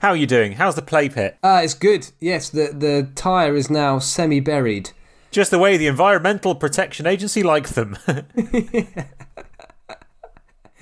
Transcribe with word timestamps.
How 0.00 0.10
are 0.10 0.16
you 0.16 0.26
doing? 0.26 0.52
How's 0.52 0.76
the 0.76 0.82
play 0.82 1.08
pit? 1.10 1.36
Uh, 1.42 1.60
it's 1.62 1.74
good. 1.74 2.08
Yes, 2.20 2.48
the, 2.48 2.72
the 2.72 3.10
tyre 3.14 3.54
is 3.54 3.68
now 3.70 3.98
semi 3.98 4.40
buried. 4.40 4.90
Just 5.30 5.50
the 5.50 5.58
way 5.58 5.76
the 5.76 5.86
Environmental 5.86 6.54
Protection 6.54 7.06
Agency 7.06 7.42
like 7.42 7.68
them. 7.68 7.98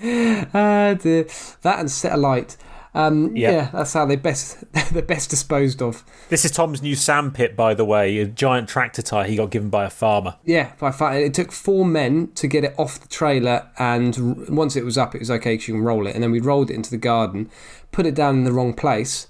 Ah, 0.00 0.94
dear. 0.94 1.26
That 1.62 1.80
and 1.80 1.90
set 1.90 2.12
alight. 2.12 2.56
Um, 2.98 3.36
Yeah. 3.36 3.50
yeah. 3.52 3.70
that's 3.72 3.92
how 3.92 4.04
they 4.06 4.16
best 4.16 4.64
they're 4.92 5.02
best 5.02 5.30
disposed 5.30 5.80
of. 5.80 6.04
this 6.30 6.44
is 6.44 6.50
Tom's 6.50 6.82
new 6.82 6.96
sandpit, 6.96 7.54
by 7.56 7.72
the 7.74 7.84
way, 7.84 8.18
a 8.18 8.26
giant 8.26 8.68
tractor 8.68 9.02
tyre 9.02 9.24
he 9.26 9.36
got 9.36 9.50
given 9.50 9.70
by 9.70 9.84
a 9.84 9.90
farmer. 9.90 10.34
Yeah, 10.44 10.72
by 10.80 10.90
far, 10.90 11.16
it 11.16 11.32
took 11.32 11.52
four 11.52 11.84
men 11.84 12.32
to 12.34 12.48
get 12.48 12.64
it 12.64 12.74
off 12.76 12.98
the 13.00 13.08
trailer, 13.08 13.68
and 13.78 14.48
once 14.48 14.74
it 14.74 14.84
was 14.84 14.98
up, 14.98 15.14
it 15.14 15.20
was 15.20 15.30
okay 15.30 15.54
because 15.54 15.68
you 15.68 15.74
can 15.74 15.84
roll 15.84 16.06
it. 16.08 16.14
And 16.14 16.22
then 16.24 16.32
we 16.32 16.40
rolled 16.40 16.70
it 16.70 16.74
into 16.74 16.90
the 16.90 16.96
garden, 16.98 17.48
put 17.92 18.04
it 18.04 18.14
down 18.16 18.34
in 18.36 18.44
the 18.44 18.52
wrong 18.52 18.74
place, 18.74 19.28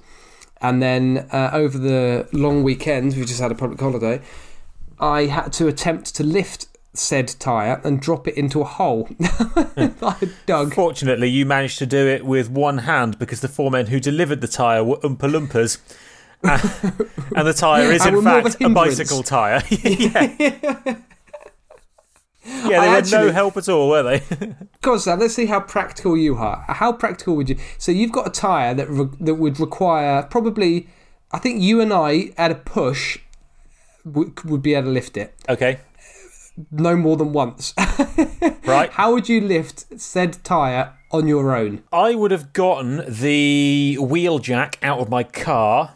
and 0.63 0.83
then 0.83 1.29
uh, 1.31 1.51
over 1.53 1.77
the 1.79 2.27
long 2.33 2.63
weekend, 2.63 3.15
we 3.17 3.25
just 3.25 3.41
had 3.41 3.53
a 3.53 3.55
public 3.55 3.79
holiday. 3.79 4.21
I 4.99 5.27
had 5.27 5.53
to 5.55 5.69
attempt 5.69 6.15
to 6.17 6.25
lift 6.25 6.67
said 6.99 7.29
tyre 7.39 7.81
and 7.85 8.01
drop 8.01 8.27
it 8.27 8.37
into 8.37 8.61
a 8.61 8.65
hole 8.65 9.09
I 9.21 10.29
dug. 10.47 10.75
Fortunately, 10.75 11.29
you 11.29 11.47
managed 11.47 11.79
to 11.79 11.87
do 11.87 12.07
it 12.07 12.25
with 12.25 12.51
one 12.51 12.79
hand 12.79 13.19
because 13.19 13.41
the 13.41 13.49
four 13.49 13.71
men 13.71 13.87
who 13.87 14.01
delivered 14.01 14.41
the 14.41 14.49
tyre 14.49 14.83
were 14.83 14.97
Oompa 14.99 15.31
Loompas. 15.31 15.79
and, 16.43 17.11
and 17.37 17.47
the 17.47 17.53
tyre 17.53 17.93
is, 17.93 18.05
And 18.05 18.17
in 18.17 18.27
a 18.27 18.43
fact, 18.43 18.61
a, 18.61 18.69
bicycle 18.69 19.23
tyre. 19.23 19.63
yeah. 19.71 20.37
yeah, 20.39 20.97
they 22.45 22.77
I 22.77 22.87
had 22.87 23.11
no 23.11 23.31
help 23.33 23.57
at 23.57 23.69
all, 23.69 23.89
were 23.89 24.03
they? 24.03 24.23
On, 24.87 24.99
Sam. 24.99 25.21
Let's 25.21 25.35
see 25.35 25.47
how 25.47 25.61
practical 25.61 26.17
you 26.17 26.37
are. 26.37 26.65
How 26.69 26.93
practical 26.93 27.37
would 27.37 27.49
you? 27.49 27.57
So 27.79 27.93
you've 27.93 28.13
got 28.13 28.27
a 28.27 28.31
tyre 28.31 28.75
that 28.75 28.89
re- 28.89 29.09
that 29.21 29.35
would 29.35 29.61
require 29.61 30.23
probably. 30.23 30.89
I 31.31 31.39
think 31.39 31.61
you 31.61 31.81
and 31.81 31.93
I 31.93 32.33
at 32.39 32.51
a 32.51 32.55
push 32.55 33.19
would, 34.05 34.43
would 34.45 34.63
be 34.63 34.75
able 34.75 34.87
to 34.87 34.93
lift 34.93 35.17
it. 35.19 35.35
okay, 35.49 35.81
no 36.71 36.97
more 36.97 37.17
than 37.17 37.33
once. 37.33 37.75
right. 38.67 38.91
How 38.91 39.13
would 39.13 39.29
you 39.29 39.41
lift 39.41 40.01
said 40.01 40.43
tyre 40.45 40.95
on 41.11 41.27
your 41.27 41.55
own? 41.55 41.83
I 41.93 42.15
would 42.15 42.31
have 42.31 42.53
gotten 42.53 43.05
the 43.09 43.97
wheel 44.01 44.39
jack 44.39 44.79
out 44.83 44.99
of 45.01 45.09
my 45.09 45.23
car, 45.23 45.95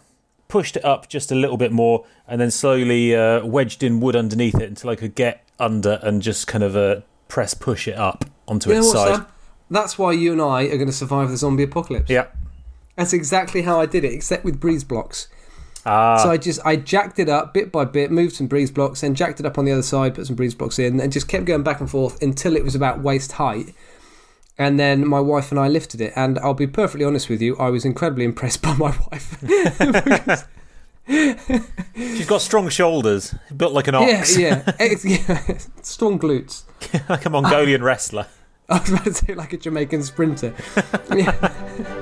pushed 0.48 0.76
it 0.76 0.84
up 0.84 1.08
just 1.08 1.32
a 1.32 1.34
little 1.34 1.56
bit 1.56 1.72
more, 1.72 2.04
and 2.26 2.40
then 2.40 2.50
slowly 2.50 3.14
uh, 3.14 3.44
wedged 3.44 3.82
in 3.82 4.00
wood 4.00 4.16
underneath 4.16 4.54
it 4.54 4.68
until 4.68 4.90
I 4.90 4.96
could 4.96 5.14
get 5.14 5.44
under 5.58 5.98
and 6.02 6.22
just 6.22 6.46
kind 6.46 6.64
of 6.64 6.76
uh, 6.76 7.00
press 7.28 7.54
push 7.54 7.88
it 7.88 7.96
up 7.96 8.24
onto 8.48 8.70
You 8.70 8.78
its 8.78 8.86
what, 8.88 8.92
side. 8.94 9.14
Sam? 9.16 9.26
That's 9.70 9.98
why 9.98 10.12
you 10.12 10.32
and 10.32 10.42
I 10.42 10.64
are 10.64 10.76
going 10.76 10.86
to 10.86 10.92
survive 10.92 11.30
the 11.30 11.36
zombie 11.36 11.62
apocalypse. 11.62 12.10
Yeah. 12.10 12.26
That's 12.96 13.14
exactly 13.14 13.62
how 13.62 13.80
I 13.80 13.86
did 13.86 14.04
it, 14.04 14.12
except 14.12 14.44
with 14.44 14.60
breeze 14.60 14.84
blocks. 14.84 15.28
Ah, 15.84 16.16
So 16.22 16.30
I 16.30 16.36
just 16.36 16.60
I 16.64 16.76
jacked 16.76 17.18
it 17.18 17.28
up 17.28 17.52
bit 17.54 17.72
by 17.72 17.84
bit, 17.84 18.10
moved 18.10 18.36
some 18.36 18.46
breeze 18.46 18.70
blocks, 18.70 19.00
then 19.00 19.14
jacked 19.14 19.40
it 19.40 19.46
up 19.46 19.58
on 19.58 19.64
the 19.64 19.72
other 19.72 19.82
side, 19.82 20.14
put 20.14 20.26
some 20.26 20.36
breeze 20.36 20.54
blocks 20.54 20.78
in, 20.78 21.00
and 21.00 21.12
just 21.12 21.26
kept 21.28 21.44
going 21.44 21.62
back 21.62 21.80
and 21.80 21.90
forth 21.90 22.22
until 22.22 22.56
it 22.56 22.64
was 22.64 22.74
about 22.74 23.00
waist 23.00 23.32
height. 23.32 23.74
And 24.58 24.78
then 24.78 25.06
my 25.08 25.18
wife 25.18 25.50
and 25.50 25.58
I 25.58 25.66
lifted 25.68 26.00
it, 26.00 26.12
and 26.14 26.38
I'll 26.38 26.54
be 26.54 26.66
perfectly 26.66 27.04
honest 27.04 27.28
with 27.28 27.40
you, 27.42 27.56
I 27.56 27.70
was 27.70 27.84
incredibly 27.84 28.24
impressed 28.32 28.62
by 28.62 28.74
my 28.76 28.94
wife. 29.10 30.46
she's 31.96 32.26
got 32.26 32.40
strong 32.42 32.68
shoulders, 32.68 33.34
built 33.56 33.72
like 33.72 33.88
an 33.88 33.94
ox, 33.96 34.38
yeah, 34.38 34.62
Ex- 34.78 35.04
yeah, 35.04 35.56
strong 35.82 36.18
glutes. 36.18 36.62
like 37.08 37.24
a 37.26 37.30
Mongolian 37.30 37.82
wrestler. 37.82 38.26
I 38.68 38.78
was 38.78 38.90
about 38.90 39.04
to 39.04 39.14
say 39.14 39.34
like 39.34 39.52
a 39.52 39.56
Jamaican 39.56 40.02
sprinter. 40.04 40.54
Yeah. 41.14 41.98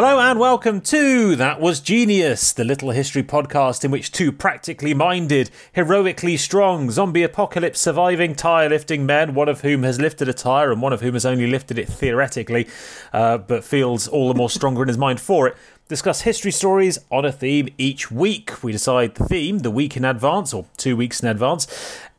Hello 0.00 0.20
and 0.20 0.38
welcome 0.38 0.80
to 0.82 1.34
That 1.34 1.60
Was 1.60 1.80
Genius, 1.80 2.52
the 2.52 2.62
little 2.62 2.92
history 2.92 3.24
podcast 3.24 3.84
in 3.84 3.90
which 3.90 4.12
two 4.12 4.30
practically 4.30 4.94
minded, 4.94 5.50
heroically 5.72 6.36
strong, 6.36 6.92
zombie 6.92 7.24
apocalypse 7.24 7.80
surviving 7.80 8.36
tyre 8.36 8.68
lifting 8.68 9.06
men, 9.06 9.34
one 9.34 9.48
of 9.48 9.62
whom 9.62 9.82
has 9.82 10.00
lifted 10.00 10.28
a 10.28 10.32
tyre 10.32 10.70
and 10.70 10.80
one 10.80 10.92
of 10.92 11.00
whom 11.00 11.14
has 11.14 11.26
only 11.26 11.48
lifted 11.48 11.80
it 11.80 11.88
theoretically, 11.88 12.68
uh, 13.12 13.38
but 13.38 13.64
feels 13.64 14.06
all 14.06 14.28
the 14.28 14.38
more 14.38 14.48
stronger 14.48 14.82
in 14.82 14.86
his 14.86 14.96
mind 14.96 15.20
for 15.20 15.48
it, 15.48 15.56
discuss 15.88 16.20
history 16.20 16.52
stories 16.52 17.00
on 17.10 17.24
a 17.24 17.32
theme 17.32 17.68
each 17.76 18.08
week. 18.08 18.62
We 18.62 18.70
decide 18.70 19.16
the 19.16 19.24
theme 19.24 19.58
the 19.58 19.70
week 19.72 19.96
in 19.96 20.04
advance 20.04 20.54
or 20.54 20.66
two 20.76 20.96
weeks 20.96 21.24
in 21.24 21.28
advance. 21.28 21.66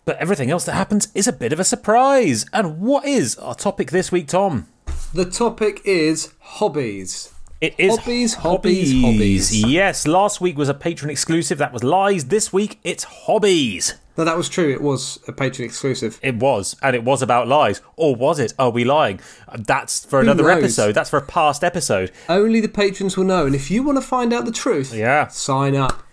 But 0.03 0.17
everything 0.17 0.51
else 0.51 0.65
that 0.65 0.73
happens 0.73 1.07
is 1.15 1.29
a 1.29 1.31
bit 1.31 1.53
of 1.53 1.61
a 1.61 1.63
surprise. 1.63 2.45
And 2.51 2.81
what 2.81 3.05
is 3.05 3.37
our 3.37 3.55
topic 3.55 3.91
this 3.91 4.11
week, 4.11 4.27
Tom? 4.27 4.67
The 5.13 5.23
topic 5.23 5.79
is 5.85 6.33
hobbies. 6.41 7.31
It 7.61 7.75
is 7.77 7.97
Hobbies, 7.97 8.35
hobbies, 8.35 9.01
hobbies. 9.01 9.53
Yes, 9.65 10.07
last 10.07 10.39
week 10.39 10.57
was 10.57 10.69
a 10.69 10.73
patron 10.73 11.11
exclusive. 11.11 11.57
That 11.57 11.73
was 11.73 11.83
lies. 11.83 12.25
This 12.25 12.53
week 12.53 12.79
it's 12.85 13.03
hobbies. 13.03 13.95
No, 14.17 14.23
that 14.23 14.37
was 14.37 14.47
true. 14.47 14.71
It 14.71 14.81
was 14.81 15.19
a 15.27 15.33
patron 15.33 15.65
exclusive. 15.65 16.19
It 16.23 16.35
was, 16.35 16.77
and 16.81 16.95
it 16.95 17.03
was 17.03 17.21
about 17.21 17.49
lies, 17.49 17.81
or 17.97 18.15
was 18.15 18.39
it? 18.39 18.53
Are 18.57 18.69
we 18.69 18.85
lying? 18.85 19.19
That's 19.57 20.05
for 20.05 20.21
another 20.21 20.43
knows? 20.43 20.57
episode. 20.57 20.93
That's 20.93 21.09
for 21.09 21.17
a 21.17 21.25
past 21.25 21.63
episode. 21.63 22.11
Only 22.29 22.61
the 22.61 22.69
patrons 22.69 23.17
will 23.17 23.25
know. 23.25 23.45
And 23.45 23.53
if 23.55 23.69
you 23.69 23.83
want 23.83 23.97
to 23.97 24.01
find 24.01 24.31
out 24.33 24.45
the 24.45 24.51
truth, 24.53 24.93
Yeah, 24.93 25.27
sign 25.27 25.75
up. 25.75 26.03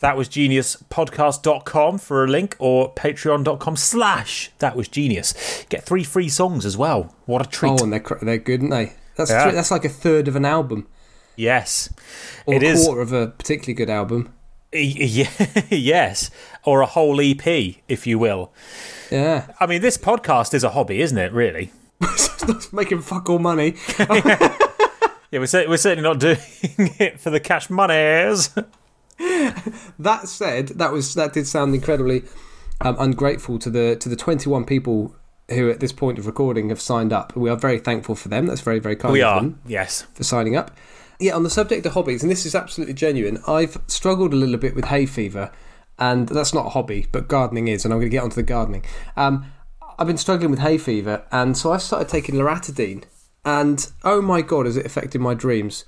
that 0.00 0.16
was 0.16 0.28
geniuspodcast.com 0.28 1.98
for 1.98 2.24
a 2.24 2.28
link, 2.28 2.54
or 2.60 2.92
patreon.com 2.94 3.76
slash 3.76 4.50
that 4.60 4.76
was 4.76 4.86
genius. 4.86 5.64
Get 5.68 5.84
three 5.84 6.04
free 6.04 6.28
songs 6.28 6.64
as 6.64 6.76
well. 6.76 7.14
What 7.26 7.44
a 7.44 7.48
treat! 7.50 7.80
Oh, 7.80 7.82
and 7.84 7.92
they're 7.92 8.00
cr- 8.00 8.24
they're 8.24 8.38
good, 8.38 8.60
aren't 8.60 8.70
they? 8.70 8.92
That's 9.16 9.30
Yeah. 9.30 9.50
that's 9.50 9.70
like 9.70 9.84
a 9.84 9.88
third 9.88 10.28
of 10.28 10.36
an 10.36 10.44
album, 10.44 10.86
yes, 11.36 11.88
or 12.46 12.54
it 12.54 12.62
a 12.62 12.66
is. 12.66 12.84
quarter 12.84 13.00
of 13.00 13.12
a 13.12 13.28
particularly 13.28 13.74
good 13.74 13.90
album. 13.90 14.32
Y- 14.72 15.28
yes, 15.70 16.30
or 16.64 16.80
a 16.80 16.86
whole 16.86 17.20
EP, 17.20 17.46
if 17.88 18.06
you 18.06 18.18
will. 18.18 18.52
Yeah, 19.10 19.46
I 19.60 19.66
mean, 19.66 19.82
this 19.82 19.96
podcast 19.96 20.52
is 20.54 20.64
a 20.64 20.70
hobby, 20.70 21.00
isn't 21.00 21.16
it? 21.18 21.32
Really. 21.32 21.70
making 22.72 23.00
fuck 23.02 23.30
all 23.30 23.38
money. 23.38 23.76
Yeah, 23.98 25.40
we're, 25.40 25.68
we're 25.68 25.76
certainly 25.76 26.02
not 26.02 26.20
doing 26.20 26.38
it 26.98 27.18
for 27.20 27.30
the 27.30 27.40
cash 27.40 27.68
monies. 27.70 28.50
That 29.98 30.22
said, 30.28 30.68
that 30.68 30.92
was 30.92 31.14
that 31.14 31.32
did 31.32 31.46
sound 31.46 31.74
incredibly 31.74 32.24
um, 32.80 32.96
ungrateful 32.98 33.58
to 33.60 33.70
the 33.70 33.96
to 33.96 34.08
the 34.08 34.16
twenty 34.16 34.48
one 34.50 34.64
people 34.64 35.14
who 35.50 35.70
at 35.70 35.80
this 35.80 35.92
point 35.92 36.18
of 36.18 36.26
recording 36.26 36.70
have 36.70 36.80
signed 36.80 37.12
up. 37.12 37.36
We 37.36 37.50
are 37.50 37.56
very 37.56 37.78
thankful 37.78 38.14
for 38.14 38.28
them. 38.28 38.46
That's 38.46 38.60
very 38.60 38.78
very 38.78 38.96
kind 38.96 39.12
We 39.12 39.22
of 39.22 39.28
are, 39.28 39.40
them 39.40 39.60
yes. 39.66 40.02
for 40.14 40.24
signing 40.24 40.56
up. 40.56 40.70
Yeah, 41.20 41.36
on 41.36 41.42
the 41.44 41.50
subject 41.50 41.86
of 41.86 41.92
hobbies, 41.92 42.22
and 42.22 42.30
this 42.30 42.44
is 42.44 42.54
absolutely 42.54 42.94
genuine. 42.94 43.40
I've 43.46 43.78
struggled 43.86 44.32
a 44.32 44.36
little 44.36 44.56
bit 44.56 44.74
with 44.74 44.86
hay 44.86 45.06
fever, 45.06 45.52
and 45.98 46.28
that's 46.28 46.52
not 46.52 46.66
a 46.66 46.70
hobby, 46.70 47.06
but 47.12 47.28
gardening 47.28 47.68
is, 47.68 47.84
and 47.84 47.94
I'm 47.94 48.00
going 48.00 48.10
to 48.10 48.16
get 48.16 48.22
onto 48.22 48.36
the 48.36 48.42
gardening. 48.42 48.84
Um, 49.16 49.52
I've 49.98 50.08
been 50.08 50.18
struggling 50.18 50.50
with 50.50 50.58
hay 50.58 50.76
fever, 50.76 51.24
and 51.30 51.56
so 51.56 51.72
I've 51.72 51.82
started 51.82 52.08
taking 52.08 52.34
loratadine, 52.34 53.04
and 53.44 53.90
oh 54.02 54.20
my 54.20 54.42
god, 54.42 54.66
has 54.66 54.76
it 54.76 54.86
affected 54.86 55.20
my 55.20 55.34
dreams? 55.34 55.84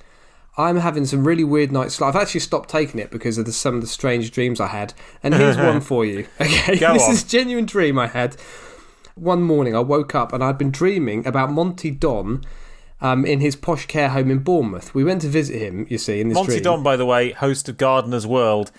I'm 0.59 0.77
having 0.77 1.05
some 1.05 1.27
really 1.27 1.45
weird 1.45 1.71
nights. 1.71 2.01
I've 2.01 2.17
actually 2.17 2.41
stopped 2.41 2.71
taking 2.71 2.99
it 2.99 3.11
because 3.11 3.37
of 3.37 3.45
the, 3.45 3.53
some 3.53 3.75
of 3.75 3.83
the 3.83 3.87
strange 3.87 4.31
dreams 4.31 4.61
I 4.61 4.69
had, 4.69 4.95
and 5.23 5.35
here's 5.35 5.57
one 5.59 5.81
for 5.81 6.05
you. 6.05 6.27
Okay, 6.41 6.77
this 6.77 7.03
on. 7.03 7.11
is 7.11 7.25
a 7.25 7.29
genuine 7.29 7.67
dream 7.67 7.99
I 7.99 8.07
had. 8.07 8.37
One 9.17 9.43
morning, 9.43 9.75
I 9.75 9.81
woke 9.81 10.15
up 10.15 10.33
and 10.33 10.45
I'd 10.45 10.59
been 10.59 10.71
dreaming 10.71 11.27
about 11.27 11.51
Monty 11.51 11.91
Don. 11.91 12.45
Um, 12.99 13.27
in 13.27 13.41
his 13.41 13.57
posh 13.57 13.85
care 13.87 14.09
home 14.09 14.31
in 14.31 14.39
Bournemouth, 14.39 14.95
we 14.95 15.05
went 15.05 15.21
to 15.21 15.29
visit 15.29 15.61
him. 15.61 15.87
You 15.91 15.99
see, 15.99 16.21
in 16.21 16.29
this 16.29 16.35
Monty 16.35 16.53
dream. 16.53 16.63
Don, 16.63 16.83
by 16.83 16.97
the 16.97 17.05
way, 17.05 17.33
host 17.33 17.69
of 17.69 17.77
Gardener's 17.77 18.27
World, 18.27 18.71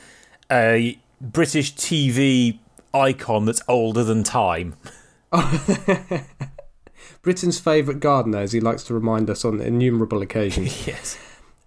a 0.51 0.97
British 1.21 1.75
TV 1.75 2.57
icon 2.93 3.45
that's 3.45 3.61
older 3.67 4.03
than 4.03 4.23
time. 4.23 4.75
Britain's 7.21 7.59
favourite 7.59 7.99
gardener, 7.99 8.39
as 8.39 8.53
he 8.53 8.59
likes 8.59 8.83
to 8.83 8.93
remind 8.93 9.29
us 9.29 9.43
on 9.43 9.59
innumerable 9.59 10.21
occasions. 10.21 10.87
Yes. 10.87 11.17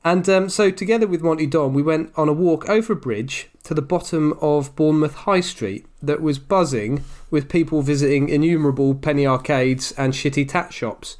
And 0.04 0.28
um, 0.28 0.48
so, 0.48 0.70
together 0.70 1.06
with 1.06 1.22
Monty 1.22 1.46
Don, 1.46 1.74
we 1.74 1.82
went 1.82 2.12
on 2.16 2.28
a 2.28 2.32
walk 2.32 2.68
over 2.68 2.94
a 2.94 2.96
bridge 2.96 3.48
to 3.64 3.74
the 3.74 3.82
bottom 3.82 4.32
of 4.40 4.74
Bournemouth 4.74 5.14
High 5.14 5.40
Street 5.40 5.86
that 6.02 6.22
was 6.22 6.38
buzzing 6.38 7.04
with 7.30 7.50
people 7.50 7.82
visiting 7.82 8.30
innumerable 8.30 8.94
penny 8.94 9.26
arcades 9.26 9.92
and 9.92 10.14
shitty 10.14 10.48
tat 10.48 10.72
shops. 10.72 11.18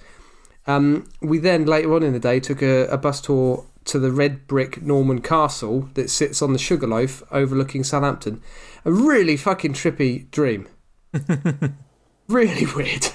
Um, 0.67 1.09
we 1.21 1.39
then, 1.39 1.67
later 1.67 1.93
on 1.95 2.03
in 2.03 2.15
the 2.15 2.19
day, 2.19 2.41
took 2.41 2.63
a, 2.63 2.87
a 2.87 2.97
bus 2.97 3.21
tour 3.21 3.67
to 3.85 3.99
the 3.99 4.11
red 4.11 4.47
brick 4.47 4.81
Norman 4.83 5.21
Castle 5.21 5.89
that 5.95 6.09
sits 6.09 6.41
on 6.41 6.53
the 6.53 6.59
Sugarloaf 6.59 7.23
overlooking 7.31 7.85
Southampton. 7.85 8.43
A 8.85 8.93
really 8.93 9.37
fucking 9.37 9.75
trippy 9.75 10.31
dream. 10.31 10.69
really 12.29 12.67
weird. 12.75 13.09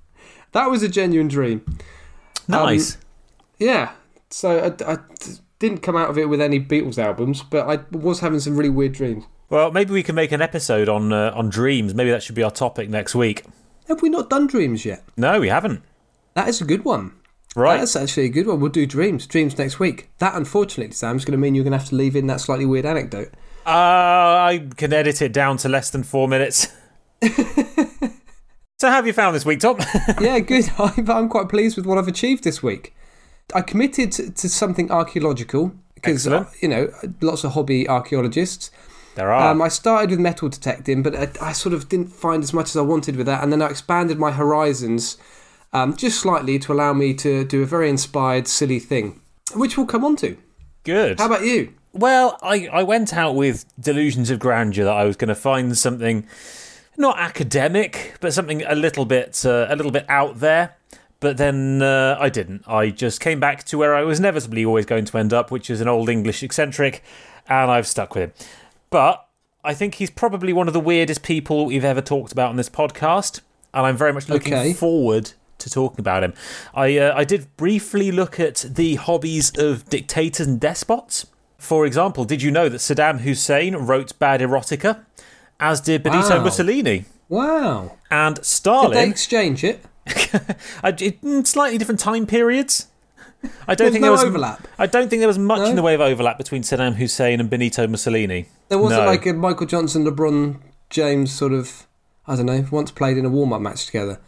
that 0.52 0.70
was 0.70 0.82
a 0.82 0.88
genuine 0.88 1.28
dream. 1.28 1.64
Nice. 2.48 2.96
Yeah. 3.58 3.92
So 4.30 4.58
I, 4.86 4.92
I 4.92 4.98
didn't 5.58 5.82
come 5.82 5.96
out 5.96 6.10
of 6.10 6.18
it 6.18 6.28
with 6.28 6.40
any 6.40 6.60
Beatles 6.60 6.98
albums, 6.98 7.42
but 7.42 7.68
I 7.68 7.96
was 7.96 8.20
having 8.20 8.40
some 8.40 8.56
really 8.56 8.70
weird 8.70 8.92
dreams. 8.92 9.24
well, 9.48 9.70
maybe 9.70 9.92
we 9.92 10.02
can 10.02 10.14
make 10.14 10.32
an 10.32 10.40
episode 10.42 10.88
on 10.88 11.12
uh, 11.12 11.32
on 11.34 11.48
dreams. 11.48 11.94
Maybe 11.94 12.10
that 12.10 12.22
should 12.22 12.34
be 12.34 12.42
our 12.42 12.50
topic 12.50 12.88
next 12.88 13.14
week. 13.14 13.44
Have 13.88 14.02
we 14.02 14.08
not 14.08 14.30
done 14.30 14.46
dreams 14.46 14.84
yet? 14.84 15.02
No, 15.16 15.40
we 15.40 15.48
haven't. 15.48 15.82
That 16.34 16.48
is 16.48 16.60
a 16.60 16.64
good 16.64 16.84
one. 16.84 17.12
Right. 17.56 17.78
That's 17.78 17.96
actually 17.96 18.26
a 18.26 18.28
good 18.28 18.46
one. 18.46 18.60
We'll 18.60 18.70
do 18.70 18.86
dreams. 18.86 19.26
Dreams 19.26 19.58
next 19.58 19.80
week. 19.80 20.10
That, 20.18 20.36
unfortunately, 20.36 20.94
Sam, 20.94 21.16
is 21.16 21.24
going 21.24 21.32
to 21.32 21.38
mean 21.38 21.56
you're 21.56 21.64
going 21.64 21.72
to 21.72 21.78
have 21.78 21.88
to 21.88 21.96
leave 21.96 22.14
in 22.14 22.28
that 22.28 22.40
slightly 22.40 22.64
weird 22.66 22.86
anecdote. 22.86 23.32
Uh, 23.66 23.70
I 24.46 24.68
can 24.76 24.92
edit 24.92 25.20
it 25.20 25.32
down 25.32 25.56
to 25.58 25.68
less 25.68 25.90
than 25.90 26.04
four 26.04 26.28
minutes. 26.28 26.68
so, 27.22 27.32
how 28.82 28.90
have 28.90 29.06
you 29.06 29.12
found 29.12 29.34
this 29.34 29.44
week, 29.44 29.58
Tom? 29.58 29.78
yeah, 30.20 30.38
good. 30.40 30.70
I'm, 30.78 31.10
I'm 31.10 31.28
quite 31.28 31.48
pleased 31.48 31.76
with 31.76 31.86
what 31.86 31.98
I've 31.98 32.08
achieved 32.08 32.44
this 32.44 32.62
week. 32.62 32.94
I 33.54 33.62
committed 33.62 34.12
to, 34.12 34.48
something 34.48 34.90
archaeological 34.90 35.72
because, 35.94 36.26
Excellent. 36.26 36.48
you 36.62 36.68
know, 36.68 36.92
lots 37.20 37.44
of 37.44 37.52
hobby 37.52 37.88
archaeologists. 37.88 38.70
there 39.14 39.32
are. 39.32 39.50
Um, 39.50 39.60
I 39.62 39.68
started 39.68 40.10
with 40.10 40.20
metal 40.20 40.48
detecting, 40.48 41.02
but 41.02 41.14
I, 41.14 41.30
I 41.40 41.52
sort 41.52 41.74
of 41.74 41.88
didn't 41.88 42.08
find 42.08 42.42
as 42.42 42.52
much 42.52 42.70
as 42.70 42.76
I 42.76 42.82
wanted 42.82 43.16
with 43.16 43.26
that, 43.26 43.42
and 43.42 43.52
then 43.52 43.62
I 43.62 43.68
expanded 43.68 44.18
my 44.18 44.32
horizons 44.32 45.16
um, 45.72 45.96
just 45.96 46.20
slightly 46.20 46.58
to 46.60 46.72
allow 46.72 46.92
me 46.92 47.14
to 47.14 47.44
do 47.44 47.62
a 47.62 47.66
very 47.66 47.88
inspired, 47.88 48.48
silly 48.48 48.78
thing, 48.78 49.20
which 49.54 49.76
we'll 49.76 49.86
come 49.86 50.04
on 50.04 50.16
to. 50.16 50.36
Good. 50.84 51.18
How 51.18 51.26
about 51.26 51.44
you? 51.44 51.74
Well, 51.92 52.38
I, 52.42 52.68
I 52.72 52.82
went 52.82 53.12
out 53.12 53.34
with 53.34 53.66
delusions 53.78 54.30
of 54.30 54.38
grandeur 54.38 54.84
that 54.84 54.96
I 54.96 55.04
was 55.04 55.16
going 55.16 55.28
to 55.28 55.34
find 55.34 55.76
something 55.76 56.26
not 56.96 57.18
academic, 57.18 58.14
but 58.20 58.32
something 58.32 58.62
a 58.62 58.74
little 58.74 59.04
bit 59.04 59.44
uh, 59.44 59.66
a 59.68 59.76
little 59.76 59.92
bit 59.92 60.06
out 60.08 60.38
there. 60.40 60.76
But 61.20 61.36
then 61.36 61.82
uh, 61.82 62.16
I 62.18 62.30
didn't. 62.30 62.66
I 62.66 62.90
just 62.90 63.20
came 63.20 63.38
back 63.40 63.64
to 63.64 63.76
where 63.78 63.94
I 63.94 64.02
was 64.02 64.18
inevitably 64.18 64.64
always 64.64 64.86
going 64.86 65.04
to 65.04 65.18
end 65.18 65.32
up, 65.32 65.50
which 65.50 65.68
is 65.68 65.80
an 65.82 65.88
old 65.88 66.08
English 66.08 66.42
eccentric, 66.42 67.02
and 67.48 67.70
I've 67.70 67.86
stuck 67.86 68.14
with 68.14 68.24
him. 68.24 68.32
But 68.88 69.26
I 69.62 69.74
think 69.74 69.96
he's 69.96 70.10
probably 70.10 70.52
one 70.54 70.66
of 70.66 70.72
the 70.72 70.80
weirdest 70.80 71.22
people 71.22 71.66
we've 71.66 71.84
ever 71.84 72.00
talked 72.00 72.32
about 72.32 72.48
on 72.48 72.56
this 72.56 72.70
podcast, 72.70 73.40
and 73.74 73.84
I'm 73.86 73.96
very 73.98 74.12
much 74.14 74.28
looking 74.30 74.54
Okay. 74.54 74.72
forward 74.72 75.32
to 75.58 75.68
talking 75.68 76.00
about 76.00 76.24
him. 76.24 76.32
I 76.74 76.96
uh, 76.96 77.12
I 77.14 77.24
did 77.24 77.54
briefly 77.58 78.10
look 78.10 78.40
at 78.40 78.64
the 78.68 78.94
hobbies 78.94 79.52
of 79.58 79.84
dictators 79.90 80.46
and 80.46 80.58
despots. 80.58 81.26
For 81.58 81.84
example, 81.84 82.24
did 82.24 82.40
you 82.40 82.50
know 82.50 82.70
that 82.70 82.78
Saddam 82.78 83.20
Hussein 83.20 83.76
wrote 83.76 84.18
bad 84.18 84.40
erotica, 84.40 85.04
as 85.60 85.82
did 85.82 86.02
Benito 86.02 86.38
Wow. 86.38 86.44
Mussolini 86.44 87.04
Wow. 87.28 87.98
and 88.10 88.42
Stalin. 88.42 88.92
Did 88.92 88.96
they 88.96 89.10
exchange 89.10 89.62
it? 89.64 89.84
In 91.22 91.44
slightly 91.44 91.78
different 91.78 92.00
time 92.00 92.26
periods. 92.26 92.86
I 93.66 93.74
don't 93.74 93.78
There's 93.86 93.92
think 93.92 94.02
no 94.02 94.08
there 94.08 94.12
was 94.12 94.24
overlap. 94.24 94.68
I 94.78 94.86
don't 94.86 95.08
think 95.08 95.20
there 95.20 95.28
was 95.28 95.38
much 95.38 95.60
No? 95.60 95.66
in 95.66 95.76
the 95.76 95.82
way 95.82 95.94
of 95.94 96.00
overlap 96.02 96.36
between 96.36 96.62
Saddam 96.62 96.94
Hussein 96.96 97.40
and 97.40 97.48
Benito 97.48 97.86
Mussolini. 97.86 98.46
There 98.68 98.78
wasn't 98.78 99.02
No. 99.02 99.06
like 99.06 99.24
a 99.26 99.32
Michael 99.32 99.66
Johnson, 99.66 100.04
LeBron 100.04 100.56
James 100.90 101.32
sort 101.32 101.52
of, 101.52 101.86
I 102.26 102.36
don't 102.36 102.44
know, 102.46 102.66
once 102.70 102.90
played 102.90 103.16
in 103.16 103.24
a 103.24 103.30
warm 103.30 103.52
up 103.54 103.62
match 103.62 103.86
together. 103.86 104.20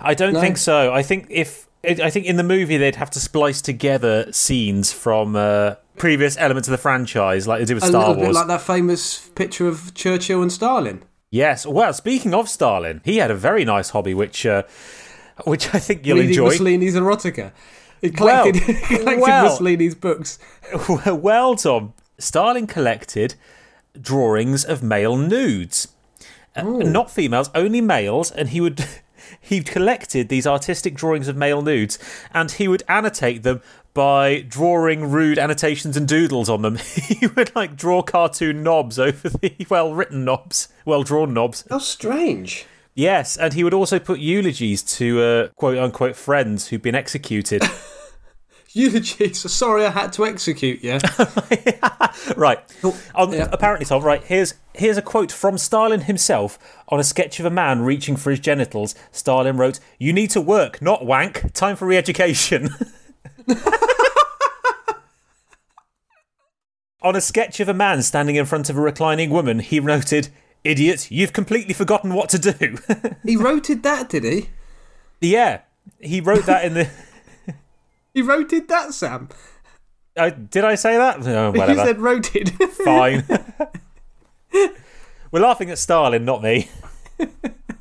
I 0.00 0.14
don't 0.14 0.34
No? 0.34 0.40
think 0.40 0.56
so. 0.56 0.92
I 0.92 1.02
think 1.02 1.26
if 1.30 1.66
I 1.84 2.10
think 2.10 2.26
in 2.26 2.36
the 2.36 2.44
movie 2.44 2.76
they'd 2.76 2.96
have 2.96 3.10
to 3.10 3.20
splice 3.20 3.60
together 3.60 4.30
scenes 4.32 4.92
from 4.92 5.34
uh, 5.34 5.74
previous 5.96 6.36
elements 6.36 6.68
of 6.68 6.72
the 6.72 6.78
franchise, 6.78 7.48
like 7.48 7.58
they 7.60 7.64
did 7.64 7.74
with 7.74 7.84
A 7.84 7.88
Star 7.88 8.14
Wars. 8.14 8.34
like 8.36 8.46
that 8.46 8.60
famous 8.62 9.28
picture 9.30 9.66
of 9.66 9.94
Churchill 9.94 10.42
and 10.42 10.52
Stalin. 10.52 11.02
Yes. 11.30 11.66
Well, 11.66 11.92
speaking 11.92 12.34
of 12.34 12.48
Stalin, 12.48 13.00
he 13.04 13.18
had 13.18 13.30
a 13.30 13.34
very 13.34 13.64
nice 13.64 13.90
hobby, 13.90 14.14
which 14.14 14.46
uh, 14.46 14.62
which 15.44 15.74
I 15.74 15.78
think 15.78 16.06
you'll 16.06 16.16
reading 16.18 16.30
enjoy. 16.30 16.50
Mussolini's 16.50 16.94
erotica. 16.94 17.52
He 18.00 18.10
Well, 18.18 18.44
collected, 18.44 18.62
he 18.88 18.96
collected 18.96 19.20
well. 19.22 19.44
Mussolini's 19.44 19.94
books. 19.94 20.38
well, 21.06 21.56
Tom, 21.56 21.92
Stalin 22.18 22.66
collected 22.66 23.34
drawings 24.00 24.64
of 24.64 24.82
male 24.82 25.16
nudes, 25.16 25.88
Uh, 26.56 26.62
not 26.62 27.10
females, 27.10 27.50
only 27.54 27.80
males, 27.80 28.30
and 28.30 28.48
he 28.50 28.60
would. 28.60 28.84
he'd 29.40 29.66
collected 29.66 30.28
these 30.28 30.46
artistic 30.46 30.94
drawings 30.94 31.28
of 31.28 31.36
male 31.36 31.60
nudes 31.60 31.98
and 32.32 32.52
he 32.52 32.66
would 32.66 32.82
annotate 32.88 33.42
them 33.42 33.60
by 33.94 34.40
drawing 34.42 35.10
rude 35.10 35.38
annotations 35.38 35.96
and 35.96 36.06
doodles 36.06 36.48
on 36.48 36.62
them. 36.62 36.76
he 36.94 37.26
would 37.26 37.54
like 37.54 37.76
draw 37.76 38.02
cartoon 38.02 38.62
knobs 38.62 38.98
over 38.98 39.28
the 39.28 39.66
well 39.70 39.94
written 39.94 40.24
knobs, 40.24 40.68
well 40.84 41.02
drawn 41.02 41.34
knobs. 41.34 41.64
How 41.68 41.78
strange. 41.78 42.66
Yes, 42.94 43.36
and 43.36 43.54
he 43.54 43.62
would 43.62 43.74
also 43.74 43.98
put 43.98 44.18
eulogies 44.18 44.82
to 44.82 45.22
uh, 45.22 45.48
quote 45.56 45.78
unquote 45.78 46.16
friends 46.16 46.68
who'd 46.68 46.82
been 46.82 46.94
executed. 46.94 47.62
Eulogies. 48.72 49.50
Sorry, 49.50 49.84
I 49.84 49.90
had 49.90 50.12
to 50.14 50.26
execute 50.26 50.84
you. 50.84 50.98
right. 52.36 52.58
On, 53.14 53.32
yeah. 53.32 53.48
Apparently, 53.50 53.86
Tom. 53.86 54.02
Right. 54.02 54.22
Here's 54.22 54.54
here's 54.74 54.96
a 54.96 55.02
quote 55.02 55.32
from 55.32 55.56
Stalin 55.58 56.02
himself 56.02 56.58
on 56.88 57.00
a 57.00 57.04
sketch 57.04 57.40
of 57.40 57.46
a 57.46 57.50
man 57.50 57.80
reaching 57.80 58.16
for 58.16 58.30
his 58.30 58.40
genitals. 58.40 58.94
Stalin 59.10 59.56
wrote, 59.56 59.80
"You 59.98 60.12
need 60.12 60.30
to 60.30 60.40
work, 60.40 60.82
not 60.82 61.04
wank. 61.06 61.52
Time 61.54 61.76
for 61.76 61.86
re-education." 61.86 62.70
on 67.02 67.14
a 67.16 67.20
sketch 67.20 67.60
of 67.60 67.68
a 67.68 67.74
man 67.74 68.02
standing 68.02 68.36
in 68.36 68.44
front 68.46 68.68
of 68.70 68.76
a 68.76 68.80
reclining 68.80 69.30
woman, 69.30 69.60
he 69.60 69.80
noted, 69.80 70.28
"Idiot, 70.64 71.10
you've 71.10 71.32
completely 71.32 71.74
forgotten 71.74 72.14
what 72.14 72.28
to 72.30 72.38
do." 72.38 72.78
he 73.24 73.36
roted 73.36 73.82
that, 73.82 74.08
did 74.08 74.24
he? 74.24 74.50
yeah, 75.20 75.60
he 76.00 76.20
wrote 76.20 76.46
that 76.46 76.64
in 76.64 76.74
the. 76.74 76.88
He 78.14 78.22
roted 78.22 78.66
that, 78.68 78.94
Sam. 78.94 79.28
Uh, 80.16 80.30
did 80.30 80.64
I 80.64 80.74
say 80.74 80.96
that? 80.96 81.24
Oh, 81.24 81.52
You 81.52 81.58
whatever. 81.60 81.84
said 81.84 82.00
roted. 82.00 82.50
Fine. 82.84 83.24
We're 85.30 85.40
laughing 85.40 85.70
at 85.70 85.78
Stalin, 85.78 86.24
not 86.24 86.42
me. 86.42 86.68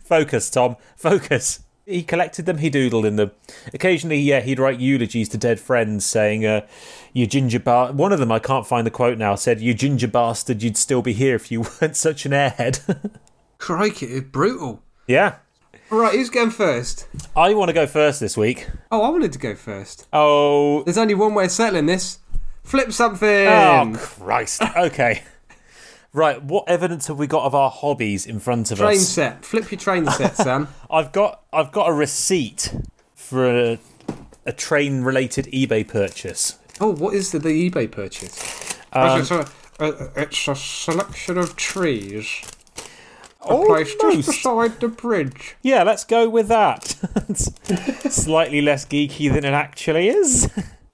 Focus, 0.03 0.49
Tom. 0.51 0.75
Focus. 0.95 1.61
He 1.87 2.03
collected 2.03 2.45
them, 2.45 2.57
he 2.57 2.69
doodled 2.69 3.05
in 3.05 3.15
them. 3.15 3.31
Occasionally, 3.73 4.19
yeah, 4.19 4.41
he'd 4.41 4.59
write 4.59 4.81
eulogies 4.81 5.29
to 5.29 5.37
dead 5.37 5.57
friends 5.57 6.05
saying, 6.05 6.45
uh, 6.45 6.67
You 7.13 7.25
ginger 7.27 7.61
bar. 7.61 7.93
One 7.93 8.11
of 8.11 8.19
them, 8.19 8.29
I 8.29 8.39
can't 8.39 8.67
find 8.67 8.85
the 8.85 8.91
quote 8.91 9.17
now, 9.17 9.35
said, 9.35 9.61
You 9.61 9.73
ginger 9.73 10.09
bastard, 10.09 10.61
you'd 10.61 10.75
still 10.75 11.01
be 11.01 11.13
here 11.13 11.35
if 11.35 11.49
you 11.49 11.61
weren't 11.81 11.95
such 11.95 12.25
an 12.25 12.33
airhead. 12.33 13.09
Crikey, 13.57 14.19
brutal. 14.19 14.83
yeah. 15.07 15.35
Right, 15.89 16.13
who's 16.13 16.29
going 16.29 16.49
first? 16.51 17.07
I 17.37 17.53
want 17.53 17.69
to 17.69 17.73
go 17.73 17.87
first 17.87 18.19
this 18.19 18.35
week. 18.35 18.67
Oh, 18.91 19.03
I 19.03 19.09
wanted 19.09 19.31
to 19.31 19.39
go 19.39 19.55
first. 19.55 20.05
Oh, 20.11 20.83
There's 20.83 20.97
only 20.97 21.13
one 21.13 21.33
way 21.33 21.45
of 21.45 21.51
settling 21.51 21.85
this. 21.85 22.19
Flip 22.63 22.91
something. 22.91 23.47
oh 23.47 23.93
Christ. 23.95 24.61
Okay. 24.75 25.23
Right, 26.13 26.42
what 26.42 26.68
evidence 26.68 27.07
have 27.07 27.19
we 27.19 27.27
got 27.27 27.44
of 27.44 27.54
our 27.54 27.69
hobbies 27.69 28.25
in 28.25 28.39
front 28.39 28.71
of 28.71 28.77
train 28.80 28.89
us? 28.98 29.13
Train 29.13 29.31
set. 29.33 29.45
Flip 29.45 29.71
your 29.71 29.80
train 29.80 30.06
set, 30.07 30.36
Sam. 30.36 30.68
I've 30.89 31.12
got 31.12 31.42
I've 31.54 31.71
got 31.71 31.89
a 31.89 31.94
receipt 31.94 32.74
for 33.15 33.45
a, 33.45 33.80
a 34.45 34.51
train 34.51 35.01
related 35.01 35.45
eBay 35.48 35.88
purchase. 35.88 36.57
Oh, 36.80 36.94
what 36.94 37.13
is 37.13 37.31
the, 37.31 37.39
the 37.39 37.69
eBay 37.69 37.92
purchase? 37.92 38.73
Um, 38.94 39.21
it's, 39.21 39.31
a, 39.31 39.47
a- 39.80 40.11
it's 40.21 40.47
a 40.47 40.56
selection 40.56 41.37
of 41.37 41.56
trees 41.56 42.42
placed 43.47 43.99
just 44.02 44.28
beside 44.28 44.80
the 44.80 44.87
bridge. 44.87 45.56
Yeah, 45.61 45.83
let's 45.83 46.04
go 46.04 46.30
with 46.30 46.47
that. 46.49 46.83
Slightly 48.09 48.61
less 48.61 48.85
geeky 48.85 49.31
than 49.31 49.45
it 49.45 49.54
actually 49.54 50.09
is. 50.09 50.49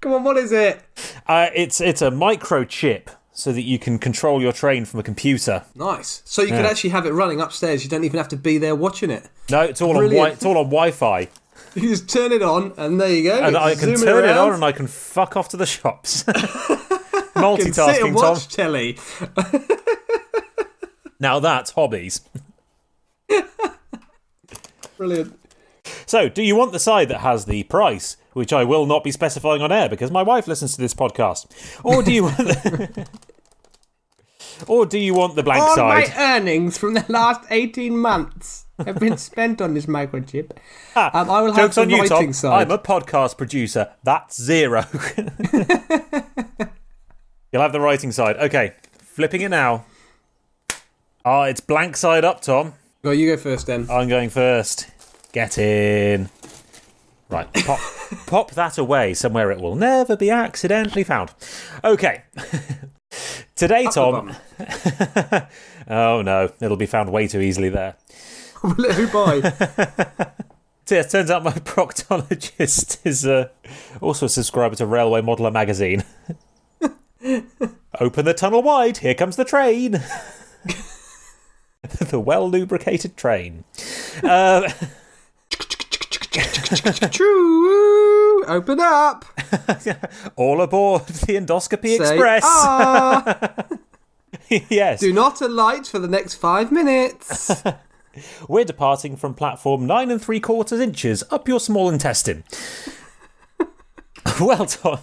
Come 0.00 0.12
on, 0.12 0.24
what 0.24 0.36
is 0.36 0.52
it? 0.52 0.82
Uh, 1.26 1.48
it's 1.54 1.80
it's 1.80 2.02
a 2.02 2.10
microchip 2.10 3.08
so 3.38 3.52
that 3.52 3.62
you 3.62 3.78
can 3.78 3.98
control 3.98 4.40
your 4.40 4.52
train 4.52 4.86
from 4.86 4.98
a 4.98 5.02
computer. 5.02 5.62
Nice. 5.74 6.22
So 6.24 6.40
you 6.40 6.48
could 6.48 6.60
Yeah. 6.64 6.70
actually 6.70 6.90
have 6.90 7.04
it 7.04 7.12
running 7.12 7.38
upstairs. 7.40 7.84
You 7.84 7.90
don't 7.90 8.04
even 8.04 8.16
have 8.16 8.28
to 8.28 8.36
be 8.36 8.56
there 8.56 8.74
watching 8.74 9.10
it. 9.10 9.28
No, 9.50 9.60
it's 9.60 9.82
all 9.82 9.96
on 9.98 10.04
wi- 10.04 10.30
it's 10.30 10.44
all 10.44 10.56
on 10.56 10.64
Wi-Fi, 10.64 11.28
You 11.74 11.88
just 11.90 12.08
turn 12.08 12.32
it 12.32 12.42
on, 12.42 12.72
and 12.78 12.98
there 12.98 13.10
you 13.10 13.22
go. 13.24 13.38
and 13.38 13.52
You 13.52 13.58
I 13.60 13.74
can 13.74 13.94
turn 13.94 14.24
it 14.24 14.28
around, 14.28 14.48
on 14.48 14.54
and 14.54 14.64
I 14.64 14.72
can 14.72 14.86
fuck 14.86 15.36
off 15.36 15.50
to 15.50 15.58
the 15.58 15.66
shops. 15.66 16.22
can 16.32 16.34
sit 16.34 17.34
Multitasking, 17.34 18.06
and 18.08 18.16
Tom. 18.16 18.32
watch 18.32 18.48
telly. 18.48 18.98
Now 21.20 21.38
that's 21.38 21.72
hobbies. 21.72 22.22
Brilliant. 24.96 25.38
So, 26.06 26.28
do 26.28 26.42
you 26.42 26.56
want 26.56 26.72
the 26.72 26.78
side 26.78 27.08
that 27.10 27.20
has 27.20 27.44
the 27.44 27.62
price, 27.64 28.16
which 28.32 28.52
I 28.52 28.64
will 28.64 28.86
not 28.86 29.04
be 29.04 29.12
specifying 29.12 29.62
on 29.62 29.70
air 29.70 29.88
because 29.88 30.10
my 30.10 30.22
wife 30.22 30.46
listens 30.48 30.74
to 30.74 30.80
this 30.80 30.94
podcast, 30.94 31.46
or 31.84 32.02
do 32.02 32.12
you 32.12 32.24
want 32.24 32.36
the, 32.38 33.06
or 34.66 34.86
do 34.86 34.98
you 34.98 35.14
want 35.14 35.36
the 35.36 35.42
blank 35.42 35.62
All 35.62 35.74
side? 35.74 36.08
my 36.08 36.14
earnings 36.16 36.78
from 36.78 36.94
the 36.94 37.04
last 37.08 37.42
18 37.50 37.96
months 37.96 38.66
have 38.84 38.98
been 38.98 39.16
spent 39.18 39.60
on 39.60 39.74
this 39.74 39.86
microchip. 39.86 40.52
Um, 40.94 41.10
I 41.30 41.40
will 41.42 41.52
have 41.52 41.74
the 41.74 41.80
on 41.82 41.90
you, 41.90 41.98
writing 41.98 42.28
Tom. 42.28 42.32
side. 42.32 42.62
I'm 42.62 42.70
a 42.70 42.78
podcast 42.78 43.36
producer. 43.36 43.92
That's 44.04 44.40
zero. 44.40 44.84
You'll 47.52 47.62
have 47.62 47.72
the 47.72 47.80
writing 47.80 48.12
side. 48.12 48.36
Okay, 48.36 48.74
flipping 48.98 49.40
it 49.40 49.48
now. 49.48 49.84
Ah, 51.24 51.44
it's 51.44 51.60
blank 51.60 51.96
side 51.96 52.24
up, 52.24 52.40
Tom. 52.40 52.74
Well, 53.02 53.14
you 53.14 53.26
go 53.34 53.36
first 53.36 53.66
then. 53.66 53.86
I'm 53.90 54.08
going 54.08 54.30
first. 54.30 54.88
Get 55.32 55.58
in. 55.58 56.28
Right, 57.28 57.52
pop, 57.52 57.80
pop 58.26 58.50
that 58.52 58.78
away 58.78 59.12
somewhere 59.12 59.50
it 59.50 59.60
will 59.60 59.74
never 59.74 60.16
be 60.16 60.30
accidentally 60.30 61.02
found. 61.02 61.32
Okay. 61.82 62.22
Today, 63.56 63.86
Tom. 63.92 64.36
oh 65.88 66.22
no, 66.22 66.50
it'll 66.60 66.76
be 66.76 66.86
found 66.86 67.10
way 67.12 67.26
too 67.26 67.40
easily 67.40 67.68
there. 67.68 67.96
Will 68.62 68.84
it 68.86 68.94
who 68.94 69.06
yeah, 70.88 71.00
it 71.00 71.10
turns 71.10 71.30
out 71.30 71.44
my 71.44 71.52
proctologist 71.52 73.04
is 73.04 73.26
uh, 73.26 73.48
also 74.00 74.26
a 74.26 74.28
subscriber 74.28 74.74
to 74.76 74.86
Railway 74.86 75.20
Modeller 75.20 75.52
magazine. 75.52 76.04
Open 78.00 78.24
the 78.24 78.34
tunnel 78.34 78.62
wide, 78.62 78.98
here 78.98 79.14
comes 79.14 79.36
the 79.36 79.44
train. 79.44 80.02
the 82.00 82.20
well 82.20 82.48
lubricated 82.48 83.16
train. 83.16 83.64
Uh, 84.22 84.70
True. 87.10 88.44
Open 88.46 88.80
up. 88.80 89.24
all 90.36 90.60
aboard 90.60 91.06
the 91.06 91.34
Endoscopy 91.36 91.96
Say, 91.96 92.14
Express. 92.14 92.42
"Ah." 92.44 93.66
yes. 94.68 95.00
Do 95.00 95.12
not 95.12 95.40
alight 95.40 95.86
for 95.86 95.98
the 95.98 96.08
next 96.08 96.34
five 96.34 96.72
minutes. 96.72 97.62
We're 98.48 98.64
departing 98.64 99.16
from 99.16 99.34
platform 99.34 99.86
nine 99.86 100.10
and 100.10 100.22
three 100.22 100.40
quarters 100.40 100.80
inches 100.80 101.22
up 101.30 101.48
your 101.48 101.60
small 101.60 101.90
intestine. 101.90 102.44
well, 104.40 104.66
Tom. 104.66 104.98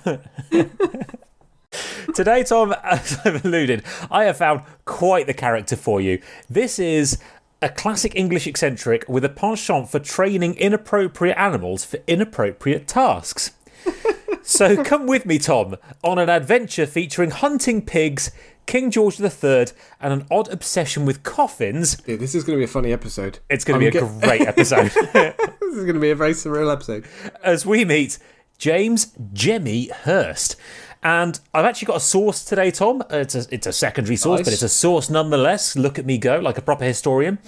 Today, 2.16 2.44
Tom, 2.44 2.75
as 2.84 3.20
I've 3.24 3.46
alluded, 3.46 3.84
I 4.12 4.25
have 4.25 4.38
found 4.38 4.62
quite 4.86 5.28
the 5.28 5.34
character 5.34 5.75
for 5.75 6.02
you. 6.02 6.22
This 6.50 6.80
is 6.80 7.20
a 7.62 7.70
classic 7.70 8.16
English 8.16 8.46
eccentric 8.46 9.08
with 9.08 9.24
a 9.24 9.30
penchant 9.30 9.90
for 9.90 10.00
training 10.00 10.56
inappropriate 10.56 11.38
animals 11.38 11.86
for 11.86 12.00
inappropriate 12.08 12.88
tasks. 12.88 13.52
So 14.46 14.84
come 14.84 15.08
with 15.08 15.25
me, 15.25 15.40
Tom, 15.40 15.78
on 16.04 16.20
an 16.20 16.30
adventure 16.30 16.86
featuring 16.86 17.32
hunting 17.32 17.82
pigs, 17.82 18.30
King 18.65 18.91
George 18.91 19.20
III, 19.20 19.67
and 20.01 20.13
an 20.13 20.25
odd 20.32 20.51
obsession 20.51 21.05
with 21.05 21.24
coffins. 21.24 21.98
Yeah, 22.05 22.15
this 22.17 22.34
is 22.36 22.43
going 22.43 22.58
to 22.58 22.60
be 22.62 22.65
a 22.65 22.67
funny 22.67 22.91
episode. 22.93 23.39
It's 23.50 23.63
going 23.65 23.79
to 23.79 23.91
be 23.91 23.98
a 23.98 24.05
I'm 24.05 24.20
great 24.20 24.41
episode. 24.48 24.91
This 24.91 25.36
is 25.75 25.84
going 25.84 25.93
to 25.96 26.00
be 26.00 26.12
a 26.12 26.15
very 26.15 26.34
surreal 26.34 26.72
episode. 26.72 27.05
as 27.43 27.65
we 27.65 27.86
meet 27.86 28.17
James 28.58 29.13
Jemmy 29.34 29.88
Hirst. 30.03 30.55
And 31.03 31.39
I've 31.53 31.65
actually 31.65 31.88
got 31.88 31.98
a 31.98 32.01
source 32.01 32.45
today, 32.45 32.72
Tom. 32.72 33.01
Uh, 33.01 33.17
It's 33.17 33.36
a, 33.36 33.45
it's 33.51 33.67
a 33.67 33.74
secondary 33.74 34.15
source, 34.15 34.39
Nice. 34.39 34.45
but 34.45 34.53
it's 34.53 34.63
a 34.63 34.69
source 34.69 35.10
nonetheless. 35.10 35.75
Look 35.75 36.00
at 36.00 36.05
me 36.05 36.17
go, 36.17 36.39
like 36.39 36.57
a 36.57 36.62
proper 36.62 36.86
historian. 36.86 37.39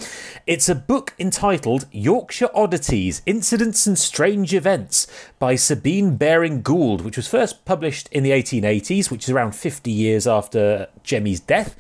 It's 0.46 0.68
a 0.68 0.76
book 0.76 1.14
entitled 1.18 1.86
Yorkshire 1.92 2.50
Oddities 2.54 3.22
Incidents 3.26 3.88
and 3.88 3.98
Strange 3.98 4.54
Events 4.54 5.08
by 5.40 5.56
Sabine 5.56 6.18
Baring 6.18 6.62
Gould, 6.62 7.02
which 7.02 7.16
was 7.18 7.28
first 7.28 7.64
published 7.66 8.10
in 8.12 8.24
the 8.24 8.32
1880s, 8.32 9.10
which 9.10 9.24
is 9.24 9.30
around 9.30 9.56
50 9.56 9.90
years 9.90 10.28
after 10.28 10.88
Jemmy's 11.04 11.40
death. 11.40 11.76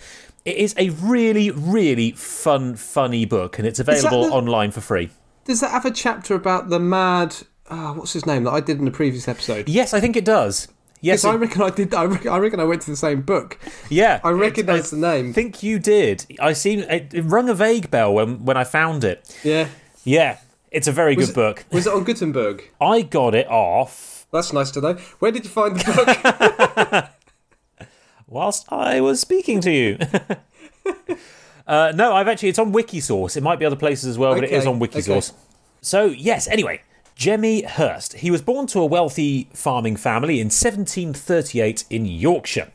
It 0.45 0.55
is 0.57 0.75
a 0.77 0.89
really, 0.91 1.51
really 1.51 2.11
fun, 2.11 2.75
funny 2.75 3.25
book, 3.25 3.57
and 3.59 3.67
it's 3.67 3.79
available 3.79 4.25
the- 4.27 4.31
online 4.31 4.71
for 4.71 4.79
free. 4.81 5.09
Does 5.43 5.59
that 5.59 5.71
have 5.71 5.85
a 5.85 5.91
chapter 5.91 6.35
about 6.35 6.69
the 6.69 6.79
mad? 6.79 7.35
ah, 7.69 7.93
what's 7.93 8.13
his 8.13 8.25
name 8.27 8.43
that 8.43 8.51
I 8.51 8.59
did 8.61 8.77
in 8.77 8.85
the 8.85 8.91
previous 8.91 9.27
episode? 9.27 9.67
Yes, 9.67 9.91
I 9.93 9.99
think 9.99 10.15
it 10.15 10.23
does. 10.23 10.67
Yes, 11.05 11.23
I 11.23 11.35
reckon 11.35 11.61
I 11.61 11.69
did. 11.69 11.93
I 11.93 12.05
reckon 12.05 12.31
I, 12.31 12.37
reckon 12.39 12.59
I 12.59 12.63
went 12.63 12.81
to 12.83 12.89
the 12.89 12.97
same 12.97 13.21
book. 13.21 13.59
yeah. 13.89 14.19
I 14.23 14.31
recognise 14.31 14.89
the 14.89 14.97
name. 14.97 15.29
I 15.29 15.33
think 15.33 15.61
you 15.61 15.77
did. 15.77 16.25
I 16.39 16.53
seen 16.53 16.79
it, 16.79 17.13
it 17.13 17.21
rung 17.21 17.47
a 17.47 17.53
vague 17.53 17.91
bell 17.91 18.13
when, 18.13 18.43
when 18.43 18.57
I 18.57 18.63
found 18.63 19.03
it. 19.03 19.37
Yeah. 19.43 19.67
Yeah, 20.03 20.39
it's 20.71 20.87
a 20.87 20.91
very 20.91 21.15
Was 21.15 21.27
good 21.27 21.31
it- 21.31 21.35
book. 21.35 21.65
Was 21.71 21.85
it 21.85 21.93
on 21.93 22.03
Gutenberg? 22.05 22.63
I 22.81 23.03
got 23.03 23.35
it 23.35 23.47
off 23.47 24.25
That's 24.31 24.51
nice 24.51 24.71
to 24.71 24.81
know. 24.81 24.93
Where 25.19 25.31
did 25.31 25.43
you 25.43 25.49
find 25.51 25.75
the 25.79 26.85
book? 26.89 27.09
whilst 28.27 28.65
I 28.71 28.99
was 29.01 29.19
speaking 29.19 29.61
to 29.61 29.71
you. 29.71 29.97
uh, 31.67 31.93
no, 31.95 32.13
I've 32.13 32.27
actually 32.27 32.49
it's 32.49 32.59
on 32.59 32.73
Wikisource. 32.73 33.37
It 33.37 33.43
might 33.43 33.59
be 33.59 33.65
other 33.65 33.75
places 33.75 34.05
as 34.05 34.17
well, 34.17 34.33
but 34.33 34.43
it 34.43 34.51
is 34.51 34.65
on 34.65 34.79
Wikisource. 34.79 35.33
So 35.81 36.05
yes. 36.05 36.47
Anyway, 36.47 36.81
Jemmy 37.15 37.63
Hirst. 37.63 38.13
He 38.15 38.29
was 38.29 38.41
born 38.41 38.67
to 38.67 38.79
a 38.79 38.85
wealthy 38.85 39.49
farming 39.53 39.95
family 39.95 40.39
in 40.39 40.47
1738 40.47 41.85
in 41.89 42.05
Yorkshire, 42.05 42.71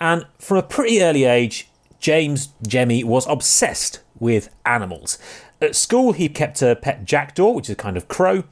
and 0.00 0.26
from 0.38 0.58
a 0.58 0.62
pretty 0.62 1.00
early 1.02 1.24
age, 1.24 1.68
James 2.00 2.48
Jemmy 2.66 3.02
was 3.04 3.26
obsessed 3.26 4.00
with 4.18 4.50
animals. 4.66 5.18
At 5.62 5.76
school, 5.76 6.12
he 6.12 6.28
kept 6.28 6.60
a 6.60 6.76
pet 6.76 7.04
jackdaw, 7.04 7.52
which 7.52 7.66
is 7.66 7.72
a 7.72 7.76
kind 7.76 7.96
of 7.96 8.08
crow, 8.08 8.44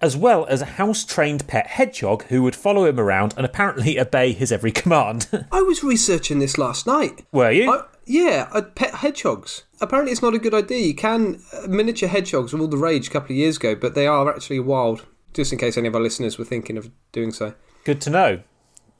as 0.00 0.16
well 0.16 0.44
as 0.46 0.60
a 0.60 0.66
house 0.66 1.04
trained 1.04 1.46
pet 1.46 1.66
hedgehog 1.68 2.24
who 2.24 2.42
would 2.42 2.54
follow 2.54 2.84
him 2.84 3.00
around 3.00 3.34
and 3.36 3.46
apparently 3.46 3.98
obey 4.00 4.32
his 4.32 4.52
every 4.52 4.72
command. 4.72 5.28
I 5.52 5.62
was 5.62 5.82
researching 5.82 6.38
this 6.38 6.58
last 6.58 6.86
night. 6.86 7.24
Were 7.32 7.50
you? 7.50 7.72
I, 7.72 7.84
yeah, 8.08 8.48
I 8.52 8.62
pet 8.62 8.94
hedgehogs. 8.96 9.64
Apparently, 9.80 10.12
it's 10.12 10.22
not 10.22 10.34
a 10.34 10.38
good 10.38 10.54
idea. 10.54 10.86
You 10.86 10.94
can 10.94 11.42
uh, 11.52 11.66
miniature 11.68 12.08
hedgehogs 12.08 12.52
were 12.52 12.60
all 12.60 12.68
the 12.68 12.76
rage 12.76 13.08
a 13.08 13.10
couple 13.10 13.32
of 13.32 13.36
years 13.36 13.58
ago, 13.58 13.74
but 13.74 13.94
they 13.94 14.06
are 14.06 14.32
actually 14.32 14.60
wild. 14.60 15.06
Just 15.34 15.52
in 15.52 15.58
case 15.58 15.76
any 15.76 15.88
of 15.88 15.94
our 15.94 16.00
listeners 16.00 16.38
were 16.38 16.44
thinking 16.44 16.78
of 16.78 16.90
doing 17.12 17.32
so. 17.32 17.54
Good 17.84 18.00
to 18.00 18.10
know. 18.10 18.40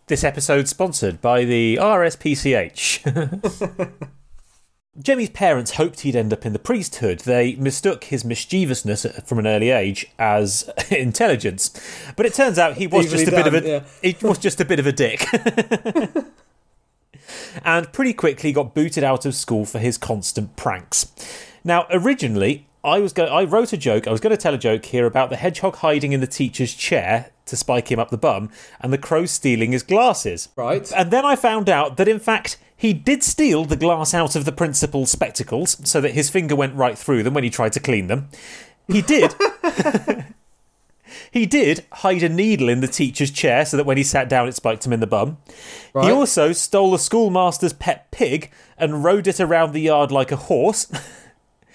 This 0.08 0.24
episode 0.24 0.68
sponsored 0.68 1.20
by 1.22 1.44
the 1.44 1.76
RSPCH. 1.76 3.02
Jemmy's 4.98 5.30
parents 5.30 5.72
hoped 5.72 6.00
he'd 6.00 6.16
end 6.16 6.32
up 6.32 6.44
in 6.44 6.52
the 6.52 6.58
priesthood. 6.58 7.20
They 7.20 7.54
mistook 7.54 8.04
his 8.04 8.24
mischievousness 8.24 9.06
from 9.24 9.38
an 9.38 9.46
early 9.46 9.70
age 9.70 10.06
as 10.18 10.68
intelligence, 10.90 11.70
but 12.16 12.26
it 12.26 12.34
turns 12.34 12.58
out 12.58 12.76
he 12.76 12.86
was 12.86 13.06
Easily 13.06 13.24
just 13.24 13.32
a 13.32 13.36
bit 13.36 13.46
of 13.46 13.54
a 13.54 13.68
yeah. 13.68 13.84
he 14.02 14.16
was 14.20 14.38
just 14.38 14.60
a 14.60 14.64
bit 14.64 14.78
of 14.78 14.86
a 14.86 14.92
dick. 14.92 15.26
and 17.64 17.92
pretty 17.92 18.12
quickly 18.12 18.52
got 18.52 18.74
booted 18.74 19.04
out 19.04 19.26
of 19.26 19.34
school 19.34 19.64
for 19.64 19.78
his 19.78 19.98
constant 19.98 20.56
pranks. 20.56 21.12
Now, 21.64 21.86
originally, 21.90 22.66
I 22.84 23.00
was 23.00 23.12
go- 23.12 23.26
I 23.26 23.44
wrote 23.44 23.72
a 23.72 23.76
joke. 23.76 24.06
I 24.06 24.12
was 24.12 24.20
going 24.20 24.30
to 24.30 24.36
tell 24.36 24.54
a 24.54 24.58
joke 24.58 24.86
here 24.86 25.06
about 25.06 25.30
the 25.30 25.36
hedgehog 25.36 25.76
hiding 25.76 26.12
in 26.12 26.20
the 26.20 26.26
teacher's 26.26 26.74
chair 26.74 27.30
to 27.46 27.56
spike 27.56 27.90
him 27.90 27.98
up 27.98 28.10
the 28.10 28.18
bum, 28.18 28.50
and 28.80 28.92
the 28.92 28.98
crow 28.98 29.26
stealing 29.26 29.72
his 29.72 29.82
glasses. 29.82 30.48
Right. 30.54 30.90
And 30.92 31.10
then 31.10 31.24
I 31.24 31.34
found 31.34 31.68
out 31.68 31.96
that 31.96 32.06
in 32.08 32.18
fact 32.18 32.58
he 32.76 32.92
did 32.92 33.22
steal 33.22 33.64
the 33.64 33.76
glass 33.76 34.14
out 34.14 34.36
of 34.36 34.44
the 34.44 34.52
principal's 34.52 35.10
spectacles, 35.10 35.76
so 35.88 36.00
that 36.00 36.12
his 36.12 36.30
finger 36.30 36.54
went 36.54 36.76
right 36.76 36.96
through 36.96 37.24
them 37.24 37.34
when 37.34 37.44
he 37.44 37.50
tried 37.50 37.72
to 37.72 37.80
clean 37.80 38.06
them. 38.06 38.28
He 38.86 39.02
did. 39.02 39.34
He 41.30 41.46
did 41.46 41.84
hide 41.92 42.22
a 42.22 42.28
needle 42.28 42.68
in 42.68 42.80
the 42.80 42.88
teacher's 42.88 43.30
chair 43.30 43.64
so 43.64 43.76
that 43.76 43.86
when 43.86 43.96
he 43.96 44.02
sat 44.02 44.28
down 44.28 44.48
it 44.48 44.54
spiked 44.54 44.86
him 44.86 44.92
in 44.92 45.00
the 45.00 45.06
bum. 45.06 45.38
He 46.00 46.10
also 46.10 46.52
stole 46.52 46.94
a 46.94 46.98
schoolmaster's 46.98 47.72
pet 47.72 48.10
pig 48.10 48.50
and 48.76 49.04
rode 49.04 49.26
it 49.26 49.40
around 49.40 49.72
the 49.72 49.80
yard 49.80 50.10
like 50.10 50.32
a 50.32 50.36
horse. 50.36 50.86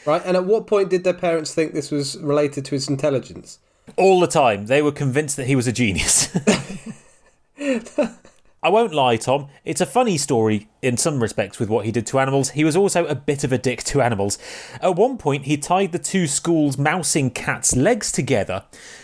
Right. 0.06 0.22
And 0.26 0.36
at 0.36 0.46
what 0.46 0.68
point 0.68 0.90
did 0.90 1.04
their 1.04 1.14
parents 1.14 1.54
think 1.54 1.74
this 1.74 1.90
was 1.92 2.18
related 2.20 2.66
to 2.66 2.72
his 2.72 2.90
intelligence? 2.90 3.60
All 3.96 4.20
the 4.20 4.28
time. 4.28 4.66
They 4.66 4.82
were 4.82 4.92
convinced 4.92 5.38
that 5.38 5.48
he 5.48 5.56
was 5.56 5.68
a 5.68 5.72
genius. 5.72 6.30
I 8.64 8.70
won't 8.70 8.94
lie, 8.94 9.18
Tom. 9.18 9.50
It's 9.66 9.82
a 9.82 9.86
funny 9.86 10.18
story 10.18 10.70
in 10.82 10.96
some 10.96 11.22
respects 11.22 11.60
with 11.60 11.68
what 11.68 11.86
he 11.86 11.92
did 11.92 12.08
to 12.08 12.20
animals. 12.20 12.52
He 12.52 12.64
was 12.64 12.78
also 12.78 13.06
a 13.06 13.16
bit 13.16 13.44
of 13.44 13.52
a 13.52 13.58
dick 13.58 13.84
to 13.86 14.02
animals. 14.02 14.38
At 14.82 14.96
one 14.96 15.18
point, 15.18 15.44
he 15.46 15.58
tied 15.58 15.92
the 15.92 16.00
two 16.00 16.28
school's 16.28 16.78
mousing 16.78 17.30
cats' 17.30 17.76
legs 17.76 18.10
together 18.10 18.64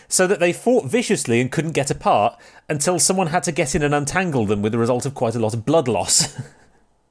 so 0.10 0.28
that 0.28 0.42
they 0.42 0.52
fought 0.52 0.86
viciously 0.86 1.40
and 1.40 1.52
couldn't 1.52 1.72
get 1.72 1.90
apart 1.90 2.38
until 2.68 3.00
someone 3.00 3.28
had 3.28 3.44
to 3.44 3.52
get 3.54 3.76
in 3.76 3.84
and 3.84 3.96
untangle 3.96 4.46
them 4.46 4.62
with 4.62 4.74
the 4.74 4.78
result 4.78 5.06
of 5.06 5.14
quite 5.14 5.36
a 5.36 5.40
lot 5.40 5.54
of 5.54 5.66
blood 5.66 5.88
loss. 5.88 6.38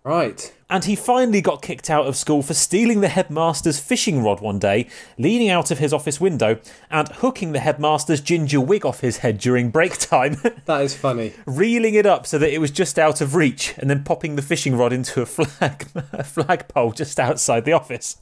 Right. 0.04 0.54
And 0.70 0.84
he 0.84 0.96
finally 0.96 1.42
got 1.42 1.60
kicked 1.60 1.90
out 1.90 2.06
of 2.06 2.16
school 2.16 2.42
for 2.42 2.54
stealing 2.54 3.02
the 3.02 3.08
headmaster's 3.08 3.78
fishing 3.78 4.22
rod 4.22 4.40
one 4.40 4.58
day, 4.58 4.88
leaning 5.18 5.50
out 5.50 5.70
of 5.70 5.78
his 5.80 5.92
office 5.92 6.18
window, 6.18 6.60
and 6.90 7.08
hooking 7.08 7.52
the 7.52 7.58
headmaster's 7.58 8.22
ginger 8.22 8.58
wig 8.60 8.86
off 8.86 9.00
his 9.00 9.18
head 9.18 9.36
during 9.36 9.70
break 9.70 9.98
time, 9.98 10.36
That 10.64 10.80
is 10.80 10.96
funny. 10.96 11.34
reeling 11.44 11.94
it 11.94 12.06
up 12.06 12.26
so 12.26 12.38
that 12.38 12.54
it 12.54 12.58
was 12.58 12.70
just 12.70 12.98
out 12.98 13.20
of 13.20 13.34
reach, 13.34 13.74
and 13.76 13.90
then 13.90 14.02
popping 14.02 14.36
the 14.36 14.42
fishing 14.42 14.76
rod 14.78 14.94
into 14.94 15.20
a 15.20 15.26
flag 15.26 15.86
a 16.12 16.24
flagpole 16.24 16.92
just 16.92 17.20
outside 17.20 17.66
the 17.66 17.72
office. 17.72 18.16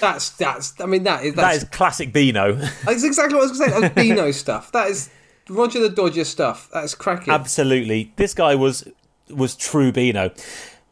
That's 0.00 0.30
that's. 0.30 0.80
I 0.80 0.86
mean, 0.86 1.02
that 1.04 1.24
is 1.24 1.34
That 1.34 1.60
that's, 1.60 1.64
classic 1.64 2.12
Beano. 2.12 2.52
that's 2.52 3.04
exactly 3.04 3.34
what 3.34 3.46
I 3.46 3.50
was 3.50 3.58
going 3.58 3.70
to 3.82 3.88
say. 3.88 3.94
Beano 3.94 4.30
stuff. 4.30 4.72
That 4.72 4.88
is 4.90 5.10
Roger 5.48 5.80
the 5.80 5.88
Dodger 5.88 6.24
stuff. 6.24 6.68
That's 6.72 6.94
cracking. 6.94 7.32
Absolutely. 7.32 8.12
This 8.16 8.34
guy 8.34 8.54
was 8.54 8.88
was 9.30 9.54
true 9.54 9.92
Beano. 9.92 10.30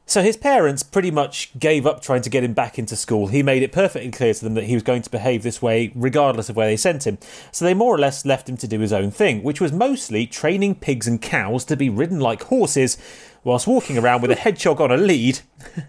So 0.09 0.23
his 0.23 0.37
parents 0.37 0.85
pretty 0.85 1.11
much 1.11 1.51
gave 1.59 1.85
up 1.85 2.01
trying 2.01 2.23
to 2.23 2.31
get 2.31 2.45
him 2.45 2.53
back 2.53 2.79
into 2.79 2.95
school. 2.95 3.27
He 3.27 3.43
made 3.43 3.65
it 3.65 3.73
perfectly 3.73 4.13
clear 4.13 4.33
to 4.33 4.45
them 4.45 4.55
that 4.55 4.65
he 4.65 4.75
was 4.75 4.85
going 4.85 5.03
to 5.03 5.11
behave 5.11 5.43
this 5.43 5.61
way 5.61 5.91
regardless 5.97 6.49
of 6.49 6.55
where 6.55 6.69
they 6.69 6.77
sent 6.77 7.09
him. 7.09 7.19
So 7.51 7.65
they 7.65 7.75
more 7.75 7.93
or 7.93 7.99
less 7.99 8.25
left 8.25 8.49
him 8.49 8.57
to 8.59 8.69
do 8.69 8.79
his 8.79 8.93
own 8.93 9.11
thing, 9.11 9.43
which 9.43 9.61
was 9.61 9.73
mostly 9.73 10.25
training 10.29 10.77
pigs 10.77 11.09
and 11.09 11.21
cows 11.21 11.65
to 11.65 11.77
be 11.77 11.91
ridden 11.91 12.21
like 12.21 12.45
horses 12.45 12.97
whilst 13.43 13.67
walking 13.67 13.99
around 13.99 14.23
with 14.23 14.31
a 14.31 14.37
hedgehog 14.37 14.81
on 14.81 14.93
a 14.93 14.97
lead 14.97 15.41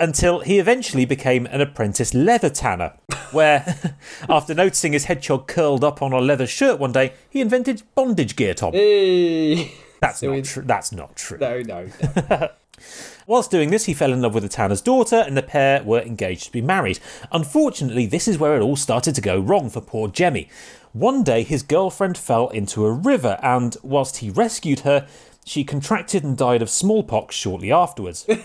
until 0.00 0.40
he 0.40 0.58
eventually 0.58 1.04
became 1.04 1.46
an 1.46 1.60
apprentice 1.60 2.14
leather 2.14 2.50
tanner, 2.50 2.94
where 3.32 3.96
after 4.28 4.54
noticing 4.54 4.92
his 4.92 5.04
hedgehog 5.04 5.46
curled 5.46 5.84
up 5.84 6.02
on 6.02 6.12
a 6.12 6.18
leather 6.18 6.46
shirt 6.46 6.78
one 6.78 6.92
day, 6.92 7.12
he 7.28 7.40
invented 7.40 7.82
bondage 7.94 8.36
gear, 8.36 8.54
Tom. 8.54 8.72
Hey. 8.72 9.72
That's 10.00 10.20
So 10.20 10.34
not 10.34 10.44
true. 10.44 10.62
That's 10.64 10.92
not 10.92 11.16
true. 11.16 11.38
No, 11.38 11.60
no. 11.62 11.88
no. 12.30 12.48
Whilst 13.26 13.50
doing 13.50 13.70
this, 13.70 13.84
he 13.84 13.94
fell 13.94 14.12
in 14.12 14.22
love 14.22 14.34
with 14.34 14.42
the 14.42 14.48
tanner's 14.48 14.80
daughter, 14.80 15.16
and 15.16 15.36
the 15.36 15.42
pair 15.42 15.82
were 15.82 16.00
engaged 16.00 16.44
to 16.44 16.52
be 16.52 16.62
married. 16.62 16.98
Unfortunately, 17.32 18.06
this 18.06 18.28
is 18.28 18.38
where 18.38 18.56
it 18.56 18.62
all 18.62 18.76
started 18.76 19.14
to 19.16 19.20
go 19.20 19.38
wrong 19.38 19.68
for 19.68 19.80
poor 19.80 20.08
Jemmy. 20.08 20.48
One 20.92 21.22
day, 21.22 21.42
his 21.42 21.62
girlfriend 21.62 22.16
fell 22.16 22.48
into 22.48 22.86
a 22.86 22.92
river, 22.92 23.38
and 23.42 23.76
whilst 23.82 24.18
he 24.18 24.30
rescued 24.30 24.80
her, 24.80 25.06
she 25.48 25.64
contracted 25.64 26.22
and 26.24 26.36
died 26.36 26.62
of 26.62 26.70
smallpox 26.70 27.34
shortly 27.34 27.72
afterwards. 27.72 28.24
hey! 28.28 28.42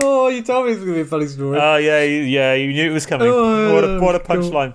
Oh, 0.00 0.28
you 0.28 0.42
told 0.42 0.66
me 0.66 0.72
it 0.72 0.76
was 0.76 0.84
going 0.84 0.92
to 0.92 0.94
be 0.94 1.00
a 1.00 1.04
funny 1.04 1.26
story. 1.26 1.58
Oh 1.60 1.76
yeah, 1.76 2.02
yeah, 2.02 2.54
you 2.54 2.72
knew 2.72 2.90
it 2.90 2.94
was 2.94 3.06
coming. 3.06 3.28
Oh, 3.28 3.74
what 3.74 3.84
a 3.84 4.00
what 4.00 4.14
a 4.14 4.20
punchline. 4.20 4.74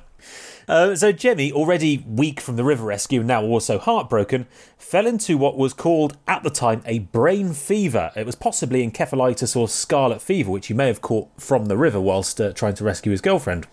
Uh, 0.68 0.96
so 0.96 1.12
Jemmy, 1.12 1.52
already 1.52 2.04
weak 2.08 2.42
from 2.42 2.56
the 2.56 2.64
river 2.64 2.86
rescue 2.86 3.20
and 3.20 3.28
now 3.28 3.44
also 3.44 3.78
heartbroken, 3.78 4.48
fell 4.78 5.06
into 5.06 5.38
what 5.38 5.58
was 5.58 5.74
called 5.74 6.18
at 6.28 6.44
the 6.44 6.50
time 6.50 6.82
a 6.86 7.00
brain 7.00 7.54
fever. 7.54 8.12
It 8.16 8.26
was 8.26 8.36
possibly 8.36 8.88
encephalitis 8.88 9.56
or 9.56 9.68
scarlet 9.68 10.22
fever, 10.22 10.50
which 10.52 10.68
he 10.68 10.74
may 10.74 10.88
have 10.88 11.02
caught 11.02 11.30
from 11.40 11.66
the 11.66 11.78
river 11.78 12.02
whilst 12.02 12.42
uh, 12.42 12.52
trying 12.54 12.74
to 12.76 12.84
rescue 12.84 13.12
his 13.12 13.22
girlfriend. 13.22 13.68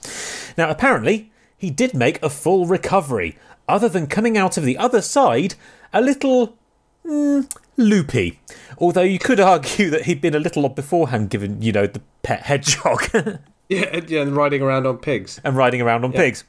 Now, 0.59 0.68
apparently, 0.68 1.32
he 1.56 1.71
did 1.71 1.94
make 1.94 2.23
a 2.23 2.28
full 2.28 2.66
recovery, 2.66 3.38
other 3.69 3.88
than 3.88 4.07
coming 4.07 4.37
out 4.37 4.57
of 4.57 4.64
the 4.64 4.76
other 4.76 5.00
side 5.00 5.54
a 5.92 6.00
little 6.00 6.57
mm, 7.04 7.50
loopy. 7.76 8.40
Although 8.78 9.02
you 9.02 9.19
could 9.19 9.40
argue 9.40 9.90
that 9.90 10.07
he'd 10.07 10.21
been 10.21 10.35
a 10.35 10.40
little 10.40 10.64
odd 10.64 10.75
beforehand, 10.75 11.31
given 11.31 11.62
you 11.62 11.73
know 11.73 11.87
the 11.87 12.02
pet 12.23 12.42
hedgehog. 12.42 13.09
yeah, 13.69 14.00
yeah, 14.07 14.23
and 14.23 14.37
riding 14.37 14.62
around 14.62 14.87
on 14.87 14.99
pigs. 14.99 15.40
and 15.45 15.57
riding 15.57 15.81
around 15.81 16.04
on 16.04 16.12
pigs. 16.12 16.45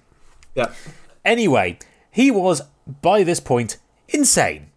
Yeah. 0.55 0.72
Anyway, 1.25 1.79
he 2.12 2.29
was, 2.29 2.62
by 3.01 3.24
this 3.24 3.39
point, 3.39 3.77
insane. 4.10 4.67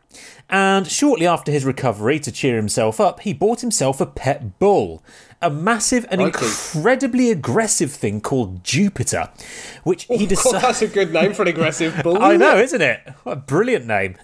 And 0.48 0.86
shortly 0.86 1.26
after 1.26 1.50
his 1.50 1.64
recovery, 1.64 2.20
to 2.20 2.30
cheer 2.30 2.56
himself 2.56 3.00
up, 3.00 3.20
he 3.20 3.32
bought 3.32 3.60
himself 3.60 4.00
a 4.00 4.06
pet 4.06 4.58
bull. 4.58 5.02
A 5.42 5.50
massive 5.50 6.06
and 6.10 6.20
incredibly 6.22 7.30
aggressive 7.30 7.92
thing 7.92 8.20
called 8.20 8.64
Jupiter, 8.64 9.28
which 9.84 10.04
he 10.04 10.14
oh, 10.14 10.18
God, 10.18 10.28
decided. 10.28 10.60
that's 10.62 10.82
a 10.82 10.88
good 10.88 11.12
name 11.12 11.34
for 11.34 11.42
an 11.42 11.48
aggressive 11.48 12.00
bull. 12.02 12.22
I 12.22 12.36
know, 12.36 12.56
isn't 12.58 12.80
it? 12.80 13.00
What 13.22 13.32
a 13.32 13.36
brilliant 13.36 13.86
name. 13.86 14.16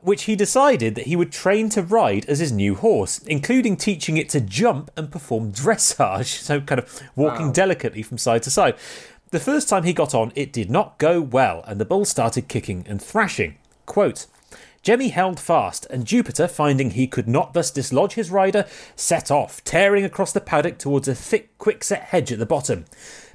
Which 0.00 0.24
he 0.24 0.36
decided 0.36 0.94
that 0.96 1.06
he 1.06 1.16
would 1.16 1.32
train 1.32 1.70
to 1.70 1.82
ride 1.82 2.26
as 2.26 2.38
his 2.38 2.52
new 2.52 2.74
horse, 2.74 3.18
including 3.20 3.78
teaching 3.78 4.18
it 4.18 4.28
to 4.30 4.40
jump 4.42 4.90
and 4.98 5.10
perform 5.10 5.50
dressage, 5.52 6.26
so 6.42 6.60
kind 6.60 6.78
of 6.78 7.02
walking 7.16 7.46
Wow. 7.46 7.52
delicately 7.52 8.02
from 8.02 8.18
side 8.18 8.42
to 8.42 8.50
side. 8.50 8.76
The 9.30 9.40
first 9.40 9.68
time 9.68 9.84
he 9.84 9.94
got 9.94 10.14
on, 10.14 10.30
it 10.34 10.52
did 10.52 10.70
not 10.70 10.98
go 10.98 11.22
well, 11.22 11.64
and 11.66 11.80
the 11.80 11.86
bull 11.86 12.04
started 12.04 12.48
kicking 12.48 12.84
and 12.86 13.00
thrashing. 13.02 13.56
Quote, 13.86 14.26
Jemmy 14.84 15.08
held 15.08 15.40
fast, 15.40 15.86
and 15.88 16.04
Jupiter, 16.04 16.46
finding 16.46 16.90
he 16.90 17.06
could 17.06 17.26
not 17.26 17.54
thus 17.54 17.70
dislodge 17.70 18.12
his 18.12 18.30
rider, 18.30 18.66
set 18.94 19.30
off, 19.30 19.64
tearing 19.64 20.04
across 20.04 20.30
the 20.30 20.42
paddock 20.42 20.76
towards 20.76 21.08
a 21.08 21.14
thick, 21.14 21.56
quickset 21.56 22.00
hedge 22.00 22.30
at 22.30 22.38
the 22.38 22.44
bottom. 22.44 22.84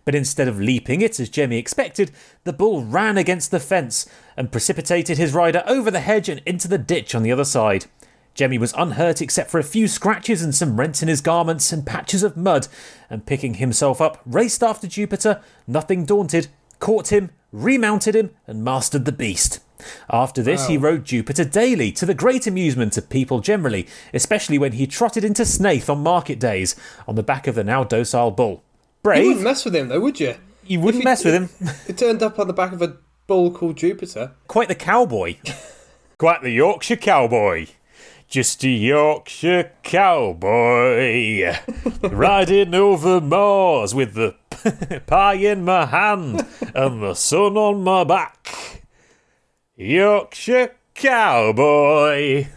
But 0.05 0.13
instead 0.13 0.47
of 0.47 0.61
leaping 0.61 1.01
it, 1.01 1.19
as 1.19 1.27
Jemmy 1.27 1.57
expected, 1.57 2.11
the 2.43 2.53
bull 2.53 2.83
ran 2.83 3.17
against 3.17 3.49
the 3.49 3.59
fence 3.59 4.07
and 4.37 4.51
precipitated 4.51 5.17
his 5.17 5.33
rider 5.33 5.63
over 5.65 5.89
the 5.89 6.01
hedge 6.01 6.29
and 6.29 6.39
into 6.45 6.67
the 6.67 6.77
ditch 6.77 7.15
on 7.15 7.23
the 7.23 7.31
other 7.31 7.45
side. 7.45 7.87
Jemmy 8.35 8.59
was 8.59 8.73
unhurt 8.77 9.19
except 9.19 9.49
for 9.49 9.59
a 9.59 9.63
few 9.63 9.87
scratches 9.87 10.43
and 10.43 10.53
some 10.53 10.79
rents 10.79 11.01
in 11.01 11.07
his 11.07 11.19
garments 11.19 11.71
and 11.71 11.83
patches 11.83 12.21
of 12.21 12.37
mud, 12.37 12.67
and 13.09 13.25
picking 13.25 13.55
himself 13.55 13.99
up, 13.99 14.21
raced 14.23 14.61
after 14.61 14.85
Jupiter, 14.85 15.41
nothing 15.65 16.05
daunted, 16.05 16.47
caught 16.77 17.11
him, 17.11 17.31
remounted 17.51 18.15
him, 18.15 18.29
and 18.45 18.63
mastered 18.63 19.05
the 19.05 19.11
beast. 19.11 19.61
After 20.09 20.41
this, 20.41 20.67
he 20.67 20.77
rode 20.77 21.05
Jupiter 21.05 21.45
daily, 21.45 21.91
to 21.93 22.05
the 22.05 22.13
great 22.13 22.47
amusement 22.47 22.97
of 22.97 23.09
people 23.09 23.39
generally, 23.39 23.87
especially 24.13 24.57
when 24.57 24.73
he 24.73 24.87
trotted 24.87 25.23
into 25.23 25.45
Snaith 25.45 25.89
on 25.89 26.03
market 26.03 26.39
days, 26.39 26.75
on 27.07 27.15
the 27.15 27.23
back 27.23 27.47
of 27.47 27.55
the 27.55 27.63
now 27.63 27.83
docile 27.83 28.31
bull. 28.31 28.63
Brave. 29.03 29.21
You 29.23 29.27
wouldn't 29.29 29.43
mess 29.45 29.65
with 29.65 29.75
him, 29.75 29.87
though, 29.87 29.99
would 29.99 30.19
you? 30.19 30.35
you 30.69 30.79
wouldn't 30.79 31.03
mess 31.03 31.25
with 31.25 31.33
him. 31.33 31.49
It 31.87 31.97
turned 31.97 32.21
up 32.21 32.37
on 32.39 32.47
the 32.47 32.53
back 32.53 32.71
of 32.71 32.81
a 32.81 32.97
bull 33.27 33.51
called 33.51 33.77
Jupiter. 33.77 34.31
Quite 34.47 34.67
the 34.67 34.75
cowboy. 34.75 35.37
Quite 36.17 36.43
the 36.43 36.51
Yorkshire 36.51 36.97
cowboy. 36.97 37.67
Just 38.27 38.63
a 38.63 38.69
Yorkshire 38.69 39.71
cowboy. 39.81 41.55
Riding 42.03 42.75
over 42.75 43.19
moors 43.19 43.95
with 43.95 44.13
the 44.13 44.35
pie 45.07 45.33
in 45.33 45.65
my 45.65 45.87
hand 45.87 46.45
and 46.75 47.01
the 47.01 47.15
sun 47.15 47.57
on 47.57 47.83
my 47.83 48.03
back. 48.03 48.78
Yorkshire 49.81 50.75
cowboy. 50.93 52.47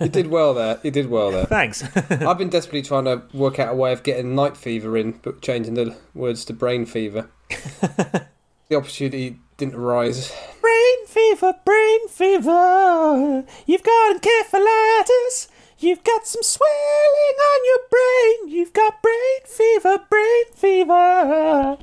You 0.00 0.08
did 0.08 0.28
well 0.28 0.54
there. 0.54 0.78
You 0.84 0.92
did 0.92 1.10
well 1.10 1.32
there. 1.32 1.44
Thanks. 1.44 1.82
I've 2.10 2.38
been 2.38 2.50
desperately 2.50 2.82
trying 2.82 3.06
to 3.06 3.22
work 3.32 3.58
out 3.58 3.72
a 3.72 3.76
way 3.76 3.92
of 3.92 4.04
getting 4.04 4.36
night 4.36 4.56
fever 4.56 4.96
in, 4.96 5.18
but 5.22 5.42
changing 5.42 5.74
the 5.74 5.96
words 6.14 6.44
to 6.44 6.52
brain 6.52 6.86
fever. 6.86 7.28
the 7.80 8.76
opportunity 8.76 9.40
didn't 9.56 9.74
arise. 9.74 10.32
brain 10.60 11.06
fever, 11.08 11.54
brain 11.64 12.08
fever. 12.10 13.44
You've 13.66 13.82
got 13.82 14.22
encephalitis. 14.22 15.48
You've 15.80 16.04
got 16.04 16.28
some 16.28 16.44
swelling 16.44 17.36
on 17.40 17.64
your 17.64 17.78
brain. 17.90 18.54
You've 18.56 18.72
got 18.72 19.02
brain 19.02 19.40
fever, 19.46 19.98
brain 20.08 20.44
fever. 20.54 21.76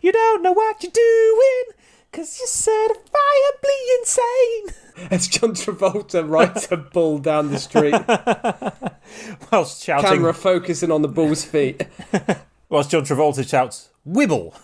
You 0.00 0.10
don't 0.10 0.42
know 0.42 0.52
what 0.52 0.82
you're 0.82 0.90
doing 0.90 1.78
because 2.12 2.38
you're 2.38 2.46
certifiably 2.46 3.98
insane. 4.00 5.08
As 5.10 5.26
John 5.26 5.52
Travolta 5.54 6.28
rides 6.28 6.68
a 6.70 6.76
bull 6.76 7.18
down 7.18 7.50
the 7.50 7.58
street, 7.58 7.94
Whilst 9.50 9.82
shouting, 9.82 10.10
camera 10.10 10.34
focusing 10.34 10.92
on 10.92 11.00
the 11.00 11.08
bull's 11.08 11.44
feet. 11.44 11.86
whilst 12.68 12.90
John 12.90 13.02
Travolta 13.02 13.48
shouts, 13.48 13.88
"Wibble." 14.06 14.54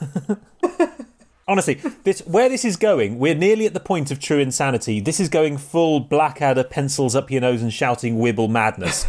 Honestly, 1.49 1.75
this 2.05 2.21
where 2.21 2.51
this 2.51 2.65
is 2.65 2.77
going, 2.77 3.19
we're 3.19 3.35
nearly 3.35 3.65
at 3.65 3.73
the 3.73 3.81
point 3.81 4.11
of 4.11 4.21
true 4.21 4.39
insanity. 4.39 5.01
This 5.01 5.19
is 5.19 5.31
going 5.31 5.57
full 5.57 6.01
Blackadder, 6.01 6.65
pencils 6.65 7.17
up 7.17 7.31
your 7.31 7.41
nose 7.41 7.63
and 7.63 7.73
shouting 7.73 8.19
"Wibble" 8.19 8.51
madness. 8.51 9.07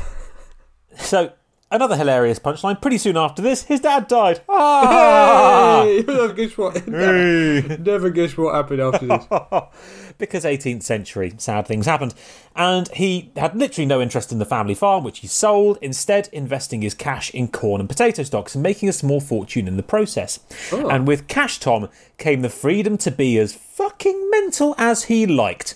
so, 0.97 1.33
another 1.71 1.95
hilarious 1.95 2.39
punchline. 2.39 2.81
Pretty 2.81 2.97
soon 2.97 3.17
after 3.17 3.41
this, 3.41 3.63
his 3.63 3.79
dad 3.79 4.07
died. 4.07 4.41
Ah! 4.49 5.83
Hey, 5.83 6.03
never 6.05 6.33
guess 6.33 6.57
what? 6.57 6.87
Never 6.87 8.09
guess 8.09 8.37
what 8.37 8.55
happened 8.55 8.81
after 8.81 9.07
this. 9.07 9.25
because 10.19 10.43
18th 10.43 10.83
century 10.83 11.33
sad 11.37 11.65
things 11.65 11.87
happened 11.87 12.13
and 12.55 12.89
he 12.89 13.31
had 13.35 13.55
literally 13.55 13.85
no 13.87 14.01
interest 14.01 14.31
in 14.31 14.37
the 14.37 14.45
family 14.45 14.75
farm 14.75 15.03
which 15.03 15.19
he 15.19 15.27
sold 15.27 15.79
instead 15.81 16.29
investing 16.31 16.81
his 16.83 16.93
cash 16.93 17.33
in 17.33 17.47
corn 17.47 17.79
and 17.79 17.89
potato 17.89 18.21
stocks 18.21 18.53
and 18.53 18.61
making 18.61 18.87
a 18.87 18.93
small 18.93 19.19
fortune 19.19 19.67
in 19.67 19.77
the 19.77 19.83
process 19.83 20.39
and 20.71 21.07
with 21.07 21.27
cash 21.27 21.57
tom 21.59 21.89
came 22.17 22.41
the 22.41 22.49
freedom 22.49 22.97
to 22.97 23.09
be 23.09 23.37
as 23.39 23.53
fucking 23.53 24.29
mental 24.29 24.75
as 24.77 25.05
he 25.05 25.25
liked 25.25 25.75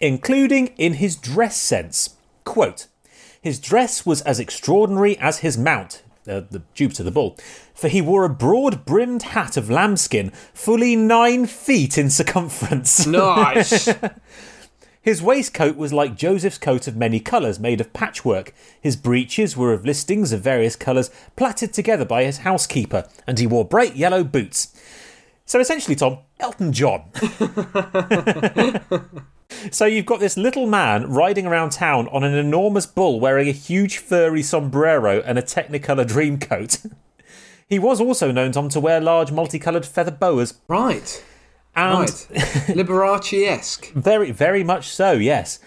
including 0.00 0.66
in 0.76 0.94
his 0.94 1.16
dress 1.16 1.56
sense 1.56 2.16
quote 2.44 2.88
his 3.44 3.60
dress 3.60 4.06
was 4.06 4.22
as 4.22 4.40
extraordinary 4.40 5.18
as 5.18 5.40
his 5.40 5.58
mount, 5.58 6.02
uh, 6.26 6.40
the 6.50 6.62
Jupiter 6.72 7.02
the 7.02 7.10
bull, 7.10 7.36
for 7.74 7.88
he 7.88 8.00
wore 8.00 8.24
a 8.24 8.30
broad 8.30 8.86
brimmed 8.86 9.22
hat 9.22 9.58
of 9.58 9.68
lambskin, 9.68 10.30
fully 10.54 10.96
nine 10.96 11.44
feet 11.44 11.98
in 11.98 12.08
circumference. 12.08 13.06
Nice. 13.14 13.90
His 15.02 15.20
waistcoat 15.20 15.76
was 15.76 15.92
like 15.92 16.16
Joseph's 16.16 16.56
coat 16.56 16.88
of 16.88 16.96
many 16.96 17.20
colours, 17.20 17.60
made 17.60 17.82
of 17.82 17.92
patchwork. 17.92 18.54
His 18.80 18.96
breeches 18.96 19.58
were 19.58 19.74
of 19.74 19.84
listings 19.84 20.32
of 20.32 20.40
various 20.40 20.74
colours, 20.74 21.10
plaited 21.36 21.74
together 21.74 22.06
by 22.06 22.24
his 22.24 22.38
housekeeper, 22.38 23.06
and 23.26 23.38
he 23.38 23.46
wore 23.46 23.66
bright 23.66 23.94
yellow 23.94 24.24
boots. 24.24 24.74
So 25.44 25.60
essentially, 25.60 25.96
Tom, 25.96 26.20
Elton 26.40 26.72
John. 26.72 27.10
so 29.70 29.84
you've 29.86 30.06
got 30.06 30.20
this 30.20 30.36
little 30.36 30.66
man 30.66 31.08
riding 31.10 31.46
around 31.46 31.70
town 31.70 32.08
on 32.08 32.24
an 32.24 32.34
enormous 32.34 32.86
bull 32.86 33.20
wearing 33.20 33.48
a 33.48 33.52
huge 33.52 33.98
furry 33.98 34.42
sombrero 34.42 35.20
and 35.22 35.38
a 35.38 35.42
Technicolor 35.42 36.06
dream 36.06 36.38
coat. 36.38 36.78
he 37.68 37.78
was 37.78 38.00
also 38.00 38.30
known, 38.32 38.52
Tom, 38.52 38.68
to 38.70 38.80
wear 38.80 39.00
large 39.00 39.30
multicoloured 39.32 39.86
feather 39.86 40.10
boas. 40.10 40.54
right. 40.68 41.24
And 41.76 41.98
Right. 41.98 42.08
Liberace 42.68 43.46
esque. 43.48 43.92
very, 43.94 44.30
very 44.30 44.62
much 44.62 44.86
so, 44.88 45.12
yes. 45.12 45.58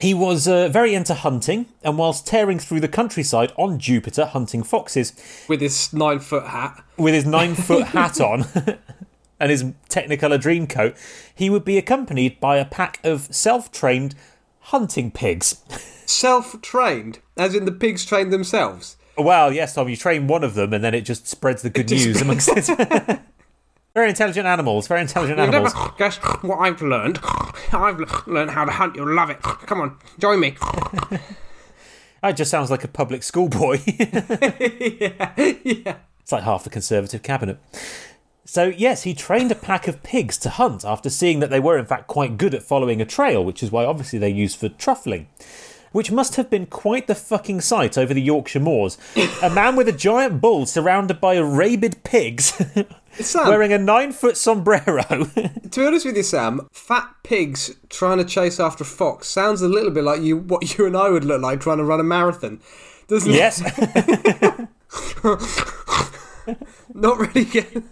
He 0.00 0.12
was 0.14 0.48
uh, 0.48 0.68
very 0.68 0.94
into 0.94 1.12
hunting, 1.14 1.66
and 1.82 1.96
whilst 1.98 2.26
tearing 2.26 2.58
through 2.58 2.80
the 2.80 2.88
countryside 2.88 3.52
on 3.56 3.78
Jupiter 3.78 4.24
hunting 4.26 4.62
foxes, 4.62 5.12
With 5.46 5.60
his 5.60 5.92
nine 5.92 6.18
foot 6.20 6.46
hat. 6.46 6.82
with 6.96 7.12
his 7.14 7.26
nine 7.26 7.54
foot 7.54 7.84
hat 7.88 8.20
on 8.20 8.46
and 9.44 9.50
his 9.50 9.62
Technicolor 9.90 10.40
dream 10.40 10.66
coat, 10.66 10.96
he 11.34 11.50
would 11.50 11.66
be 11.66 11.76
accompanied 11.76 12.40
by 12.40 12.56
a 12.56 12.64
pack 12.64 12.98
of 13.04 13.32
self 13.34 13.70
trained 13.70 14.14
hunting 14.60 15.10
pigs. 15.10 15.60
Self 16.06 16.60
trained. 16.62 17.18
As 17.36 17.54
in 17.54 17.66
the 17.66 17.72
pigs 17.72 18.06
trained 18.06 18.32
themselves. 18.32 18.96
Well, 19.18 19.52
yes, 19.52 19.74
Tom, 19.74 19.88
you 19.90 19.96
train 19.96 20.26
one 20.26 20.42
of 20.44 20.54
them 20.54 20.72
and 20.72 20.82
then 20.82 20.94
it 20.94 21.02
just 21.02 21.26
spreads 21.26 21.60
the 21.60 21.68
good 21.68 21.90
news 21.90 22.22
amongst 22.22 22.48
it. 22.56 22.66
very 23.94 24.08
intelligent 24.08 24.46
animals, 24.46 24.86
very 24.86 25.02
intelligent 25.02 25.38
animals. 25.38 25.74
never 25.74 25.92
guessed 25.98 26.20
what 26.42 26.56
I've 26.60 26.80
learned. 26.80 27.18
I've 27.72 28.00
learned 28.26 28.50
how 28.50 28.64
to 28.64 28.70
hunt. 28.72 28.96
You'll 28.96 29.14
love 29.14 29.28
it. 29.28 29.42
Come 29.42 29.80
on, 29.82 29.98
join 30.18 30.40
me. 30.40 30.56
That 32.22 32.32
just 32.32 32.50
sounds 32.50 32.70
like 32.70 32.84
a 32.84 32.88
public 32.88 33.22
school 33.22 33.48
boy. 33.50 33.82
yeah, 33.86 35.34
yeah. 35.36 35.96
It's 36.20 36.32
like 36.32 36.44
half 36.44 36.64
the 36.64 36.70
Conservative 36.70 37.22
cabinet. 37.22 37.58
So, 38.46 38.66
yes, 38.66 39.04
he 39.04 39.14
trained 39.14 39.50
a 39.50 39.56
pack 39.56 39.88
of 39.88 40.02
pigs 40.02 40.36
to 40.38 40.50
hunt 40.50 40.84
after 40.84 41.08
seeing 41.08 41.40
that 41.40 41.48
they 41.50 41.60
were, 41.60 41.78
in 41.78 41.86
fact, 41.86 42.06
quite 42.06 42.36
good 42.36 42.54
at 42.54 42.62
following 42.62 43.00
a 43.00 43.06
trail, 43.06 43.44
which 43.44 43.62
is 43.62 43.72
why 43.72 43.84
obviously 43.84 44.18
they're 44.18 44.28
used 44.28 44.58
for 44.58 44.68
truffling. 44.68 45.26
Which 45.92 46.10
must 46.10 46.34
have 46.36 46.50
been 46.50 46.66
quite 46.66 47.06
the 47.06 47.14
fucking 47.14 47.60
sight 47.60 47.96
over 47.96 48.12
the 48.12 48.20
Yorkshire 48.20 48.60
moors. 48.60 48.98
a 49.40 49.48
man 49.48 49.76
with 49.76 49.88
a 49.88 49.92
giant 49.92 50.40
bull 50.40 50.66
surrounded 50.66 51.20
by 51.20 51.38
rabid 51.38 52.02
pigs 52.02 52.60
Sam, 53.20 53.46
wearing 53.46 53.72
a 53.72 53.78
nine 53.78 54.12
foot 54.12 54.36
sombrero. 54.36 55.02
to 55.04 55.80
be 55.80 55.86
honest 55.86 56.04
with 56.04 56.16
you, 56.16 56.24
Sam, 56.24 56.68
fat 56.72 57.08
pigs 57.22 57.74
trying 57.88 58.18
to 58.18 58.24
chase 58.24 58.58
after 58.58 58.82
a 58.82 58.86
fox 58.86 59.28
sounds 59.28 59.62
a 59.62 59.68
little 59.68 59.92
bit 59.92 60.04
like 60.04 60.20
you 60.20 60.36
what 60.36 60.76
you 60.76 60.86
and 60.86 60.96
I 60.96 61.10
would 61.10 61.24
look 61.24 61.40
like 61.40 61.60
trying 61.60 61.78
to 61.78 61.84
run 61.84 62.00
a 62.00 62.04
marathon, 62.04 62.60
doesn't 63.06 63.32
yes. 63.32 63.62
it? 63.64 64.68
Not 66.94 67.18
really 67.18 67.44
getting 67.44 67.88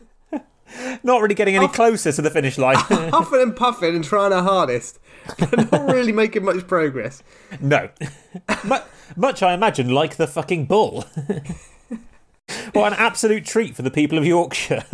Not 1.03 1.21
really 1.21 1.35
getting 1.35 1.57
any 1.57 1.69
closer 1.69 2.13
to 2.13 2.23
the 2.23 2.31
finish 2.31 2.59
line. 2.59 2.77
huffing 2.79 3.41
and 3.43 3.57
puffing 3.57 3.95
and 3.95 4.05
trying 4.05 4.33
our 4.33 4.43
hardest, 4.43 4.99
but 5.39 5.71
not 5.73 5.87
really 5.93 6.13
making 6.13 6.45
much 6.45 6.67
progress. 6.67 7.23
No. 7.61 7.89
Mu- 8.65 8.77
Much, 9.17 9.43
I 9.43 9.53
imagine, 9.53 9.91
like 9.91 10.17
the 10.17 10.27
fucking 10.27 10.65
bull. 10.67 11.03
what 12.73 12.93
an 12.93 12.99
absolute 12.99 13.45
treat 13.45 13.77
for 13.77 13.83
the 13.83 13.91
people 13.91 14.17
of 14.17 14.25
Yorkshire. 14.25 14.85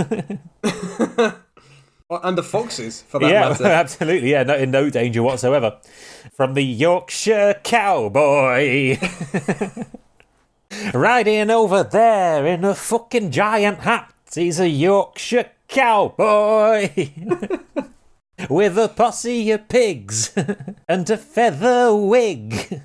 And 2.11 2.39
the 2.39 2.43
foxes, 2.43 3.03
for 3.03 3.21
that 3.21 3.31
yeah, 3.31 3.49
matter. 3.51 3.65
absolutely. 3.67 4.31
Yeah, 4.31 4.43
no, 4.43 4.57
in 4.57 4.71
no 4.71 4.89
danger 4.91 5.23
whatsoever. 5.23 5.77
From 6.33 6.55
the 6.55 6.63
Yorkshire 6.65 7.61
cowboy. 7.63 8.99
Riding 10.95 11.51
over 11.51 11.83
there 11.85 12.47
in 12.47 12.65
a 12.65 12.75
fucking 12.75 13.31
giant 13.31 13.81
hat. 13.81 14.13
He's 14.35 14.59
a 14.59 14.69
Yorkshire 14.69 15.51
cowboy. 15.69 16.91
With 18.49 18.79
a 18.79 18.89
posse 18.89 19.51
of 19.51 19.69
pigs 19.69 20.33
and 20.89 21.09
a 21.11 21.17
feather 21.17 21.95
wig. 21.95 22.83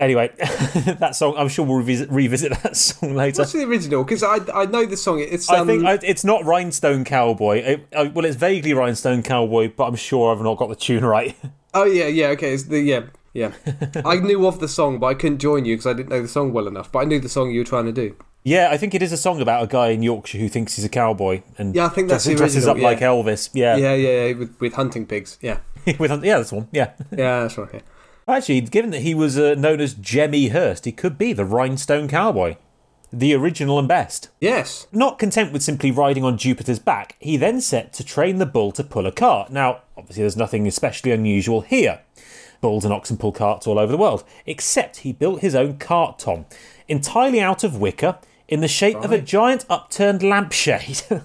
Anyway, 0.00 0.30
that 0.38 1.16
song, 1.16 1.34
I'm 1.36 1.48
sure 1.48 1.66
we'll 1.66 1.78
revisit, 1.78 2.10
revisit 2.10 2.52
that 2.62 2.76
song 2.76 3.14
later. 3.14 3.42
What's 3.42 3.52
the 3.52 3.64
original? 3.64 4.04
Because 4.04 4.22
I, 4.22 4.38
I 4.52 4.66
know 4.66 4.86
the 4.86 4.96
song. 4.96 5.20
It's 5.20 5.50
um, 5.50 5.62
I 5.62 5.66
think 5.66 5.84
I, 5.84 5.98
it's 6.02 6.24
not 6.24 6.44
Rhinestone 6.44 7.04
Cowboy. 7.04 7.58
It, 7.58 7.88
uh, 7.92 8.08
well, 8.12 8.24
it's 8.24 8.36
vaguely 8.36 8.72
Rhinestone 8.74 9.22
Cowboy, 9.24 9.72
but 9.76 9.86
I'm 9.86 9.96
sure 9.96 10.32
I've 10.32 10.42
not 10.42 10.56
got 10.56 10.68
the 10.68 10.76
tune 10.76 11.04
right. 11.04 11.36
Oh 11.74 11.84
yeah, 11.84 12.06
yeah, 12.06 12.28
okay. 12.28 12.54
It's 12.54 12.64
the 12.64 12.80
yeah, 12.80 13.06
yeah. 13.34 13.52
I 14.04 14.16
knew 14.16 14.46
of 14.46 14.60
the 14.60 14.68
song, 14.68 15.00
but 15.00 15.06
I 15.06 15.14
couldn't 15.14 15.38
join 15.38 15.64
you 15.64 15.74
because 15.74 15.86
I 15.86 15.94
didn't 15.94 16.10
know 16.10 16.22
the 16.22 16.28
song 16.28 16.52
well 16.52 16.68
enough. 16.68 16.92
But 16.92 17.00
I 17.00 17.04
knew 17.04 17.18
the 17.18 17.28
song 17.28 17.50
you 17.50 17.60
were 17.60 17.64
trying 17.64 17.86
to 17.86 17.92
do. 17.92 18.16
Yeah, 18.48 18.68
I 18.70 18.76
think 18.78 18.94
it 18.94 19.02
is 19.02 19.12
a 19.12 19.16
song 19.16 19.40
about 19.42 19.62
a 19.62 19.66
guy 19.66 19.88
in 19.88 20.02
Yorkshire 20.02 20.38
who 20.38 20.48
thinks 20.48 20.76
he's 20.76 20.84
a 20.84 20.88
cowboy 20.88 21.42
and 21.58 21.74
Yeah, 21.74 21.86
I 21.86 21.88
think 21.90 22.08
that's 22.08 22.24
dresses, 22.24 22.32
the 22.32 22.36
dresses 22.38 22.66
original, 22.66 22.86
up 22.86 22.90
like 22.92 23.00
yeah. 23.00 23.08
Elvis. 23.08 23.50
Yeah, 23.52 23.76
Yeah, 23.76 23.94
yeah, 23.94 24.24
yeah. 24.26 24.32
With 24.38 24.58
with 24.60 24.72
hunting 24.74 25.06
pigs. 25.06 25.38
Yeah, 25.42 25.58
With- 25.98 26.24
yeah, 26.24 26.38
that's 26.38 26.52
one. 26.52 26.68
Yeah. 26.72 26.92
yeah, 27.10 27.40
that's 27.42 27.58
right. 27.58 27.68
Yeah. 27.74 27.80
Actually, 28.26 28.60
given 28.62 28.90
that 28.90 29.00
he 29.02 29.14
was 29.14 29.38
uh, 29.38 29.54
known 29.56 29.80
as 29.80 29.94
Jemmy 29.94 30.48
Hirst, 30.48 30.84
he 30.84 30.92
could 30.92 31.16
be 31.18 31.32
the 31.32 31.44
Rhinestone 31.46 32.08
Cowboy, 32.08 32.56
the 33.12 33.34
original 33.34 33.78
and 33.78 33.88
best. 33.88 34.28
Yes. 34.40 34.86
Not 34.92 35.18
content 35.18 35.52
with 35.52 35.62
simply 35.62 35.90
riding 35.90 36.24
on 36.24 36.36
Jupiter's 36.36 36.78
back, 36.78 37.16
he 37.18 37.36
then 37.38 37.60
set 37.60 37.92
to 37.94 38.04
train 38.04 38.36
the 38.38 38.46
bull 38.46 38.70
to 38.72 38.84
pull 38.84 39.06
a 39.06 39.12
cart. 39.12 39.50
Now, 39.50 39.80
obviously, 39.96 40.22
there's 40.24 40.36
nothing 40.36 40.66
especially 40.66 41.10
unusual 41.12 41.62
here. 41.62 42.00
Bulls 42.60 42.84
and 42.84 42.92
oxen 42.92 43.16
pull 43.16 43.32
carts 43.32 43.66
all 43.66 43.78
over 43.78 43.92
the 43.92 43.98
world, 43.98 44.24
except 44.44 44.98
he 44.98 45.12
built 45.12 45.40
his 45.40 45.54
own 45.54 45.78
cart, 45.78 46.18
Tom, 46.18 46.44
entirely 46.88 47.40
out 47.40 47.62
of 47.64 47.78
wicker, 47.78 48.18
in 48.48 48.60
the 48.60 48.68
shape 48.68 48.96
of 48.96 49.12
a 49.12 49.20
giant 49.20 49.64
upturned 49.68 50.22
lampshade. 50.22 51.02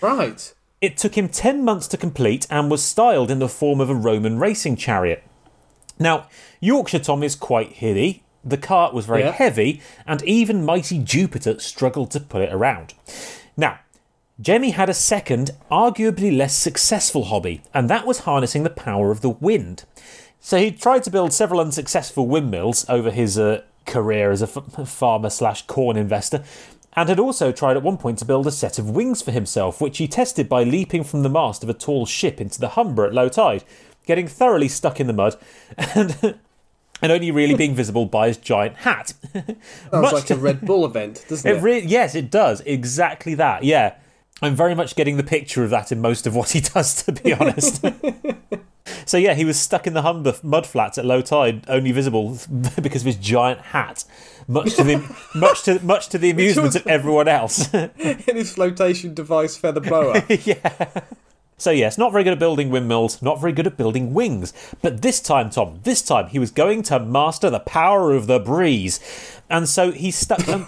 Right. 0.00 0.52
it 0.82 0.98
took 0.98 1.16
him 1.16 1.28
10 1.30 1.64
months 1.64 1.88
to 1.88 1.96
complete 1.96 2.46
and 2.50 2.70
was 2.70 2.82
styled 2.82 3.30
in 3.30 3.38
the 3.38 3.48
form 3.48 3.80
of 3.80 3.88
a 3.88 3.94
Roman 3.94 4.38
racing 4.38 4.76
chariot. 4.76 5.22
Now, 5.98 6.26
Yorkshire 6.60 6.98
Tom 6.98 7.22
is 7.22 7.34
quite 7.36 7.72
hilly, 7.72 8.22
the 8.44 8.58
cart 8.58 8.92
was 8.92 9.06
very 9.06 9.22
Yeah. 9.22 9.30
heavy, 9.32 9.80
and 10.06 10.22
even 10.24 10.62
mighty 10.64 10.98
Jupiter 10.98 11.58
struggled 11.58 12.10
to 12.10 12.20
pull 12.20 12.42
it 12.42 12.52
around. 12.52 12.92
Now, 13.56 13.78
Jemmy 14.38 14.70
had 14.72 14.90
a 14.90 14.94
second, 14.94 15.52
arguably 15.70 16.36
less 16.36 16.54
successful 16.54 17.24
hobby, 17.26 17.62
and 17.72 17.88
that 17.88 18.06
was 18.06 18.20
harnessing 18.20 18.64
the 18.64 18.68
power 18.68 19.10
of 19.10 19.22
the 19.22 19.30
wind. 19.30 19.84
So 20.40 20.58
he 20.58 20.70
tried 20.70 21.04
to 21.04 21.10
build 21.10 21.32
several 21.32 21.60
unsuccessful 21.60 22.26
windmills 22.28 22.84
over 22.90 23.10
his 23.10 23.38
uh, 23.38 23.62
career 23.86 24.30
as 24.30 24.42
a 24.42 24.48
f- 24.48 24.88
farmer 24.88 25.30
slash 25.30 25.62
corn 25.66 25.96
investor, 25.96 26.42
and 26.96 27.08
had 27.08 27.18
also 27.18 27.50
tried 27.52 27.76
at 27.76 27.82
one 27.82 27.96
point 27.96 28.18
to 28.20 28.24
build 28.24 28.46
a 28.46 28.50
set 28.52 28.78
of 28.78 28.90
wings 28.90 29.20
for 29.22 29.30
himself, 29.32 29.80
which 29.80 29.98
he 29.98 30.06
tested 30.08 30.48
by 30.48 30.62
leaping 30.62 31.02
from 31.04 31.22
the 31.22 31.28
mast 31.28 31.62
of 31.62 31.68
a 31.68 31.74
tall 31.74 32.06
ship 32.06 32.40
into 32.40 32.60
the 32.60 32.70
Humber 32.70 33.04
at 33.06 33.12
low 33.14 33.28
tide, 33.28 33.64
getting 34.06 34.28
thoroughly 34.28 34.68
stuck 34.68 35.00
in 35.00 35.06
the 35.06 35.12
mud, 35.12 35.36
and 35.76 36.16
and 37.02 37.12
only 37.12 37.30
really 37.32 37.56
being 37.56 37.74
visible 37.74 38.06
by 38.06 38.28
his 38.28 38.36
giant 38.36 38.76
hat. 38.76 39.12
Sounds 39.32 39.56
Much 39.92 40.12
like 40.12 40.24
to- 40.26 40.34
a 40.34 40.38
Red 40.38 40.60
Bull 40.60 40.84
event, 40.86 41.24
doesn't 41.28 41.50
it 41.50 41.56
it? 41.58 41.62
re- 41.62 41.80
yes, 41.84 42.14
it 42.14 42.30
does. 42.30 42.60
Exactly 42.60 43.34
that. 43.34 43.64
Yeah. 43.64 43.94
I'm 44.42 44.56
very 44.56 44.74
much 44.74 44.96
getting 44.96 45.16
the 45.16 45.22
picture 45.22 45.64
of 45.64 45.70
that 45.70 45.92
in 45.92 46.00
most 46.00 46.26
of 46.26 46.34
what 46.34 46.50
he 46.50 46.60
does, 46.74 47.02
to 47.04 47.12
be 47.12 47.32
honest. 47.32 47.84
so, 49.06 49.16
yeah, 49.16 49.34
he 49.34 49.44
was 49.44 49.58
stuck 49.58 49.86
in 49.86 49.94
the 49.94 50.02
Humber 50.02 50.34
mud 50.42 50.66
flats 50.66 50.98
at 50.98 51.04
low 51.04 51.22
tide, 51.22 51.64
only 51.68 51.92
visible 51.92 52.38
because 52.82 53.02
of 53.02 53.06
his 53.06 53.16
giant 53.16 53.60
hat, 53.60 54.04
much 54.48 54.74
to 54.74 54.84
the, 54.84 55.16
much 55.34 55.62
to, 55.64 55.82
much 55.84 56.08
to 56.08 56.18
the 56.18 56.30
amusement 56.30 56.74
of 56.74 56.86
everyone 56.86 57.28
else. 57.28 57.72
In 57.72 58.36
his 58.36 58.52
flotation 58.52 59.14
device 59.14 59.56
feather 59.56 59.80
boa. 59.80 60.24
yeah. 60.28 61.02
So, 61.56 61.70
yes, 61.70 61.96
not 61.96 62.10
very 62.10 62.24
good 62.24 62.32
at 62.32 62.38
building 62.40 62.70
windmills, 62.70 63.22
not 63.22 63.40
very 63.40 63.52
good 63.52 63.68
at 63.68 63.76
building 63.76 64.12
wings. 64.12 64.52
But 64.82 65.02
this 65.02 65.20
time, 65.20 65.50
Tom, 65.50 65.78
this 65.84 66.02
time 66.02 66.26
he 66.26 66.40
was 66.40 66.50
going 66.50 66.82
to 66.84 66.98
master 66.98 67.48
the 67.48 67.60
power 67.60 68.12
of 68.12 68.26
the 68.26 68.40
breeze. 68.40 68.98
And 69.48 69.68
so 69.68 69.92
he 69.92 70.10
stuck 70.10 70.40
them. 70.40 70.66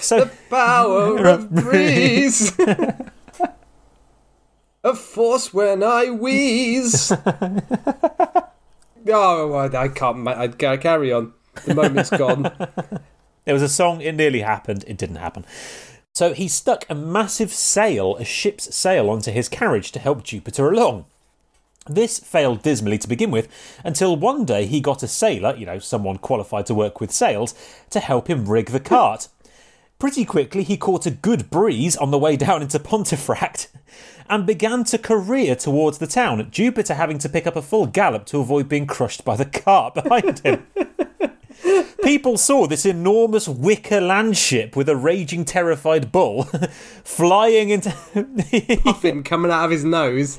So. 0.00 0.30
Power 0.48 1.18
of 1.26 1.50
breeze. 1.50 2.56
a 4.84 4.94
force 4.94 5.52
when 5.52 5.82
I 5.82 6.10
wheeze. 6.10 7.12
oh, 9.08 9.54
I, 9.54 9.82
I 9.82 9.88
can't. 9.88 10.28
I 10.28 10.46
gotta 10.46 10.78
carry 10.78 11.12
on. 11.12 11.32
The 11.64 11.74
moment's 11.74 12.10
gone. 12.10 12.50
There 13.44 13.54
was 13.54 13.62
a 13.62 13.68
song, 13.68 14.00
it 14.00 14.14
nearly 14.14 14.42
happened, 14.42 14.84
it 14.86 14.98
didn't 14.98 15.16
happen. 15.16 15.44
So 16.14 16.34
he 16.34 16.48
stuck 16.48 16.84
a 16.88 16.94
massive 16.94 17.52
sail, 17.52 18.16
a 18.16 18.24
ship's 18.24 18.74
sail, 18.74 19.08
onto 19.08 19.30
his 19.30 19.48
carriage 19.48 19.92
to 19.92 19.98
help 19.98 20.22
Jupiter 20.22 20.70
along. 20.70 21.06
This 21.88 22.18
failed 22.18 22.62
dismally 22.62 22.98
to 22.98 23.08
begin 23.08 23.30
with, 23.30 23.48
until 23.82 24.16
one 24.16 24.44
day 24.44 24.66
he 24.66 24.80
got 24.80 25.02
a 25.02 25.08
sailor, 25.08 25.56
you 25.56 25.66
know, 25.66 25.78
someone 25.78 26.18
qualified 26.18 26.66
to 26.66 26.74
work 26.74 27.00
with 27.00 27.10
sails, 27.10 27.54
to 27.90 28.00
help 28.00 28.28
him 28.28 28.48
rig 28.48 28.66
the 28.66 28.80
cart. 28.80 29.28
Pretty 30.00 30.24
quickly, 30.24 30.62
he 30.62 30.78
caught 30.78 31.04
a 31.04 31.10
good 31.10 31.50
breeze 31.50 31.94
on 31.94 32.10
the 32.10 32.18
way 32.18 32.34
down 32.34 32.62
into 32.62 32.78
Pontefract 32.78 33.68
and 34.30 34.46
began 34.46 34.82
to 34.84 34.96
career 34.96 35.54
towards 35.54 35.98
the 35.98 36.06
town, 36.06 36.48
Jupiter 36.50 36.94
having 36.94 37.18
to 37.18 37.28
pick 37.28 37.46
up 37.46 37.54
a 37.54 37.60
full 37.60 37.84
gallop 37.86 38.24
to 38.26 38.38
avoid 38.38 38.66
being 38.66 38.86
crushed 38.86 39.26
by 39.26 39.36
the 39.36 39.44
cart 39.44 39.92
behind 40.02 40.38
him. 40.38 40.66
People 42.02 42.38
saw 42.38 42.66
this 42.66 42.86
enormous 42.86 43.46
wicker 43.46 44.00
landship 44.00 44.74
with 44.74 44.88
a 44.88 44.96
raging, 44.96 45.44
terrified 45.44 46.10
bull 46.10 46.44
flying 47.04 47.68
into. 47.68 47.90
Puffin 48.82 49.22
coming 49.22 49.50
out 49.50 49.66
of 49.66 49.70
his 49.70 49.84
nose. 49.84 50.38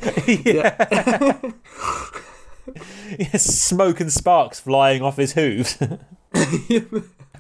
smoke 3.37 3.99
and 3.99 4.11
sparks 4.11 4.59
flying 4.59 5.03
off 5.03 5.17
his 5.17 5.33
hooves. 5.33 5.77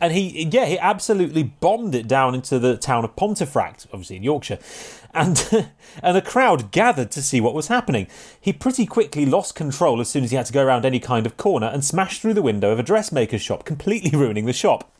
And 0.01 0.13
he, 0.13 0.47
yeah, 0.51 0.65
he 0.65 0.79
absolutely 0.79 1.43
bombed 1.43 1.93
it 1.93 2.07
down 2.07 2.33
into 2.33 2.57
the 2.57 2.75
town 2.75 3.05
of 3.05 3.15
Pontefract, 3.15 3.85
obviously 3.93 4.15
in 4.17 4.23
Yorkshire. 4.23 4.57
And, 5.13 5.69
and 6.03 6.17
a 6.17 6.21
crowd 6.21 6.71
gathered 6.71 7.11
to 7.11 7.21
see 7.21 7.39
what 7.39 7.53
was 7.53 7.67
happening. 7.67 8.07
He 8.39 8.51
pretty 8.51 8.87
quickly 8.87 9.27
lost 9.27 9.53
control 9.53 10.01
as 10.01 10.09
soon 10.09 10.23
as 10.23 10.31
he 10.31 10.37
had 10.37 10.47
to 10.47 10.53
go 10.53 10.65
around 10.65 10.85
any 10.85 10.99
kind 10.99 11.27
of 11.27 11.37
corner 11.37 11.67
and 11.67 11.85
smashed 11.85 12.21
through 12.21 12.33
the 12.33 12.41
window 12.41 12.71
of 12.71 12.79
a 12.79 12.83
dressmaker's 12.83 13.43
shop, 13.43 13.63
completely 13.63 14.09
ruining 14.17 14.45
the 14.45 14.53
shop. 14.53 14.91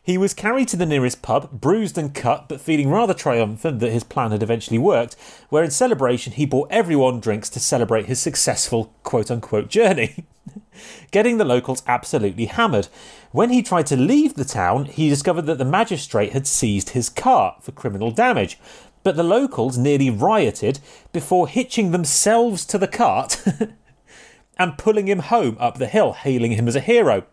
He 0.00 0.18
was 0.18 0.34
carried 0.34 0.68
to 0.68 0.76
the 0.76 0.86
nearest 0.86 1.22
pub, 1.22 1.50
bruised 1.50 1.98
and 1.98 2.14
cut, 2.14 2.48
but 2.48 2.60
feeling 2.60 2.90
rather 2.90 3.14
triumphant 3.14 3.80
that 3.80 3.90
his 3.90 4.04
plan 4.04 4.32
had 4.32 4.42
eventually 4.42 4.78
worked, 4.78 5.16
where 5.48 5.64
in 5.64 5.70
celebration 5.70 6.34
he 6.34 6.44
bought 6.44 6.70
everyone 6.70 7.20
drinks 7.20 7.48
to 7.50 7.58
celebrate 7.58 8.04
his 8.06 8.20
successful 8.20 8.94
quote 9.02 9.30
unquote 9.30 9.68
journey. 9.68 10.26
Getting 11.10 11.38
the 11.38 11.44
locals 11.44 11.82
absolutely 11.86 12.46
hammered. 12.46 12.88
When 13.32 13.50
he 13.50 13.62
tried 13.62 13.86
to 13.86 13.96
leave 13.96 14.34
the 14.34 14.44
town, 14.44 14.84
he 14.86 15.08
discovered 15.08 15.46
that 15.46 15.58
the 15.58 15.64
magistrate 15.64 16.32
had 16.32 16.46
seized 16.46 16.90
his 16.90 17.08
cart 17.08 17.62
for 17.62 17.72
criminal 17.72 18.10
damage. 18.10 18.58
But 19.02 19.16
the 19.16 19.22
locals 19.22 19.76
nearly 19.76 20.08
rioted 20.10 20.80
before 21.12 21.46
hitching 21.48 21.90
themselves 21.90 22.64
to 22.66 22.78
the 22.78 22.88
cart 22.88 23.44
and 24.58 24.78
pulling 24.78 25.08
him 25.08 25.18
home 25.18 25.56
up 25.60 25.78
the 25.78 25.86
hill, 25.86 26.12
hailing 26.12 26.52
him 26.52 26.68
as 26.68 26.76
a 26.76 26.80
hero. 26.80 27.24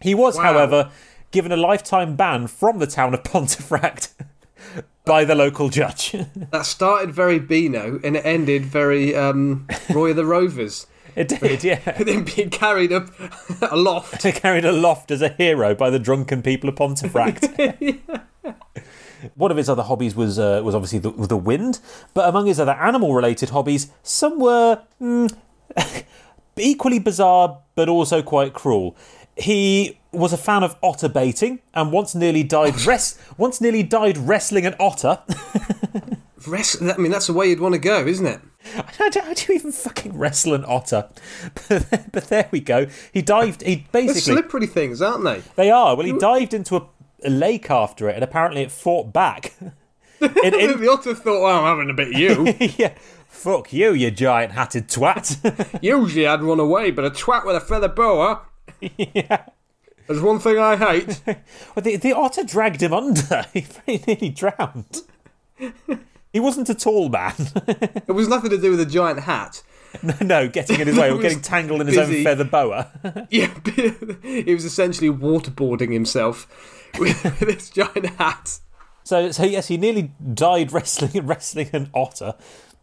He 0.00 0.14
was, 0.14 0.36
Wow. 0.36 0.42
however, 0.42 0.90
given 1.30 1.52
a 1.52 1.56
lifetime 1.56 2.16
ban 2.16 2.46
from 2.48 2.78
the 2.78 2.86
town 2.86 3.14
of 3.14 3.24
Pontefract 3.24 4.12
by 5.06 5.24
the 5.24 5.34
local 5.34 5.68
judge. 5.70 6.14
That 6.50 6.66
started 6.66 7.12
very 7.14 7.38
Beano 7.38 7.98
and 8.04 8.16
it 8.16 8.26
ended 8.26 8.66
very 8.66 9.14
um, 9.14 9.66
Roy 9.90 10.10
of 10.10 10.16
the 10.16 10.26
Rovers. 10.26 10.86
It 11.16 11.28
did, 11.28 11.64
yeah. 11.64 11.78
then 11.98 12.24
being 12.24 12.50
carried 12.50 12.92
up 12.92 13.08
aloft. 13.72 14.22
Carried 14.36 14.64
aloft 14.64 15.10
as 15.10 15.22
a 15.22 15.30
hero 15.30 15.74
by 15.74 15.88
the 15.88 15.98
drunken 15.98 16.42
people 16.42 16.68
of 16.68 16.76
Pontefract. 16.76 17.48
One 19.34 19.50
of 19.50 19.56
his 19.56 19.68
other 19.68 19.82
hobbies 19.82 20.14
was 20.14 20.38
uh, 20.38 20.60
was 20.62 20.74
obviously 20.74 20.98
the, 20.98 21.10
the 21.10 21.36
wind, 21.36 21.80
but 22.12 22.28
among 22.28 22.46
his 22.46 22.60
other 22.60 22.72
animal 22.72 23.14
related 23.14 23.48
hobbies, 23.48 23.90
some 24.02 24.38
were 24.38 24.82
mm, 25.00 25.34
equally 26.56 26.98
bizarre 26.98 27.58
but 27.74 27.88
also 27.88 28.22
quite 28.22 28.52
cruel. 28.52 28.94
He 29.36 29.98
was 30.12 30.32
a 30.32 30.38
fan 30.38 30.62
of 30.62 30.76
otter 30.82 31.08
baiting 31.08 31.60
and 31.74 31.92
once 31.92 32.14
nearly 32.14 32.42
died 32.42 32.80
res- 32.82 33.18
once 33.38 33.60
nearly 33.60 33.82
died 33.82 34.18
wrestling 34.18 34.66
an 34.66 34.74
otter. 34.78 35.20
Rest, 36.46 36.80
I 36.82 36.96
mean, 36.96 37.10
that's 37.10 37.26
the 37.26 37.32
way 37.32 37.48
you'd 37.48 37.60
want 37.60 37.74
to 37.74 37.80
go, 37.80 38.06
isn't 38.06 38.26
it? 38.26 38.40
How 38.74 39.08
do, 39.08 39.20
how 39.20 39.34
do 39.34 39.52
you 39.52 39.58
even 39.58 39.72
fucking 39.72 40.16
wrestle 40.18 40.54
an 40.54 40.64
otter? 40.64 41.08
But, 41.68 42.12
but 42.12 42.24
there 42.28 42.48
we 42.50 42.60
go. 42.60 42.86
He 43.12 43.22
dived. 43.22 43.62
He 43.62 43.86
They're 43.92 44.02
basically 44.04 44.34
slippery 44.34 44.66
things, 44.66 45.00
aren't 45.02 45.24
they? 45.24 45.42
they 45.56 45.70
are. 45.70 45.96
Well, 45.96 46.06
he 46.06 46.12
dived 46.12 46.54
into 46.54 46.76
a, 46.76 46.86
a 47.24 47.30
lake 47.30 47.70
after 47.70 48.08
it, 48.08 48.14
and 48.14 48.24
apparently 48.24 48.62
it 48.62 48.70
fought 48.70 49.12
back. 49.12 49.54
in, 50.20 50.54
in, 50.54 50.80
the 50.80 50.88
otter 50.90 51.14
thought, 51.14 51.42
well, 51.42 51.64
I'm 51.64 51.76
having 51.76 51.90
a 51.90 51.94
bit 51.94 52.08
of 52.08 52.14
you. 52.14 52.54
yeah. 52.78 52.94
Fuck 53.28 53.72
you, 53.72 53.92
you 53.92 54.10
giant 54.10 54.52
hatted 54.52 54.88
twat. 54.88 55.78
Usually 55.82 56.26
I'd 56.26 56.42
run 56.42 56.60
away, 56.60 56.90
but 56.90 57.04
a 57.04 57.10
twat 57.10 57.44
with 57.44 57.56
a 57.56 57.60
feather 57.60 57.88
boa. 57.88 58.42
yeah. 58.80 59.46
There's 60.06 60.20
one 60.22 60.38
thing 60.38 60.58
I 60.58 60.76
hate. 60.76 61.20
Well, 61.26 61.82
the, 61.82 61.96
the 61.96 62.12
otter 62.12 62.44
dragged 62.44 62.82
him 62.82 62.94
under. 62.94 63.44
He 63.52 63.60
very 63.62 64.02
nearly 64.06 64.28
drowned. 64.30 65.02
He 66.36 66.40
wasn't 66.40 66.68
a 66.68 66.74
tall 66.74 67.08
man. 67.08 67.32
It 67.66 68.12
was 68.12 68.28
nothing 68.28 68.50
to 68.50 68.58
do 68.58 68.70
with 68.70 68.80
a 68.80 68.84
giant 68.84 69.20
hat. 69.20 69.62
no, 70.20 70.46
getting 70.48 70.78
in 70.80 70.86
his 70.86 70.98
way 70.98 71.10
or 71.10 71.18
getting 71.22 71.40
tangled 71.40 71.80
in 71.80 71.86
his 71.86 71.96
own 71.96 72.22
feather 72.22 72.44
boa. 72.44 72.92
Yeah, 73.30 73.50
he 74.22 74.52
was 74.52 74.66
essentially 74.66 75.08
waterboarding 75.08 75.94
himself 75.94 76.46
with, 76.98 77.24
with 77.24 77.38
this 77.40 77.70
giant 77.70 78.04
hat. 78.16 78.58
So, 79.02 79.30
so 79.30 79.44
yes, 79.44 79.68
he 79.68 79.78
nearly 79.78 80.12
died 80.34 80.72
wrestling 80.72 81.26
wrestling 81.26 81.70
an 81.72 81.88
otter. 81.94 82.34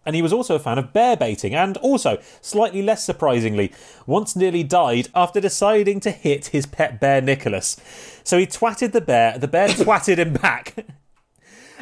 And 0.03 0.15
he 0.15 0.23
was 0.23 0.33
also 0.33 0.55
a 0.55 0.59
fan 0.59 0.79
of 0.79 0.91
bear 0.91 1.15
baiting, 1.15 1.53
and 1.53 1.77
also, 1.77 2.17
slightly 2.41 2.81
less 2.81 3.03
surprisingly, 3.03 3.71
once 4.07 4.35
nearly 4.35 4.63
died 4.63 5.09
after 5.13 5.39
deciding 5.39 5.99
to 5.99 6.09
hit 6.09 6.47
his 6.47 6.65
pet 6.65 6.99
bear 6.99 7.21
Nicholas. 7.21 7.77
So 8.23 8.39
he 8.39 8.47
twatted 8.47 8.93
the 8.93 8.99
bear, 8.99 9.37
the 9.37 9.47
bear 9.47 9.67
twatted 9.69 10.17
him 10.17 10.33
back, 10.33 10.87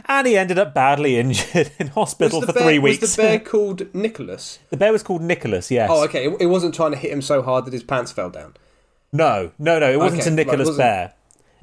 and 0.05 0.27
he 0.27 0.37
ended 0.37 0.57
up 0.59 0.73
badly 0.73 1.17
injured 1.19 1.71
in 1.79 1.87
hospital 1.87 2.39
Was 2.39 2.47
for 2.49 2.53
bear, 2.53 2.63
three 2.63 2.79
was 2.79 2.99
weeks. 2.99 3.15
the 3.15 3.21
bear 3.21 3.39
called 3.51 3.93
Nicholas? 3.93 4.59
The 4.69 4.77
bear 4.77 4.91
was 4.91 5.03
called 5.03 5.21
Nicholas, 5.21 5.69
yes. 5.71 5.89
Oh, 5.91 6.03
okay. 6.05 6.25
It, 6.27 6.41
it 6.41 6.45
wasn't 6.47 6.73
trying 6.73 6.91
to 6.91 6.97
hit 6.97 7.11
him 7.11 7.21
so 7.21 7.41
hard 7.41 7.65
that 7.65 7.73
his 7.73 7.83
pants 7.83 8.11
fell 8.11 8.29
down. 8.29 8.55
No, 9.13 9.51
no, 9.59 9.79
no, 9.79 9.91
it 9.91 9.97
wasn't 9.99 10.21
Okay, 10.21 10.31
a 10.31 10.33
Nicholas 10.33 10.59
wasn't- 10.67 10.77
bear. 10.77 11.13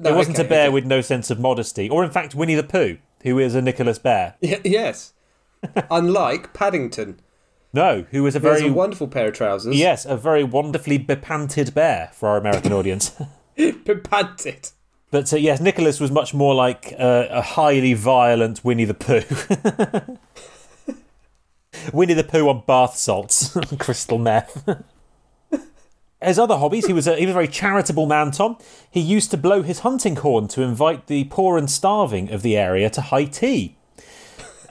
No, 0.01 0.11
it 0.11 0.15
wasn't 0.15 0.37
okay, 0.39 0.45
a 0.45 0.49
bear 0.49 0.65
okay. 0.67 0.73
with 0.73 0.85
no 0.85 1.01
sense 1.01 1.29
of 1.29 1.39
modesty, 1.41 1.89
or 1.89 2.05
in 2.05 2.11
fact, 2.11 2.33
Winnie 2.33 2.55
the 2.55 2.63
Pooh, 2.63 2.99
who 3.23 3.37
is 3.37 3.53
a 3.55 3.61
Nicholas 3.61 3.99
bear. 3.99 4.35
Yeah, 4.41 4.59
yes. 4.63 5.13
Unlike 5.91 6.53
Paddington, 6.53 7.19
No, 7.73 8.05
who 8.11 8.23
was 8.23 8.33
a 8.33 8.39
very 8.39 8.67
a 8.67 8.71
wonderful 8.71 9.09
pair 9.09 9.27
of 9.27 9.33
trousers. 9.33 9.75
Yes, 9.75 10.05
a 10.05 10.15
very 10.15 10.43
wonderfully 10.43 10.97
bepanted 10.99 11.73
bear 11.73 12.11
for 12.13 12.29
our 12.29 12.37
American 12.37 12.71
audience. 12.71 13.11
Bepanted. 13.57 14.71
But 15.11 15.33
uh, 15.33 15.37
yes, 15.37 15.59
Nicholas 15.59 15.99
was 15.99 16.11
much 16.11 16.33
more 16.33 16.53
like 16.53 16.93
uh, 16.97 17.27
a 17.29 17.41
highly 17.41 17.93
violent 17.93 18.63
Winnie 18.63 18.85
the 18.85 18.93
Pooh. 18.93 20.17
Winnie 21.93 22.13
the 22.13 22.23
Pooh 22.23 22.49
on 22.49 22.63
bath 22.67 22.95
salts, 22.95 23.57
crystal 23.79 24.17
meth. 24.17 24.67
His 26.21 26.37
other 26.37 26.57
hobbies, 26.57 26.85
he 26.85 26.91
was 26.91 27.07
a, 27.07 27.15
he 27.15 27.25
was 27.25 27.31
a 27.31 27.33
very 27.33 27.47
charitable 27.47 28.05
man, 28.05 28.31
Tom. 28.31 28.57
He 28.91 28.99
used 28.99 29.31
to 29.31 29.37
blow 29.37 29.61
his 29.61 29.79
hunting 29.79 30.17
horn 30.17 30.49
to 30.49 30.61
invite 30.61 31.07
the 31.07 31.23
poor 31.25 31.57
and 31.57 31.71
starving 31.71 32.29
of 32.29 32.41
the 32.41 32.57
area 32.57 32.89
to 32.89 32.99
high 32.99 33.23
tea. 33.23 33.77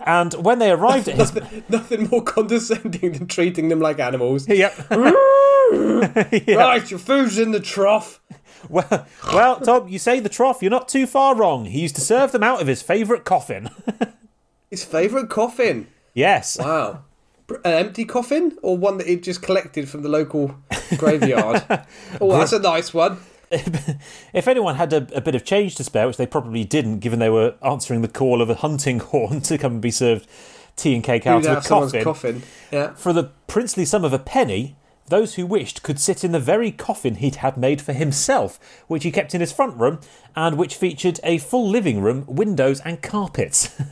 And 0.04 0.34
when 0.34 0.58
they 0.58 0.70
arrived 0.70 1.08
at 1.08 1.16
his 1.16 1.34
Nothing 1.70 2.08
more 2.08 2.22
condescending 2.22 3.12
than 3.12 3.26
treating 3.28 3.70
them 3.70 3.80
like 3.80 3.98
animals. 3.98 4.46
yep, 4.46 4.74
Right, 4.90 6.90
your 6.90 6.98
food's 6.98 7.38
in 7.38 7.52
the 7.52 7.60
trough. 7.60 8.20
Well, 8.68 9.06
well, 9.32 9.60
Tom, 9.60 9.88
you 9.88 9.98
say 9.98 10.20
the 10.20 10.28
trough. 10.28 10.62
You're 10.62 10.70
not 10.70 10.88
too 10.88 11.06
far 11.06 11.34
wrong. 11.34 11.64
He 11.66 11.80
used 11.80 11.94
to 11.96 12.00
serve 12.00 12.32
them 12.32 12.42
out 12.42 12.60
of 12.60 12.66
his 12.66 12.82
favourite 12.82 13.24
coffin. 13.24 13.70
His 14.70 14.84
favourite 14.84 15.30
coffin. 15.30 15.86
yes. 16.12 16.58
Wow. 16.58 17.04
An 17.64 17.72
empty 17.72 18.04
coffin 18.04 18.58
or 18.62 18.76
one 18.76 18.98
that 18.98 19.06
he'd 19.06 19.22
just 19.22 19.40
collected 19.40 19.88
from 19.88 20.02
the 20.02 20.10
local 20.10 20.54
graveyard? 20.98 21.64
oh, 22.20 22.36
that's 22.36 22.52
a 22.52 22.58
nice 22.58 22.92
one. 22.92 23.16
If 23.50 24.46
anyone 24.46 24.74
had 24.74 24.92
a, 24.92 25.06
a 25.14 25.22
bit 25.22 25.34
of 25.34 25.42
change 25.44 25.76
to 25.76 25.84
spare, 25.84 26.06
which 26.06 26.18
they 26.18 26.26
probably 26.26 26.64
didn't, 26.64 26.98
given 26.98 27.18
they 27.18 27.30
were 27.30 27.54
answering 27.64 28.02
the 28.02 28.08
call 28.08 28.42
of 28.42 28.50
a 28.50 28.56
hunting 28.56 28.98
horn 29.00 29.40
to 29.42 29.56
come 29.56 29.72
and 29.74 29.80
be 29.80 29.90
served 29.90 30.26
tea 30.76 30.94
and 30.94 31.02
cake 31.02 31.26
out 31.26 31.44
You'd 31.44 31.50
of 31.52 31.64
a 31.64 31.68
coffin, 31.68 32.04
coffin. 32.04 32.42
Yeah. 32.70 32.92
for 32.94 33.14
the 33.14 33.24
princely 33.46 33.86
sum 33.86 34.04
of 34.04 34.12
a 34.12 34.18
penny, 34.18 34.76
those 35.08 35.34
who 35.34 35.46
wished 35.46 35.82
could 35.82 35.98
sit 35.98 36.22
in 36.24 36.32
the 36.32 36.38
very 36.40 36.70
coffin 36.70 37.16
he'd 37.16 37.36
had 37.36 37.56
made 37.56 37.80
for 37.80 37.92
himself, 37.92 38.58
which 38.86 39.04
he 39.04 39.10
kept 39.10 39.34
in 39.34 39.40
his 39.40 39.52
front 39.52 39.76
room, 39.76 40.00
and 40.36 40.56
which 40.56 40.76
featured 40.76 41.18
a 41.24 41.38
full 41.38 41.68
living 41.68 42.00
room, 42.00 42.24
windows, 42.26 42.80
and 42.80 43.02
carpets. 43.02 43.70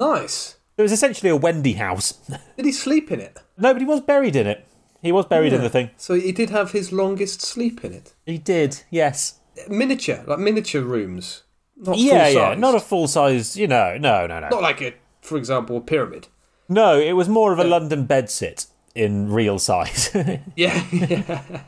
Nice. 0.00 0.56
it 0.78 0.82
was 0.82 0.92
essentially 0.92 1.28
a 1.28 1.36
Wendy 1.36 1.74
house. 1.74 2.12
Did 2.56 2.64
he 2.64 2.72
sleep 2.72 3.12
in 3.12 3.20
it? 3.20 3.38
no, 3.58 3.72
but 3.74 3.82
he 3.82 3.86
was 3.86 4.00
buried 4.00 4.34
in 4.34 4.46
it. 4.46 4.66
He 5.02 5.12
was 5.12 5.26
buried 5.26 5.52
in 5.52 5.60
the 5.62 5.68
thing. 5.70 5.90
So 5.96 6.14
he 6.14 6.30
did 6.32 6.50
have 6.50 6.72
his 6.72 6.92
longest 6.92 7.40
sleep 7.40 7.84
in 7.84 7.92
it. 7.92 8.14
He 8.26 8.36
did, 8.36 8.82
yes. 8.90 9.40
Miniature, 9.68 10.22
like 10.26 10.38
miniature 10.38 10.82
rooms. 10.82 11.42
Not 11.76 11.96
yeah, 11.96 12.28
yeah, 12.28 12.54
not 12.54 12.74
a 12.74 12.80
full 12.80 13.08
size. 13.08 13.56
You 13.56 13.66
know, 13.66 13.96
no, 13.98 14.26
no, 14.26 14.40
no, 14.40 14.48
Not 14.48 14.60
like 14.62 14.82
a, 14.82 14.94
for 15.22 15.38
example, 15.38 15.78
a 15.78 15.80
pyramid. 15.80 16.28
no. 16.68 16.98
It 16.98 17.12
was 17.12 17.28
more 17.30 17.52
of 17.52 17.58
a 17.58 17.64
London 17.64 18.06
bedsit 18.06 18.66
in 18.94 19.30
real 19.32 19.58
size. 19.58 20.10
Yeah, 20.56 20.84
yeah. 20.92 21.62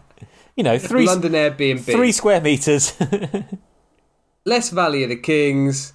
you 0.56 0.64
know, 0.64 0.78
three 0.78 1.06
London 1.06 1.32
Airbnb. 1.32 1.80
three 1.84 2.12
square 2.12 2.40
meters. 2.40 2.94
Less 4.44 4.70
Valley 4.70 5.04
of 5.04 5.08
the 5.10 5.16
Kings, 5.16 5.92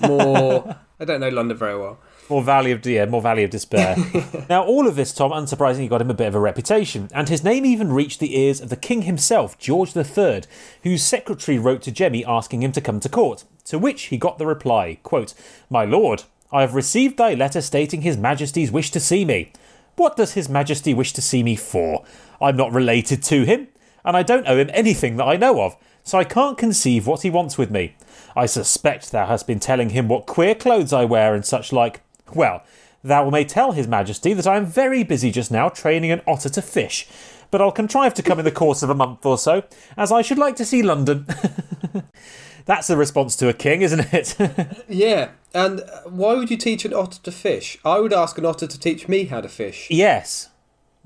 more. 0.00 0.76
I 0.98 1.04
don't 1.04 1.20
know 1.20 1.28
London 1.28 1.56
very 1.56 1.78
well. 1.78 1.98
more 2.28 2.42
valley 2.42 2.72
of 2.72 2.84
yeah, 2.86 3.04
more 3.06 3.22
valley 3.22 3.44
of 3.44 3.50
despair. 3.50 3.96
now, 4.50 4.64
all 4.64 4.88
of 4.88 4.96
this, 4.96 5.12
Tom, 5.12 5.30
unsurprisingly, 5.30 5.88
got 5.88 6.00
him 6.00 6.10
a 6.10 6.14
bit 6.14 6.26
of 6.26 6.34
a 6.34 6.40
reputation, 6.40 7.08
and 7.14 7.28
his 7.28 7.44
name 7.44 7.64
even 7.64 7.92
reached 7.92 8.20
the 8.20 8.36
ears 8.38 8.60
of 8.60 8.68
the 8.68 8.76
king 8.76 9.02
himself, 9.02 9.56
George 9.58 9.96
III, 9.96 10.42
whose 10.82 11.02
secretary 11.02 11.58
wrote 11.58 11.82
to 11.82 11.92
Jemmy 11.92 12.24
asking 12.24 12.62
him 12.62 12.72
to 12.72 12.80
come 12.80 13.00
to 13.00 13.08
court. 13.08 13.44
To 13.66 13.78
which 13.78 14.04
he 14.04 14.18
got 14.18 14.38
the 14.38 14.46
reply, 14.46 14.98
quote, 15.02 15.34
"My 15.70 15.84
lord, 15.84 16.24
I 16.52 16.60
have 16.60 16.74
received 16.74 17.16
thy 17.16 17.34
letter 17.34 17.60
stating 17.60 18.02
His 18.02 18.16
Majesty's 18.16 18.70
wish 18.70 18.90
to 18.92 19.00
see 19.00 19.24
me. 19.24 19.52
What 19.96 20.16
does 20.16 20.32
His 20.32 20.48
Majesty 20.48 20.92
wish 20.94 21.12
to 21.12 21.22
see 21.22 21.42
me 21.42 21.56
for? 21.56 22.04
I'm 22.40 22.56
not 22.56 22.72
related 22.72 23.22
to 23.24 23.44
him, 23.44 23.68
and 24.04 24.16
I 24.16 24.22
don't 24.22 24.46
owe 24.46 24.58
him 24.58 24.70
anything 24.72 25.16
that 25.16 25.24
I 25.24 25.36
know 25.36 25.62
of, 25.62 25.76
so 26.02 26.18
I 26.18 26.24
can't 26.24 26.58
conceive 26.58 27.06
what 27.06 27.22
he 27.22 27.30
wants 27.30 27.56
with 27.56 27.70
me. 27.70 27.96
I 28.36 28.46
suspect 28.46 29.12
thou 29.12 29.26
hast 29.26 29.46
been 29.46 29.60
telling 29.60 29.90
him 29.90 30.08
what 30.08 30.26
queer 30.26 30.54
clothes 30.54 30.92
I 30.92 31.04
wear 31.04 31.34
and 31.34 31.44
such 31.44 31.72
like. 31.72 32.02
Well, 32.34 32.62
thou 33.02 33.30
may 33.30 33.44
tell 33.44 33.72
His 33.72 33.86
Majesty 33.86 34.34
that 34.34 34.46
I 34.46 34.56
am 34.56 34.66
very 34.66 35.04
busy 35.04 35.30
just 35.30 35.50
now 35.50 35.68
training 35.68 36.10
an 36.10 36.22
otter 36.26 36.48
to 36.48 36.62
fish, 36.62 37.06
but 37.54 37.62
I'll 37.62 37.70
contrive 37.70 38.14
to 38.14 38.22
come 38.24 38.40
in 38.40 38.44
the 38.44 38.50
course 38.50 38.82
of 38.82 38.90
a 38.90 38.96
month 38.96 39.24
or 39.24 39.38
so, 39.38 39.62
as 39.96 40.10
I 40.10 40.22
should 40.22 40.38
like 40.38 40.56
to 40.56 40.64
see 40.64 40.82
London. 40.82 41.24
That's 42.64 42.88
the 42.88 42.96
response 42.96 43.36
to 43.36 43.48
a 43.48 43.52
king, 43.52 43.80
isn't 43.82 44.12
it? 44.12 44.34
Yeah, 44.88 45.28
and 45.54 45.80
why 46.04 46.34
would 46.34 46.50
you 46.50 46.56
teach 46.56 46.84
an 46.84 46.92
otter 46.92 47.20
to 47.22 47.30
fish? 47.30 47.78
I 47.84 48.00
would 48.00 48.12
ask 48.12 48.36
an 48.38 48.44
otter 48.44 48.66
to 48.66 48.76
teach 48.80 49.06
me 49.06 49.26
how 49.26 49.40
to 49.40 49.48
fish. 49.48 49.86
yes. 49.88 50.48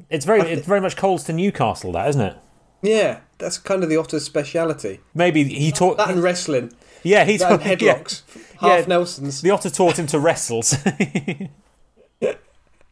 It's 0.08 0.24
very, 0.24 0.40
it's 0.50 0.66
very 0.66 0.80
much 0.80 0.96
coals 0.96 1.24
to 1.24 1.34
Newcastle, 1.34 1.92
that 1.92 2.08
isn't 2.08 2.22
it? 2.22 2.38
Yeah, 2.80 3.20
that's 3.36 3.58
kind 3.58 3.82
of 3.82 3.90
the 3.90 3.98
otter's 3.98 4.24
speciality. 4.24 5.00
Maybe 5.12 5.44
he 5.44 5.70
taught. 5.70 5.98
That 5.98 6.08
and 6.08 6.22
wrestling, 6.22 6.72
yeah, 7.02 7.26
he 7.26 7.36
taught. 7.36 7.60
Yeah, 7.66 7.74
headlocks, 7.76 8.22
half 8.58 8.80
Yeah. 8.80 8.86
Nelsons. 8.86 9.42
the 9.42 9.50
otter 9.50 9.68
taught 9.68 9.98
him 9.98 10.06
to 10.06 10.18
wrestle. 10.18 10.62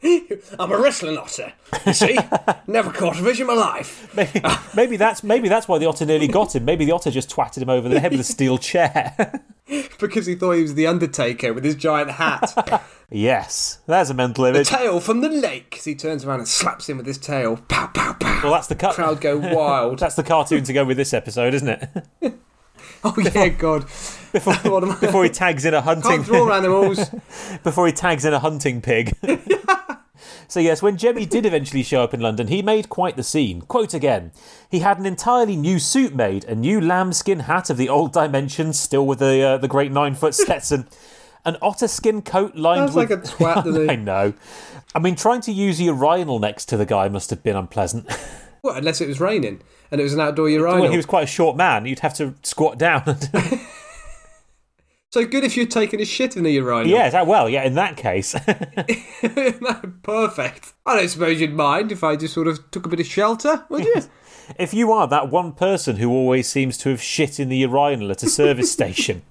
I'm 0.59 0.71
a 0.73 0.79
wrestling 0.79 1.17
otter. 1.19 1.53
You 1.87 1.93
see, 1.93 2.19
never 2.67 2.93
caught 2.93 3.19
a 3.19 3.23
fish 3.23 3.41
in 3.41 3.47
my 3.47 3.55
life 3.55 4.15
maybe, 4.15 4.41
maybe 4.75 4.97
that's 4.97 5.23
maybe 5.25 5.49
that's 5.49 5.67
why 5.69 5.79
the 5.79 5.87
otter 5.87 6.05
nearly 6.05 6.29
got 6.29 6.55
him. 6.55 6.65
Maybe 6.65 6.85
the 6.85 6.93
otter 6.93 7.11
just 7.11 7.31
twatted 7.31 7.63
him 7.63 7.71
over 7.71 7.89
the 7.89 7.99
head 7.99 8.13
with 8.13 8.21
a 8.21 8.25
steel 8.25 8.59
chair. 8.59 9.43
because 9.99 10.27
he 10.27 10.35
thought 10.35 10.53
he 10.53 10.63
was 10.63 10.75
the 10.75 10.87
Undertaker 10.87 11.53
with 11.53 11.65
his 11.65 11.75
giant 11.75 12.13
hat. 12.13 12.83
yes, 13.11 13.79
there's 13.87 14.11
a 14.11 14.15
mental 14.15 14.45
image. 14.45 14.69
The 14.69 14.77
tail 14.77 15.01
from 15.01 15.23
the 15.23 15.29
lake. 15.31 15.75
As 15.79 15.85
he 15.85 15.95
turns 15.95 16.25
around 16.25 16.41
and 16.41 16.49
slaps 16.49 16.89
him 16.89 16.99
with 16.99 17.07
his 17.07 17.19
tail. 17.19 17.57
Pow, 17.69 17.89
pow, 17.89 18.13
pow. 18.15 18.41
Well, 18.45 18.53
that's 18.53 18.69
the 18.69 18.77
cut. 18.77 18.95
Crowd 18.95 19.21
go 19.21 19.39
wild. 19.39 19.99
That's 19.99 20.15
the 20.15 20.23
cartoon 20.23 20.63
to 20.65 20.73
go 20.73 20.85
with 20.85 20.99
this 20.99 21.15
episode, 21.15 21.55
isn't 21.55 21.69
it? 21.69 22.35
Oh 23.03 23.15
yeah, 23.19 23.49
God. 23.49 23.83
before, 24.33 24.55
What 24.55 24.83
am 24.83 24.91
I- 24.93 25.01
before 25.01 25.25
he 25.25 25.31
tags 25.31 25.65
in 25.65 25.75
a 25.75 25.81
hunting 25.81 26.11
Can't 26.11 26.25
draw 26.27 26.53
animals. 26.53 27.09
before 27.65 27.87
he 27.87 27.93
tags 27.93 28.25
in 28.25 28.33
a 28.35 28.39
hunting 28.39 28.81
pig. 28.83 29.17
So 30.49 30.61
yes, 30.61 30.83
when 30.83 30.97
Jemmy 30.97 31.27
did 31.27 31.47
eventually 31.47 31.83
show 31.83 32.03
up 32.03 32.15
in 32.15 32.21
London, 32.21 32.49
he 32.49 32.63
made 32.63 32.89
quite 32.89 33.17
the 33.17 33.23
scene. 33.23 33.63
Quote 33.63 33.95
again: 33.95 34.33
He 34.71 34.81
had 34.81 34.99
an 34.99 35.07
entirely 35.07 35.57
new 35.57 35.79
suit 35.79 36.15
made, 36.15 36.45
a 36.45 36.55
new 36.55 36.81
lambskin 36.81 37.41
hat 37.41 37.71
of 37.71 37.77
the 37.77 37.89
old 37.89 38.13
dimensions, 38.13 38.79
still 38.79 39.07
with 39.07 39.19
the 39.19 39.43
uh, 39.43 39.59
the 39.59 39.69
great 39.69 39.93
nine 39.93 40.15
foot 40.15 40.35
Stetson. 40.35 40.89
An 41.45 41.57
otter 41.63 41.87
skin 41.87 42.23
coat 42.23 42.57
lined 42.57 42.91
Sounds 42.91 42.95
with. 42.95 43.11
like 43.11 43.19
a 43.19 43.23
twat, 43.23 43.89
I 43.91 43.95
know. 43.95 44.35
I 44.97 44.99
mean, 44.99 45.15
trying 45.15 45.43
to 45.43 45.53
use 45.53 45.79
a 45.79 45.85
urinal 45.85 46.41
next 46.41 46.65
to 46.67 46.77
the 46.77 46.87
guy 46.87 47.09
must 47.09 47.31
have 47.31 47.43
been 47.43 47.55
unpleasant. 47.55 48.09
Well, 48.63 48.75
unless 48.75 49.01
it 49.01 49.07
was 49.07 49.21
raining 49.21 49.61
and 49.91 50.01
it 50.01 50.05
was 50.05 50.13
an 50.13 50.21
outdoor 50.21 50.49
urinal. 50.49 50.81
well, 50.83 50.91
he 50.91 50.97
was 50.97 51.07
quite 51.07 51.25
a 51.25 51.29
short 51.29 51.57
man. 51.57 51.87
You'd 51.87 52.01
have 52.01 52.15
to 52.15 52.35
squat 52.43 52.79
down. 52.79 53.05
So 55.13 55.25
good 55.25 55.45
if 55.45 55.57
you'd 55.57 55.71
taken 55.71 56.01
a 56.01 56.05
shit 56.05 56.37
in 56.37 56.43
the 56.43 56.51
urinal. 56.51 56.87
yes, 56.87 57.15
uh, 57.15 57.25
well, 57.27 57.49
yeah. 57.49 57.63
In 57.63 57.75
that 57.75 57.97
case, 57.97 58.33
Perfect. 60.03 60.75
I 60.85 60.97
don't 60.97 61.09
suppose 61.09 61.41
you'd 61.41 61.55
mind 61.55 61.93
if 61.93 62.03
I 62.05 62.17
just 62.17 62.35
sort 62.35 62.49
of 62.49 62.71
took 62.71 62.87
a 62.87 62.89
bit 62.89 63.01
of 63.01 63.07
shelter, 63.07 63.65
would 63.71 63.85
you? 63.85 64.03
if 64.59 64.75
you 64.75 64.93
are 64.93 65.07
that 65.09 65.31
one 65.31 65.53
person 65.53 65.97
who 65.97 66.11
always 66.11 66.49
seems 66.49 66.77
to 66.79 66.91
have 66.91 67.01
shit 67.01 67.39
in 67.41 67.49
the 67.49 67.57
urinal 67.59 68.11
at 68.11 68.23
a 68.25 68.29
service 68.29 68.71
station. 68.71 69.23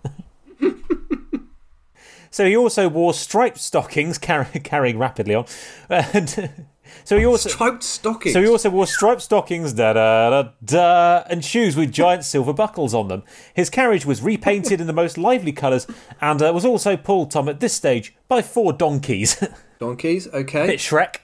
so 2.32 2.46
he 2.46 2.56
also 2.56 2.88
wore 2.90 3.14
striped 3.14 3.60
stockings, 3.60 4.18
car- 4.18 4.48
carrying 4.64 4.98
rapidly 4.98 5.36
on, 5.36 5.46
and 5.90 6.66
so 7.04 7.18
he 7.18 7.26
also. 7.26 7.50
Striped 7.50 7.84
stockings. 7.84 8.34
So 8.34 8.42
he 8.42 8.48
also 8.48 8.70
wore 8.70 8.88
striped 8.88 9.22
stockings, 9.22 9.74
da 9.74 9.94
da 9.94 10.30
da 10.30 10.50
da, 10.64 11.24
and 11.30 11.44
shoes 11.44 11.76
with 11.76 11.92
giant 11.92 12.24
silver 12.24 12.54
buckles 12.54 12.94
on 12.94 13.08
them. 13.08 13.24
His 13.54 13.70
carriage 13.70 14.06
was 14.06 14.22
repainted 14.22 14.80
in 14.80 14.88
the 14.88 14.94
most 14.94 15.18
lively 15.18 15.52
colours, 15.52 15.88
and 16.22 16.42
uh, 16.42 16.52
was 16.54 16.66
also 16.66 16.98
pulled, 16.98 17.32
Tom, 17.32 17.50
at 17.50 17.60
this 17.60 17.74
stage 17.74 18.16
by 18.28 18.42
four 18.42 18.74
donkeys. 18.74 19.44
Donkeys, 19.80 20.26
okay. 20.30 20.68
Bit 20.68 20.80
Shrek. 20.80 21.18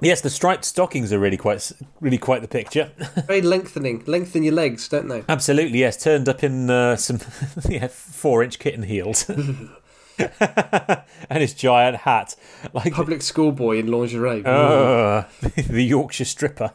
Yes, 0.00 0.20
the 0.20 0.30
striped 0.30 0.64
stockings 0.64 1.12
are 1.12 1.18
really 1.18 1.36
quite, 1.36 1.72
really 2.00 2.18
quite 2.18 2.42
the 2.42 2.48
picture. 2.48 2.92
Very 3.26 3.42
lengthening. 3.42 4.04
Lengthen 4.06 4.44
your 4.44 4.54
legs, 4.54 4.88
don't 4.88 5.08
they? 5.08 5.24
Absolutely, 5.28 5.80
yes. 5.80 6.00
Turned 6.00 6.28
up 6.28 6.44
in 6.44 6.70
uh, 6.70 6.94
some 6.94 7.18
yeah, 7.68 7.88
four-inch 7.88 8.60
kitten 8.60 8.84
heels, 8.84 9.28
and 11.30 11.40
his 11.40 11.54
giant 11.54 11.98
hat, 11.98 12.34
like 12.72 12.92
Public 12.92 13.22
schoolboy 13.22 13.78
in 13.78 13.86
lingerie. 13.86 14.42
uh, 14.44 15.24
the 15.56 15.84
Yorkshire 15.84 16.24
stripper. 16.24 16.72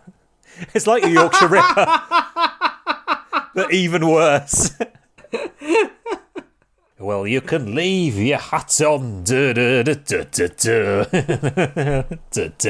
It's 0.74 0.88
like 0.88 1.04
the 1.04 1.10
Yorkshire 1.12 1.48
Ripper, 1.48 1.86
but 3.56 3.74
even 3.74 4.08
worse. 4.08 4.72
Well, 7.00 7.28
you 7.28 7.42
can 7.42 7.76
leave 7.76 8.18
your 8.18 8.38
hat 8.38 8.80
on. 8.80 9.24
Duh, 9.26 9.52
duh, 9.54 9.84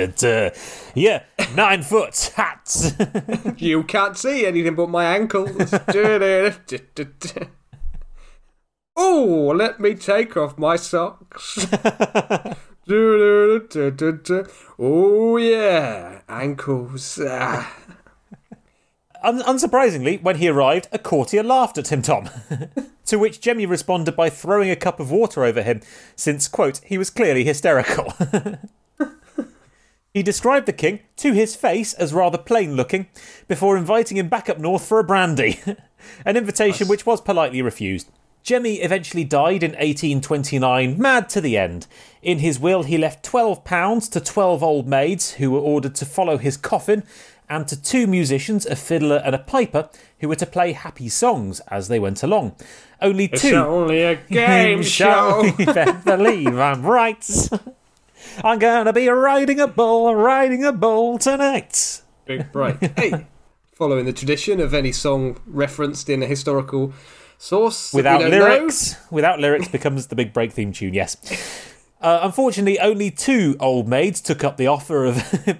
duh. 0.08 0.50
Yeah, 0.96 1.24
nine 1.56 1.84
foot 1.84 2.32
hat. 2.36 3.56
You 3.58 3.84
can't 3.84 4.18
see 4.18 4.46
anything 4.48 4.74
but 4.76 4.90
my 4.90 5.06
ankles. 5.06 5.72
Oh, 8.96 9.54
let 9.56 9.80
me 9.80 9.96
take 9.96 10.36
off 10.38 10.58
my 10.58 10.76
socks. 10.76 11.66
oh, 14.80 15.38
yeah, 15.38 16.22
ankles. 16.28 17.20
Ah. 17.26 17.76
Un- 19.24 19.42
unsurprisingly, 19.42 20.22
when 20.22 20.36
he 20.36 20.50
arrived, 20.50 20.88
a 20.92 21.00
courtier 21.00 21.44
laughed 21.44 21.78
at 21.78 21.92
him, 21.92 22.02
Tom. 22.02 22.30
to 23.06 23.18
which 23.18 23.40
Jemmy 23.40 23.66
responded 23.66 24.16
by 24.16 24.30
throwing 24.30 24.70
a 24.70 24.76
cup 24.76 25.00
of 25.00 25.12
water 25.12 25.46
over 25.46 25.62
him, 25.62 25.82
since, 26.16 26.48
quote, 26.50 26.82
he 26.84 26.98
was 26.98 27.10
clearly 27.10 27.46
hysterical. 27.46 28.14
he 30.14 30.24
described 30.24 30.66
the 30.66 30.74
king, 30.74 31.00
to 31.18 31.32
his 31.32 31.56
face, 31.56 31.94
as 31.94 32.14
rather 32.14 32.38
plain 32.38 32.76
looking, 32.76 33.08
before 33.48 33.78
inviting 33.78 34.18
him 34.18 34.28
back 34.28 34.50
up 34.50 34.60
north 34.60 34.86
for 34.86 35.00
a 35.00 35.04
brandy, 35.06 35.60
an 36.26 36.36
invitation 36.36 36.90
which 36.90 37.06
was 37.06 37.22
politely 37.22 37.62
refused. 37.62 38.10
Jemmy 38.44 38.76
eventually 38.82 39.24
died 39.24 39.64
in 39.64 39.72
1829, 39.72 41.00
mad 41.00 41.30
to 41.30 41.40
the 41.40 41.58
end. 41.58 41.88
In 42.22 42.40
his 42.40 42.60
will, 42.60 42.84
he 42.84 42.98
left 42.98 43.26
£12 43.26 44.12
to 44.12 44.20
12 44.20 44.62
old 44.62 44.86
maids 44.86 45.36
who 45.36 45.50
were 45.52 45.60
ordered 45.60 45.96
to 45.96 46.06
follow 46.06 46.38
his 46.38 46.58
coffin, 46.58 47.04
and 47.50 47.68
to 47.70 47.82
two 47.82 48.06
musicians, 48.06 48.66
a 48.66 48.76
fiddler 48.76 49.22
and 49.24 49.34
a 49.34 49.40
piper, 49.40 49.90
who 50.20 50.28
were 50.28 50.36
to 50.36 50.46
play 50.46 50.74
happy 50.74 51.08
songs 51.08 51.62
as 51.70 51.88
they 51.88 52.00
went 52.00 52.22
along. 52.22 52.54
Only 53.02 53.30
two. 53.30 53.36
It's 53.36 53.54
only 53.54 54.02
a 54.02 54.16
game 54.30 54.84
show. 54.84 55.50
Better 55.58 55.94
believe 56.04 56.58
I'm 56.58 56.86
right. 56.86 57.26
I'm 58.44 58.60
gonna 58.60 58.94
be 58.94 59.08
riding 59.08 59.62
a 59.62 59.68
bull, 59.68 60.14
riding 60.16 60.66
a 60.66 60.74
bull 60.74 61.18
tonight. 61.18 62.02
Big 62.26 62.52
break. 62.52 62.78
hey, 62.98 63.28
following 63.74 64.06
the 64.06 64.14
tradition 64.14 64.60
of 64.60 64.74
any 64.74 64.92
song 64.92 65.40
referenced 65.46 66.10
in 66.10 66.24
a 66.24 66.26
historical 66.26 66.94
source 67.38 67.94
Without 67.94 68.20
don't 68.20 68.32
know. 68.32 68.40
lyrics, 68.40 68.96
without 69.12 69.40
lyrics 69.40 69.68
becomes 69.68 70.08
the 70.08 70.16
big 70.16 70.34
break 70.34 70.52
theme 70.54 70.72
tune. 70.72 70.94
Yes. 70.94 71.18
Uh, 72.02 72.20
unfortunately, 72.24 72.80
only 72.80 73.10
two 73.12 73.56
old 73.60 73.88
maids 73.88 74.20
took 74.22 74.44
up 74.44 74.58
the 74.58 74.68
offer 74.68 75.06
of 75.06 75.22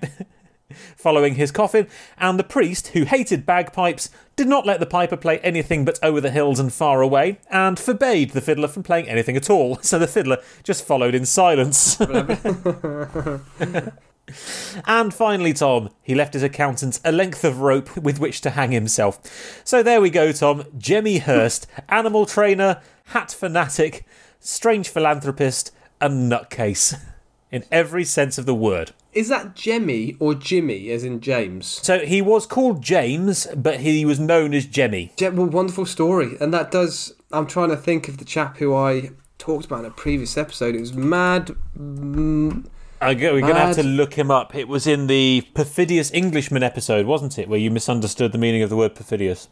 following 0.98 1.36
his 1.36 1.52
coffin, 1.52 1.88
and 2.18 2.38
the 2.40 2.44
priest, 2.44 2.88
who 2.90 3.04
hated 3.04 3.46
bagpipes, 3.46 4.10
did 4.36 4.48
not 4.48 4.66
let 4.66 4.80
the 4.80 4.86
piper 4.86 5.16
play 5.16 5.38
anything 5.40 5.86
but 5.86 6.00
Over 6.02 6.20
the 6.20 6.32
Hills 6.32 6.60
and 6.60 6.74
Far 6.74 7.02
Away, 7.02 7.38
and 7.50 7.78
forbade 7.80 8.32
the 8.32 8.42
fiddler 8.42 8.68
from 8.68 8.84
playing 8.84 9.08
anything 9.08 9.38
at 9.38 9.50
all. 9.50 9.80
So 9.84 10.00
the 10.00 10.08
fiddler 10.08 10.38
just 10.64 10.86
followed 10.86 11.14
in 11.16 11.26
silence. 11.26 11.98
and 14.86 15.14
finally, 15.14 15.54
Tom, 15.54 15.90
he 16.02 16.16
left 16.16 16.34
his 16.34 16.44
accountants 16.44 17.02
a 17.04 17.12
length 17.12 17.44
of 17.44 17.60
rope 17.60 17.98
with 17.98 18.20
which 18.20 18.42
to 18.42 18.52
hang 18.52 18.72
himself. 18.72 19.20
So 19.64 19.84
there 19.84 20.02
we 20.02 20.10
go, 20.10 20.32
Tom. 20.32 20.64
Jemmy 20.78 21.18
Hirst, 21.20 21.68
animal 21.90 22.26
trainer, 22.26 22.82
hat 23.06 23.32
fanatic, 23.32 24.06
strange 24.40 24.90
philanthropist, 24.90 25.72
and 26.00 26.32
nutcase. 26.32 27.00
In 27.52 27.64
every 27.72 28.04
sense 28.04 28.40
of 28.40 28.48
the 28.48 28.56
word. 28.56 28.94
Is 29.14 29.30
that 29.30 29.56
Jemmy 29.56 30.18
or 30.20 30.34
Jimmy, 30.34 30.90
as 30.90 31.04
in 31.04 31.20
James? 31.20 31.68
So 31.68 32.00
he 32.00 32.20
was 32.20 32.48
called 32.48 32.82
James, 32.82 33.46
but 33.56 33.82
he 33.82 34.06
was 34.06 34.20
known 34.20 34.56
as 34.56 34.66
Jemmy. 34.66 35.14
Je- 35.18 35.30
well, 35.30 35.46
wonderful 35.46 35.86
story, 35.86 36.36
and 36.42 36.52
that 36.52 36.72
does. 36.72 37.14
I'm 37.32 37.46
trying 37.46 37.70
to 37.70 37.78
think 37.78 38.08
of 38.08 38.18
the 38.18 38.26
chap 38.26 38.58
who 38.58 38.74
I 38.76 39.12
talked 39.38 39.66
about 39.66 39.82
in 39.82 39.86
a 39.86 39.92
previous 39.92 40.36
episode. 40.36 40.74
It 40.74 40.80
was 40.80 40.94
Mad. 40.94 41.52
Mm, 41.78 42.66
I 43.04 43.14
go- 43.14 43.34
We're 43.34 43.42
going 43.42 43.56
to 43.56 43.60
have 43.62 43.76
to 43.76 43.84
look 43.84 44.14
him 44.14 44.32
up. 44.32 44.56
It 44.56 44.68
was 44.68 44.88
in 44.88 45.08
the 45.08 45.48
Perfidious 45.54 46.12
Englishman 46.12 46.64
episode, 46.64 47.06
wasn't 47.06 47.38
it? 47.38 47.48
Where 47.50 47.60
you 47.60 47.72
misunderstood 47.72 48.32
the 48.32 48.38
meaning 48.38 48.62
of 48.62 48.70
the 48.70 48.76
word 48.76 48.96
perfidious 48.96 49.48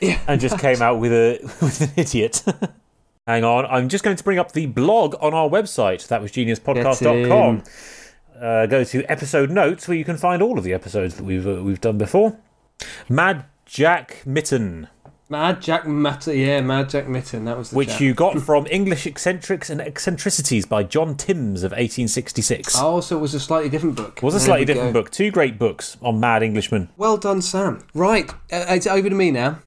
yeah, 0.00 0.20
and 0.26 0.40
just 0.40 0.58
came 0.58 0.80
out 0.82 0.98
with 0.98 1.12
a 1.12 1.38
with 1.62 1.80
an 1.80 1.90
idiot. 1.96 2.44
Hang 3.26 3.44
on, 3.44 3.66
I'm 3.66 3.88
just 3.88 4.04
going 4.04 4.16
to 4.16 4.24
bring 4.24 4.38
up 4.38 4.52
the 4.52 4.66
blog 4.66 5.14
on 5.20 5.34
our 5.34 5.48
website. 5.48 6.06
That 6.08 6.22
was 6.22 6.32
geniuspodcast.com. 6.32 7.62
Uh, 8.40 8.66
go 8.66 8.84
to 8.84 9.04
episode 9.04 9.50
notes 9.50 9.86
where 9.88 9.96
you 9.96 10.04
can 10.04 10.16
find 10.16 10.40
all 10.42 10.56
of 10.56 10.64
the 10.64 10.72
episodes 10.72 11.16
that 11.16 11.24
we've 11.24 11.46
uh, 11.46 11.62
we've 11.62 11.80
done 11.80 11.98
before. 11.98 12.38
Mad 13.08 13.44
Jack 13.66 14.22
Mytton, 14.24 14.88
Mad 15.30 15.60
Jack 15.60 15.86
Matter. 15.86 16.34
Yeah, 16.34 16.60
Mad 16.62 16.88
Jack 16.88 17.06
Mytton. 17.06 17.44
That 17.44 17.58
was 17.58 17.70
the 17.70 17.76
which 17.76 17.88
chap. 17.90 18.00
you 18.00 18.14
got 18.14 18.38
from 18.42 18.66
English 18.68 19.06
Eccentrics 19.06 19.68
and 19.68 19.80
Eccentricities 19.80 20.64
by 20.64 20.82
John 20.82 21.16
Timbs 21.16 21.62
of 21.62 21.72
1866. 21.72 22.74
Oh, 22.78 23.00
so 23.00 23.18
it 23.18 23.20
was 23.20 23.34
a 23.34 23.40
slightly 23.40 23.68
different 23.68 23.96
book. 23.96 24.16
It 24.18 24.22
was 24.22 24.34
a 24.34 24.38
There 24.38 24.46
slightly 24.46 24.64
different 24.64 24.94
go. 24.94 25.02
book. 25.02 25.10
Two 25.10 25.30
great 25.30 25.58
books 25.58 25.96
on 26.00 26.18
Mad 26.18 26.42
Englishmen. 26.42 26.88
Well 26.96 27.16
done, 27.18 27.42
Sam. 27.42 27.84
Right, 27.94 28.30
uh, 28.50 28.64
it's 28.70 28.86
over 28.86 29.08
to 29.10 29.14
me 29.14 29.30
now. 29.30 29.58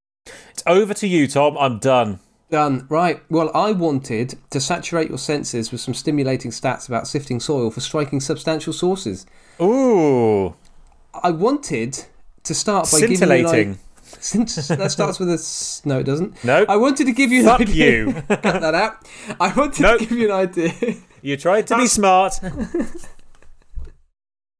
It's 0.50 0.64
over 0.66 0.94
to 0.96 1.08
you, 1.08 1.28
Tom. 1.28 1.58
I'm 1.58 1.78
done. 1.80 2.20
Done. 2.50 2.86
Right. 2.90 3.22
Well, 3.30 3.50
I 3.56 3.72
wanted 3.72 4.34
to 4.50 4.60
saturate 4.60 5.08
your 5.10 5.18
senses 5.18 5.72
with 5.72 5.80
some 5.80 5.94
stimulating 5.94 6.52
stats 6.52 6.88
about 6.90 7.08
sifting 7.08 7.40
soil 7.40 7.72
for 7.72 7.80
striking 7.80 8.20
substantial 8.20 8.74
sources. 8.74 9.26
Ooh, 9.62 10.54
I 11.24 11.32
wanted 11.32 12.04
to 12.44 12.54
start 12.54 12.90
by 12.92 13.00
giving 13.00 13.12
you 13.12 13.18
scintillating. 13.18 13.80
An 14.36 14.42
idea. 14.42 14.48
Since 14.48 14.68
that 14.70 14.92
starts 14.92 15.20
with 15.20 15.30
a 15.30 15.34
s- 15.34 15.82
no, 15.86 16.00
it 16.00 16.04
doesn't. 16.04 16.44
No. 16.44 16.66
I 16.70 16.78
wanted 16.78 17.06
to 17.06 17.12
give 17.14 17.32
you 17.32 17.42
an 17.42 17.50
idea. 17.62 17.92
you. 18.06 18.14
Cut 18.28 18.42
that 18.42 18.76
out. 18.76 19.08
I 19.40 19.54
wanted 19.54 19.82
Nope. 19.82 20.00
to 20.00 20.06
give 20.06 20.18
you 20.18 20.26
an 20.26 20.32
idea. 20.32 20.74
You 21.22 21.38
tried 21.38 21.68
to 21.68 21.78
be 21.78 21.88
smart. 22.00 22.42
and 22.44 22.68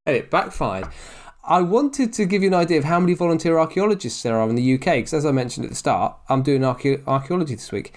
it 0.06 0.30
backfired. 0.30 0.88
I 1.44 1.60
wanted 1.60 2.12
to 2.14 2.24
give 2.24 2.42
you 2.42 2.48
an 2.48 2.54
idea 2.54 2.78
of 2.78 2.84
how 2.84 3.00
many 3.00 3.14
volunteer 3.14 3.58
archaeologists 3.58 4.22
there 4.22 4.36
are 4.36 4.48
in 4.48 4.54
the 4.54 4.74
UK, 4.74 4.84
because 4.84 5.12
as 5.14 5.26
I 5.26 5.32
mentioned 5.32 5.64
at 5.64 5.70
the 5.70 5.76
start, 5.76 6.16
I'm 6.28 6.42
doing 6.42 6.62
archae- 6.62 7.02
archaeology 7.06 7.54
this 7.56 7.72
week. 7.72 7.94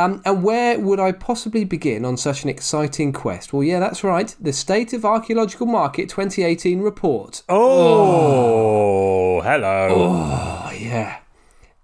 Um, 0.00 0.22
and 0.24 0.42
where 0.42 0.80
would 0.80 0.98
I 0.98 1.12
possibly 1.12 1.64
begin 1.64 2.06
on 2.06 2.16
such 2.16 2.42
an 2.42 2.48
exciting 2.48 3.12
quest? 3.12 3.52
Well, 3.52 3.62
yeah, 3.62 3.80
that's 3.80 4.02
right. 4.02 4.34
The 4.40 4.52
State 4.54 4.94
of 4.94 5.04
Archaeological 5.04 5.66
Market 5.66 6.08
2018 6.08 6.80
report. 6.80 7.42
Oh, 7.50 9.42
hello. 9.42 9.88
Oh, 9.90 10.72
yeah. 10.72 11.18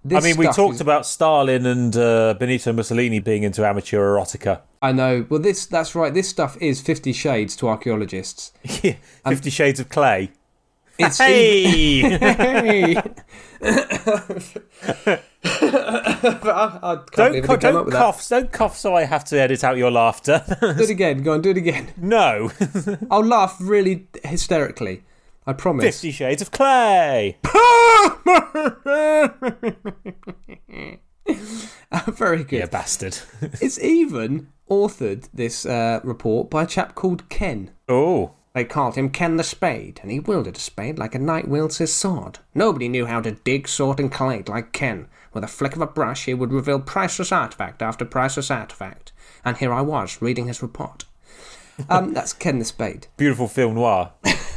This 0.03 0.23
I 0.23 0.27
mean, 0.27 0.37
we 0.37 0.47
talked 0.47 0.75
is- 0.75 0.81
about 0.81 1.05
Stalin 1.05 1.67
and 1.67 1.95
uh, 1.95 2.33
Benito 2.39 2.73
Mussolini 2.73 3.19
being 3.19 3.43
into 3.43 3.63
amateur 3.63 3.99
erotica. 3.99 4.61
I 4.81 4.93
know. 4.93 5.25
Well, 5.29 5.39
this 5.39 5.65
that's 5.67 5.93
right. 5.95 6.13
This 6.13 6.29
stuff 6.29 6.57
is 6.61 6.81
Fifty 6.81 7.11
Shades 7.13 7.55
to 7.57 7.67
archaeologists. 7.67 8.51
Fifty 9.27 9.49
Shades 9.49 9.79
of 9.79 9.89
Clay. 9.89 10.31
It's 10.99 11.17
Hey! 11.17 12.01
Hey! 12.01 12.95
I, 15.43 16.79
I 16.81 16.95
don't 17.11 17.11
co- 17.11 17.31
didn't 17.31 17.43
come 17.45 17.53
up 17.53 17.59
don't 17.59 17.91
cough. 17.91 18.27
Don't 18.29 18.51
cough 18.51 18.77
so 18.77 18.95
I 18.95 19.03
have 19.03 19.23
to 19.25 19.39
edit 19.39 19.63
out 19.63 19.77
your 19.77 19.91
laughter. 19.91 20.43
Do 20.61 20.67
it 20.83 20.89
again. 20.89 21.23
Go 21.23 21.33
on, 21.33 21.41
do 21.41 21.51
it 21.51 21.57
again. 21.57 21.89
no. 21.97 22.51
I'll 23.11 23.23
laugh 23.25 23.57
really 23.59 24.07
hysterically. 24.23 25.03
I 25.45 25.53
promise. 25.53 25.85
Fifty 25.85 26.11
Shades 26.11 26.41
of 26.41 26.51
Clay. 26.51 27.37
Very 32.07 32.43
good. 32.43 32.59
Yeah, 32.59 32.65
bastard. 32.67 33.17
It's 33.61 33.79
even 33.79 34.49
authored 34.69 35.29
this 35.33 35.65
uh, 35.65 35.99
report 36.03 36.49
by 36.49 36.63
a 36.63 36.67
chap 36.67 36.95
called 36.95 37.27
Ken. 37.29 37.71
Oh. 37.87 38.33
They 38.57 38.65
called 38.65 38.95
him 38.95 39.11
Ken 39.11 39.37
the 39.37 39.43
Spade, 39.43 39.99
and 40.01 40.09
he 40.09 40.19
wielded 40.19 40.55
a 40.55 40.59
spade 40.59 40.97
like 40.97 41.13
a 41.13 41.19
knight 41.19 41.47
wields 41.47 41.77
his 41.77 41.93
sword. 41.93 42.39
Nobody 42.55 42.89
knew 42.89 43.05
how 43.05 43.21
to 43.21 43.33
dig, 43.33 43.67
sort, 43.67 43.99
and 43.99 44.11
collate 44.11 44.49
like 44.49 44.73
Ken. 44.73 45.05
With 45.31 45.43
a 45.43 45.47
flick 45.47 45.75
of 45.75 45.81
a 45.83 45.85
brush, 45.85 46.25
he 46.25 46.33
would 46.33 46.51
reveal 46.51 46.79
priceless 46.79 47.31
artifact 47.31 47.83
after 47.83 48.03
priceless 48.03 48.49
artifact. 48.49 49.11
And 49.45 49.57
here 49.57 49.71
I 49.71 49.81
was, 49.81 50.23
reading 50.23 50.47
his 50.47 50.63
report. 50.63 51.05
Um, 51.87 52.13
that's 52.15 52.33
Ken 52.33 52.57
the 52.57 52.65
Spade. 52.65 53.05
Beautiful 53.15 53.47
film 53.47 53.75
noir. 53.75 54.13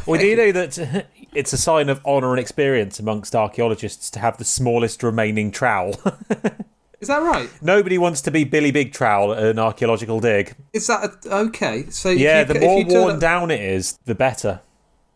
well, 0.07 0.19
do 0.19 0.27
you 0.27 0.35
know 0.35 0.53
that 0.53 1.07
it's 1.35 1.53
a 1.53 1.59
sign 1.59 1.91
of 1.91 2.03
honour 2.07 2.31
and 2.31 2.41
experience 2.41 2.99
amongst 2.99 3.37
archaeologists 3.37 4.09
to 4.13 4.19
have 4.19 4.39
the 4.39 4.47
smallest 4.47 5.03
remaining 5.03 5.51
trowel? 5.51 6.01
Is 7.01 7.09
that 7.09 7.23
right? 7.23 7.49
Nobody 7.63 7.97
wants 7.99 8.21
to 8.23 8.31
be 8.31 8.45
Billy 8.45 8.71
Big 8.71 8.93
Trowel 8.93 9.33
at 9.33 9.43
an 9.43 9.59
archaeological 9.59 10.21
dig. 10.21 10.55
Is 10.73 10.87
that 10.89 11.25
a, 11.27 11.35
okay? 11.37 11.87
So 11.91 12.11
Yeah, 12.11 12.41
you, 12.41 12.45
the 12.47 12.55
if 12.57 12.61
more 12.63 12.79
you 12.81 12.87
worn 12.87 13.15
up- 13.15 13.21
down 13.21 13.51
it 13.51 13.61
is, 13.61 13.99
the 14.05 14.15
better. 14.15 14.61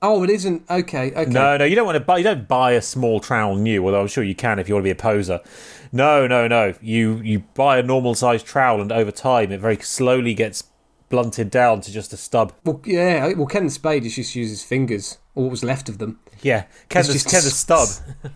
Oh, 0.02 0.22
it 0.22 0.28
isn't. 0.30 0.64
Okay, 0.68 1.12
okay. 1.12 1.30
No, 1.30 1.56
no, 1.56 1.64
you 1.64 1.74
don't 1.74 1.86
want 1.86 1.96
to 1.96 2.00
buy. 2.04 2.18
You 2.18 2.24
don't 2.24 2.46
buy 2.46 2.72
a 2.72 2.82
small 2.82 3.20
trowel 3.20 3.56
new. 3.56 3.84
Although 3.86 4.02
I'm 4.02 4.06
sure 4.06 4.22
you 4.22 4.34
can 4.34 4.58
if 4.58 4.68
you 4.68 4.74
want 4.74 4.82
to 4.82 4.86
be 4.86 4.90
a 4.90 4.94
poser. 4.94 5.40
No, 5.92 6.26
no, 6.26 6.46
no. 6.46 6.74
You 6.82 7.22
you 7.22 7.38
buy 7.54 7.78
a 7.78 7.82
normal 7.82 8.14
sized 8.14 8.44
trowel, 8.46 8.82
and 8.82 8.92
over 8.92 9.10
time, 9.10 9.50
it 9.50 9.60
very 9.60 9.76
slowly 9.78 10.34
gets 10.34 10.64
blunted 11.08 11.50
down 11.50 11.80
to 11.82 11.90
just 11.92 12.12
a 12.12 12.18
stub. 12.18 12.52
Well, 12.64 12.82
yeah. 12.84 13.32
Well, 13.32 13.46
Ken 13.46 13.64
the 13.64 13.70
Spade 13.70 14.04
is 14.04 14.14
just 14.16 14.34
use 14.34 14.50
his 14.50 14.62
fingers, 14.62 15.16
or 15.34 15.44
what 15.44 15.50
was 15.50 15.64
left 15.64 15.88
of 15.88 15.96
them, 15.96 16.18
Yeah, 16.42 16.64
Ken 16.90 17.06
the, 17.06 17.12
just- 17.14 17.30
Ken 17.30 17.42
the 17.42 17.48
stub. 17.50 17.88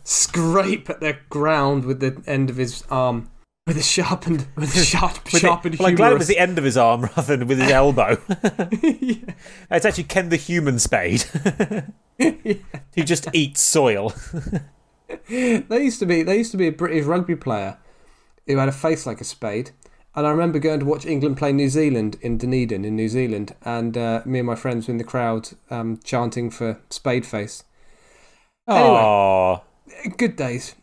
scrape 0.04 0.88
at 0.88 1.00
the 1.00 1.16
ground 1.28 1.84
with 1.84 2.00
the 2.00 2.22
end 2.26 2.48
of 2.50 2.56
his 2.56 2.82
arm 2.90 3.30
with 3.68 3.76
a 3.76 3.82
sharpened, 3.82 4.46
with 4.56 4.74
a 4.74 4.78
sharp, 4.84 5.24
With 5.26 5.34
it- 5.34 5.40
sharpened 5.40 5.78
well, 5.78 5.88
I'm 5.88 5.94
glad 5.94 6.10
it 6.12 6.18
was 6.18 6.26
the 6.26 6.38
end 6.38 6.58
of 6.58 6.64
his 6.64 6.76
arm 6.76 7.02
rather 7.16 7.36
than 7.36 7.46
with 7.46 7.58
his 7.60 7.70
elbow. 7.80 8.16
It's 8.30 9.84
actually 9.86 10.04
Ken 10.04 10.30
the 10.30 10.36
human 10.36 10.78
spade. 10.80 11.24
He 12.18 13.04
just 13.04 13.28
eats 13.32 13.60
soil. 13.60 14.12
There 15.28 15.80
used 15.80 16.00
to 16.00 16.06
be 16.06 16.22
there 16.22 16.34
used 16.36 16.50
to 16.50 16.56
be 16.58 16.66
a 16.66 16.72
British 16.72 17.04
rugby 17.04 17.36
player 17.36 17.78
who 18.46 18.56
had 18.56 18.68
a 18.68 18.72
face 18.72 19.06
like 19.06 19.20
a 19.20 19.24
spade, 19.24 19.70
and 20.14 20.26
I 20.26 20.30
remember 20.30 20.58
going 20.58 20.80
to 20.80 20.86
watch 20.86 21.06
England 21.06 21.36
play 21.36 21.52
New 21.52 21.68
Zealand 21.68 22.16
in 22.20 22.38
Dunedin 22.38 22.84
in 22.84 22.96
New 22.96 23.08
Zealand, 23.08 23.54
and 23.62 23.96
uh, 23.96 24.22
me 24.24 24.40
and 24.40 24.46
my 24.46 24.54
friends 24.54 24.88
were 24.88 24.92
in 24.92 24.98
the 24.98 25.04
crowd 25.04 25.50
um, 25.70 26.00
chanting 26.02 26.50
for 26.50 26.80
Spade 26.90 27.24
Face. 27.26 27.64
Anyway. 28.68 28.84
Aww, 28.88 29.62
Good 30.18 30.36
days, 30.36 30.74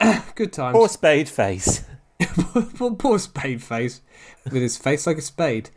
good 0.34 0.52
times. 0.52 0.76
poor 0.76 0.88
spade 0.88 1.28
face. 1.28 1.84
poor, 2.76 2.94
poor 2.94 3.18
Spade 3.18 3.62
Face 3.62 4.00
with 4.44 4.54
his 4.54 4.76
face 4.76 5.06
like 5.06 5.18
a 5.18 5.22
spade. 5.22 5.70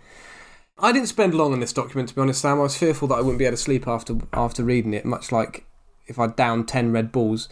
I 0.80 0.92
didn't 0.92 1.10
spend 1.10 1.36
long 1.36 1.54
on 1.54 1.60
this 1.60 1.74
document 1.74 2.10
to 2.10 2.16
be 2.16 2.22
honest, 2.22 2.42
Sam. 2.42 2.60
I 2.60 2.64
was 2.64 2.78
fearful 2.78 3.08
that 3.10 3.16
I 3.16 3.22
wouldn't 3.22 3.38
be 3.39 3.46
able 3.46 3.58
to 3.58 3.62
sleep 3.62 3.88
after 3.88 4.18
after 4.34 4.64
reading 4.64 4.94
it, 4.94 5.06
much 5.06 5.32
like 5.32 5.66
if 6.08 6.18
I'd 6.18 6.36
downed 6.36 6.68
ten 6.68 6.92
Red 6.92 7.12
Bulls. 7.12 7.48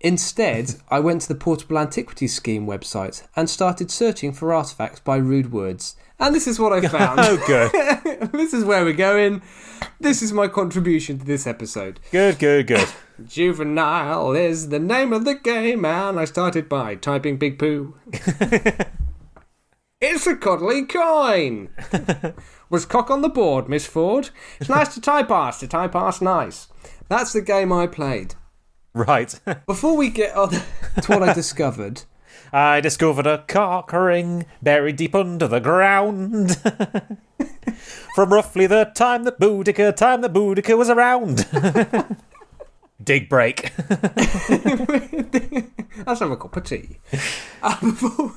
Instead, 0.00 0.74
I 0.90 1.00
went 1.00 1.22
to 1.22 1.28
the 1.28 1.34
Portable 1.34 1.78
Antiquities 1.78 2.34
Scheme 2.34 2.66
website 2.66 3.26
and 3.34 3.48
started 3.48 3.90
searching 3.90 4.32
for 4.32 4.52
artifacts 4.52 5.00
by 5.00 5.16
rude 5.16 5.50
words. 5.50 5.96
And 6.20 6.34
this 6.34 6.46
is 6.46 6.58
what 6.58 6.72
I 6.72 6.78
oh, 6.84 6.88
found. 6.88 7.20
Oh, 7.20 7.42
good, 7.46 8.32
this 8.32 8.52
is 8.52 8.64
where 8.64 8.84
we're 8.84 8.92
going. 8.92 9.40
This 10.00 10.20
is 10.20 10.32
my 10.32 10.48
contribution 10.48 11.18
to 11.18 11.24
this 11.24 11.46
episode. 11.46 12.00
good, 12.10 12.38
good, 12.38 12.66
good. 12.66 12.88
Juvenile 13.26 14.32
is 14.32 14.68
the 14.68 14.78
name 14.78 15.12
of 15.12 15.24
the 15.24 15.34
game, 15.34 15.84
and 15.84 16.20
I 16.20 16.24
started 16.24 16.68
by 16.68 16.94
typing 16.94 17.36
Big 17.36 17.58
Poo. 17.58 17.96
it's 20.00 20.26
a 20.26 20.36
cuddly 20.36 20.84
coin. 20.84 21.70
Was 22.70 22.86
cock 22.86 23.10
on 23.10 23.22
the 23.22 23.28
board, 23.28 23.68
Miss 23.68 23.86
Ford? 23.86 24.30
It's 24.60 24.70
nice 24.70 24.94
to 24.94 25.00
type 25.00 25.28
past, 25.28 25.60
to 25.60 25.66
type 25.66 25.92
past 25.92 26.22
nice. 26.22 26.68
That's 27.08 27.32
the 27.32 27.40
game 27.40 27.72
I 27.72 27.86
played. 27.88 28.36
Right. 28.94 29.38
Before 29.66 29.96
we 29.96 30.10
get 30.10 30.36
on 30.36 30.50
to 30.50 30.62
what 31.08 31.22
I 31.22 31.32
discovered, 31.32 32.02
I 32.52 32.80
discovered 32.80 33.26
a 33.26 33.44
cock 33.48 33.92
ring 33.92 34.46
buried 34.62 34.96
deep 34.96 35.14
under 35.14 35.48
the 35.48 35.60
ground. 35.60 36.56
From 38.14 38.32
roughly 38.32 38.66
the 38.66 38.92
time 38.94 39.24
that 39.24 39.40
Boudica, 39.40 39.94
time 39.94 40.20
that 40.20 40.32
Boudica 40.32 40.76
was 40.76 40.90
around. 40.90 41.46
Dig 43.02 43.28
break. 43.28 43.72
let's 46.06 46.20
have 46.20 46.30
a 46.30 46.36
cup 46.36 46.56
of 46.56 46.64
tea. 46.64 46.98
Uh, 47.62 47.80
before, 47.80 48.34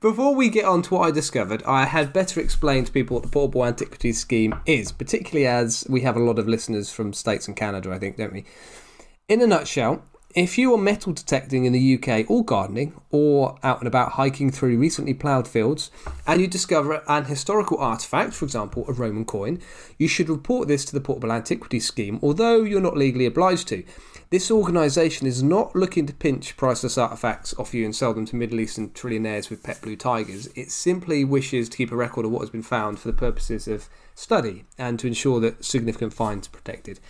before 0.00 0.34
we 0.34 0.48
get 0.48 0.64
on 0.64 0.82
to 0.82 0.94
what 0.94 1.08
I 1.08 1.10
discovered, 1.10 1.62
I 1.64 1.84
had 1.84 2.12
better 2.12 2.40
explain 2.40 2.84
to 2.84 2.92
people 2.92 3.16
what 3.16 3.22
the 3.22 3.30
Portable 3.30 3.64
Antiquities 3.64 4.18
Scheme 4.18 4.54
is, 4.66 4.92
particularly 4.92 5.46
as 5.46 5.86
we 5.88 6.00
have 6.02 6.16
a 6.16 6.20
lot 6.20 6.38
of 6.38 6.48
listeners 6.48 6.90
from 6.90 7.12
States 7.12 7.48
and 7.48 7.56
Canada, 7.56 7.90
I 7.90 7.98
think, 7.98 8.16
don't 8.16 8.32
we? 8.32 8.44
In 9.28 9.42
a 9.42 9.46
nutshell, 9.46 10.02
if 10.34 10.58
you 10.58 10.74
are 10.74 10.78
metal 10.78 11.14
detecting 11.14 11.64
in 11.64 11.72
the 11.72 11.94
UK 11.94 12.30
or 12.30 12.44
gardening 12.44 12.92
or 13.10 13.58
out 13.62 13.78
and 13.78 13.88
about 13.88 14.12
hiking 14.12 14.50
through 14.50 14.76
recently 14.76 15.14
ploughed 15.14 15.48
fields 15.48 15.90
and 16.26 16.38
you 16.40 16.46
discover 16.46 17.02
an 17.08 17.24
historical 17.24 17.78
artifact, 17.78 18.34
for 18.34 18.44
example 18.44 18.84
a 18.86 18.92
Roman 18.92 19.24
coin, 19.24 19.58
you 19.96 20.06
should 20.06 20.28
report 20.28 20.68
this 20.68 20.84
to 20.84 20.92
the 20.92 21.00
Portable 21.00 21.32
Antiquities 21.32 21.86
Scheme, 21.86 22.20
although 22.22 22.62
you're 22.62 22.80
not 22.80 22.96
legally 22.96 23.24
obliged 23.24 23.68
to. 23.68 23.82
This 24.28 24.50
organisation 24.50 25.26
is 25.26 25.42
not 25.42 25.74
looking 25.74 26.04
to 26.04 26.12
pinch 26.12 26.58
priceless 26.58 26.98
artifacts 26.98 27.54
off 27.58 27.72
you 27.72 27.86
and 27.86 27.96
sell 27.96 28.12
them 28.12 28.26
to 28.26 28.36
Middle 28.36 28.60
Eastern 28.60 28.90
trillionaires 28.90 29.48
with 29.48 29.62
pet 29.62 29.80
blue 29.80 29.96
tigers. 29.96 30.46
It 30.54 30.70
simply 30.70 31.24
wishes 31.24 31.70
to 31.70 31.76
keep 31.78 31.90
a 31.90 31.96
record 31.96 32.26
of 32.26 32.30
what 32.30 32.40
has 32.40 32.50
been 32.50 32.62
found 32.62 32.98
for 32.98 33.08
the 33.08 33.16
purposes 33.16 33.66
of 33.66 33.88
study 34.14 34.66
and 34.76 34.98
to 34.98 35.06
ensure 35.06 35.40
that 35.40 35.64
significant 35.64 36.12
finds 36.12 36.48
are 36.48 36.50
protected. 36.50 37.00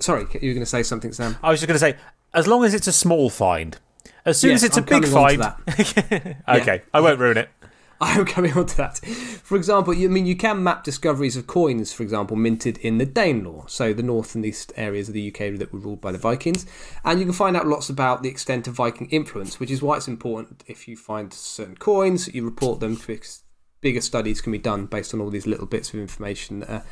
Sorry, 0.00 0.22
you 0.22 0.50
were 0.50 0.54
going 0.54 0.60
to 0.60 0.66
say 0.66 0.82
something, 0.82 1.12
Sam? 1.12 1.36
I 1.42 1.50
was 1.50 1.60
just 1.60 1.68
going 1.68 1.76
to 1.76 1.78
say, 1.78 1.96
as 2.34 2.46
long 2.46 2.64
as 2.64 2.74
it's 2.74 2.86
a 2.86 2.92
small 2.92 3.30
find. 3.30 3.78
As 4.26 4.38
soon 4.38 4.52
as 4.52 4.64
it's 4.64 4.76
I'm 4.76 4.82
a 4.82 4.86
big 4.86 5.02
coming 5.04 5.16
on 5.16 5.38
to 5.38 5.42
find. 5.66 6.36
okay, 6.48 6.82
I 6.92 7.00
won't 7.00 7.18
ruin 7.18 7.36
it. 7.36 7.48
I'm 8.00 8.26
coming 8.26 8.52
on 8.54 8.66
to 8.66 8.76
that. 8.78 8.98
For 8.98 9.56
example, 9.56 9.94
you 9.94 10.08
I 10.08 10.10
mean 10.10 10.26
you 10.26 10.36
can 10.36 10.62
map 10.62 10.82
discoveries 10.82 11.36
of 11.36 11.46
coins, 11.46 11.92
for 11.92 12.02
example, 12.02 12.36
minted 12.36 12.78
in 12.78 12.98
the 12.98 13.06
Danelaw, 13.06 13.70
so 13.70 13.92
the 13.92 14.02
north 14.02 14.34
and 14.34 14.44
east 14.44 14.72
areas 14.76 15.08
of 15.08 15.14
the 15.14 15.28
UK 15.28 15.56
that 15.58 15.72
were 15.72 15.78
ruled 15.78 16.00
by 16.00 16.10
the 16.10 16.18
Vikings, 16.18 16.66
and 17.04 17.18
you 17.18 17.24
can 17.24 17.34
find 17.34 17.56
out 17.56 17.66
lots 17.66 17.88
about 17.88 18.22
the 18.22 18.28
extent 18.28 18.66
of 18.66 18.74
Viking 18.74 19.08
influence, 19.10 19.60
which 19.60 19.70
is 19.70 19.80
why 19.80 19.96
it's 19.96 20.08
important 20.08 20.64
if 20.66 20.88
you 20.88 20.96
find 20.96 21.32
certain 21.32 21.76
coins, 21.76 22.34
you 22.34 22.44
report 22.44 22.80
them 22.80 23.00
because 23.06 23.42
bigger 23.80 24.00
studies 24.00 24.40
can 24.40 24.52
be 24.52 24.58
done 24.58 24.86
based 24.86 25.14
on 25.14 25.20
all 25.20 25.30
these 25.30 25.46
little 25.46 25.66
bits 25.66 25.94
of 25.94 26.00
information 26.00 26.60
that 26.60 26.70
are 26.70 26.84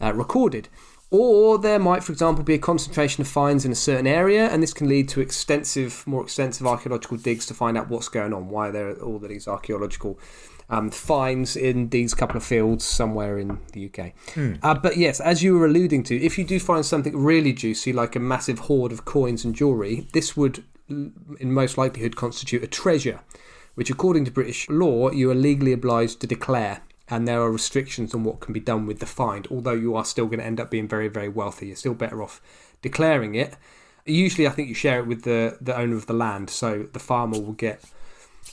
uh, 0.00 0.12
recorded. 0.12 0.68
Or 1.16 1.58
there 1.58 1.78
might, 1.78 2.02
for 2.02 2.10
example, 2.10 2.42
be 2.42 2.54
a 2.54 2.58
concentration 2.58 3.20
of 3.20 3.28
finds 3.28 3.64
in 3.64 3.70
a 3.70 3.76
certain 3.76 4.08
area, 4.08 4.48
and 4.48 4.60
this 4.60 4.74
can 4.74 4.88
lead 4.88 5.08
to 5.10 5.20
extensive, 5.20 6.04
more 6.08 6.24
extensive 6.24 6.66
archaeological 6.66 7.18
digs 7.18 7.46
to 7.46 7.54
find 7.54 7.78
out 7.78 7.88
what's 7.88 8.08
going 8.08 8.32
on, 8.32 8.48
why 8.48 8.72
there 8.72 8.88
are 8.88 9.00
all 9.00 9.20
these 9.20 9.46
archaeological 9.46 10.18
um, 10.68 10.90
finds 10.90 11.54
in 11.54 11.90
these 11.90 12.14
couple 12.14 12.36
of 12.36 12.42
fields 12.42 12.84
somewhere 12.84 13.38
in 13.38 13.60
the 13.74 13.88
UK. 13.88 14.12
Uh, 14.60 14.74
but 14.74 14.96
yes, 14.96 15.20
as 15.20 15.40
you 15.40 15.56
were 15.56 15.66
alluding 15.66 16.02
to, 16.02 16.20
if 16.20 16.36
you 16.36 16.42
do 16.42 16.58
find 16.58 16.84
something 16.84 17.16
really 17.16 17.52
juicy, 17.52 17.92
like 17.92 18.16
a 18.16 18.20
massive 18.20 18.58
hoard 18.58 18.90
of 18.90 19.04
coins 19.04 19.44
and 19.44 19.54
jewellery, 19.54 20.08
this 20.14 20.36
would, 20.36 20.64
in 20.88 21.52
most 21.52 21.78
likelihood, 21.78 22.16
constitute 22.16 22.64
a 22.64 22.66
treasure, 22.66 23.20
which, 23.76 23.88
according 23.88 24.24
to 24.24 24.32
British 24.32 24.68
law, 24.68 25.12
you 25.12 25.30
are 25.30 25.36
legally 25.36 25.72
obliged 25.72 26.18
to 26.22 26.26
declare 26.26 26.82
and 27.10 27.28
there 27.28 27.40
are 27.40 27.50
restrictions 27.50 28.14
on 28.14 28.24
what 28.24 28.40
can 28.40 28.52
be 28.52 28.60
done 28.60 28.86
with 28.86 28.98
the 29.00 29.06
find. 29.06 29.46
Although 29.50 29.72
you 29.74 29.94
are 29.94 30.04
still 30.04 30.26
going 30.26 30.38
to 30.38 30.44
end 30.46 30.60
up 30.60 30.70
being 30.70 30.88
very, 30.88 31.08
very 31.08 31.28
wealthy, 31.28 31.66
you're 31.68 31.76
still 31.76 31.94
better 31.94 32.22
off 32.22 32.40
declaring 32.82 33.34
it. 33.34 33.56
Usually, 34.06 34.46
I 34.46 34.50
think 34.50 34.68
you 34.68 34.74
share 34.74 35.00
it 35.00 35.06
with 35.06 35.22
the 35.22 35.56
the 35.60 35.76
owner 35.76 35.96
of 35.96 36.06
the 36.06 36.12
land, 36.12 36.50
so 36.50 36.86
the 36.92 36.98
farmer 36.98 37.38
will 37.40 37.52
get 37.52 37.82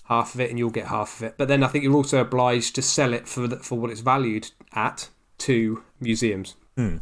half 0.05 0.33
of 0.35 0.41
it 0.41 0.49
and 0.49 0.57
you'll 0.59 0.69
get 0.69 0.87
half 0.87 1.17
of 1.17 1.23
it. 1.27 1.35
But 1.37 1.47
then 1.47 1.63
I 1.63 1.67
think 1.67 1.83
you're 1.83 1.93
also 1.95 2.19
obliged 2.21 2.75
to 2.75 2.81
sell 2.81 3.13
it 3.13 3.27
for 3.27 3.47
the, 3.47 3.57
for 3.57 3.77
what 3.77 3.91
it's 3.91 4.01
valued 4.01 4.51
at 4.73 5.09
to 5.39 5.83
museums. 5.99 6.55
Hmm. 6.77 6.97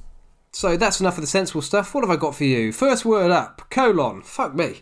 So 0.51 0.77
that's 0.77 0.99
enough 0.99 1.15
of 1.17 1.21
the 1.21 1.27
sensible 1.27 1.61
stuff. 1.61 1.93
What 1.93 2.03
have 2.03 2.09
I 2.09 2.15
got 2.15 2.33
for 2.35 2.43
you? 2.43 2.71
First 2.71 3.05
word 3.05 3.29
up: 3.31 3.69
colon. 3.69 4.21
Fuck 4.23 4.55
me. 4.55 4.81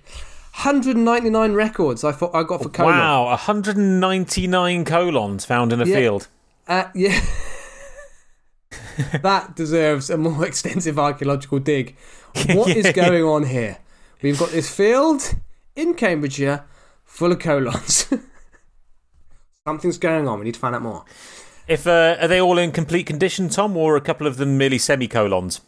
199 0.63 1.53
records 1.53 2.03
I 2.03 2.11
thought 2.13 2.34
I 2.34 2.43
got 2.43 2.63
for 2.63 2.70
colon. 2.70 2.95
Wow, 2.95 3.26
199 3.26 4.86
colons 4.86 5.45
found 5.45 5.72
in 5.74 5.82
a 5.82 5.86
Yeah. 5.86 5.95
field. 5.95 6.28
Uh, 6.68 6.86
yeah. 6.93 7.22
that 9.22 9.55
deserves 9.55 10.09
a 10.09 10.18
more 10.18 10.45
extensive 10.51 10.99
archaeological 10.99 11.59
dig. 11.59 11.95
What 12.53 12.70
is 12.76 12.86
Yeah. 12.86 12.91
going 12.91 13.24
on 13.24 13.43
here? 13.45 13.78
We've 14.22 14.38
got 14.38 14.49
this 14.51 14.70
field 14.74 15.36
in 15.76 15.93
Cambridgeshire 15.93 16.65
full 17.05 17.32
of 17.32 17.39
colons. 17.39 18.07
Something's 19.68 19.97
going 19.97 20.28
on. 20.28 20.39
We 20.39 20.45
need 20.45 20.53
to 20.55 20.59
find 20.59 20.76
out 20.76 20.82
more. 20.82 21.03
If 21.68 21.86
uh, 21.88 22.18
are 22.22 22.28
they 22.28 22.39
all 22.39 22.57
in 22.57 22.72
complete 22.72 23.05
condition, 23.05 23.49
Tom, 23.49 23.76
or 23.76 23.95
a 23.95 24.01
couple 24.01 24.26
of 24.28 24.38
them 24.38 24.57
merely 24.57 24.78
semicolons? 24.78 25.61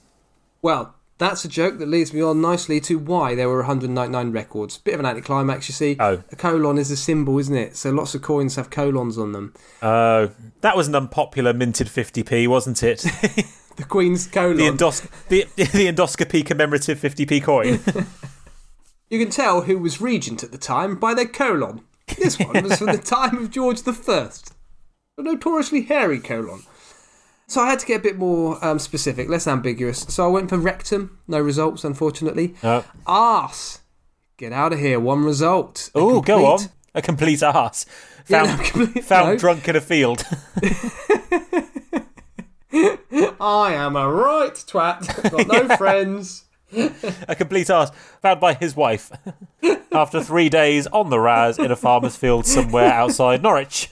Well, 0.62 0.96
that's 1.20 1.46
a 1.46 1.48
joke 1.48 1.78
that 1.78 1.88
leads 1.88 2.14
me 2.14 2.22
on 2.22 2.42
nicely 2.42 2.80
to 2.82 2.98
why 2.98 3.36
there 3.36 3.48
were 3.48 3.58
199 3.58 4.32
records. 4.32 4.78
Bit 4.80 4.96
of 4.96 5.02
an 5.02 5.06
anticlimax, 5.06 5.70
you 5.70 5.74
see. 5.74 5.96
Oh. 6.00 6.24
A 6.32 6.36
colon 6.36 6.78
is 6.80 6.90
a 6.90 6.98
symbol, 6.98 7.38
isn't 7.38 7.56
it? 7.56 7.76
So 7.76 7.92
lots 7.92 8.16
of 8.16 8.22
coins 8.24 8.56
have 8.56 8.70
colons 8.72 9.18
on 9.18 9.34
them. 9.34 9.54
Oh, 9.84 10.32
that 10.62 10.76
was 10.76 10.88
an 10.88 10.96
unpopular 10.96 11.54
minted 11.54 11.88
50p, 11.88 12.48
wasn't 12.48 12.82
it? 12.82 13.06
The 13.76 13.86
Queen's 13.86 14.28
colon. 14.28 14.58
the, 14.58 14.64
endos- 14.66 15.08
the, 15.30 15.44
the 15.56 15.88
endoscopy 15.88 16.46
commemorative 16.46 17.00
50p 17.00 17.42
coin. 17.42 17.80
You 19.10 19.18
can 19.18 19.32
tell 19.32 19.62
who 19.62 19.80
was 19.80 20.00
regent 20.00 20.44
at 20.44 20.52
the 20.52 20.58
time 20.60 20.96
by 21.00 21.14
their 21.16 21.26
colon. 21.28 21.82
This 22.18 22.38
one 22.38 22.62
was 22.62 22.78
from 22.78 22.88
the 22.88 22.98
time 23.00 23.38
of 23.38 23.50
George 23.50 23.82
the 23.82 23.94
First, 23.94 24.54
a 25.18 25.24
notoriously 25.24 25.82
hairy 25.82 26.20
colon. 26.20 26.62
So 27.50 27.62
I 27.62 27.70
had 27.72 27.80
to 27.80 27.86
get 27.88 28.00
a 28.00 28.04
bit 28.04 28.18
more 28.18 28.64
um, 28.64 28.78
specific, 28.78 29.28
less 29.28 29.48
ambiguous. 29.48 30.02
So 30.08 30.24
I 30.24 30.28
went 30.28 30.50
for 30.50 30.58
rectum, 30.58 31.18
no 31.28 31.40
results, 31.40 31.84
unfortunately. 31.84 32.54
Uh, 32.62 32.84
Arse, 33.08 33.80
get 34.38 34.54
out 34.54 34.72
of 34.72 34.78
here, 34.80 35.00
one 35.00 35.24
result. 35.26 35.90
Oh, 35.96 36.22
go 36.22 36.46
on. 36.46 36.60
A 36.94 37.02
complete 37.02 37.42
ass. 37.42 37.88
Yeah, 38.28 38.46
Found, 38.46 38.60
no, 38.60 38.64
complete- 38.70 39.04
found 39.04 39.28
no. 39.30 39.38
drunk 39.38 39.68
in 39.68 39.76
a 39.76 39.82
field. 39.82 40.24
I 42.72 43.74
am 43.74 43.96
a 43.96 44.08
right 44.12 44.54
twat. 44.54 45.32
Got 45.32 45.48
no 45.48 45.76
friends. 45.78 46.44
a 47.28 47.36
complete 47.36 47.70
ass. 47.72 47.92
Found 48.22 48.40
by 48.40 48.54
his 48.54 48.76
wife. 48.76 49.12
After 49.92 50.22
three 50.24 50.50
days 50.50 50.86
on 50.88 51.10
the 51.10 51.20
Raz 51.20 51.58
in 51.58 51.72
a 51.72 51.76
farmer's 51.76 52.16
field 52.16 52.46
somewhere 52.46 52.92
outside 52.94 53.42
Norwich. 53.42 53.90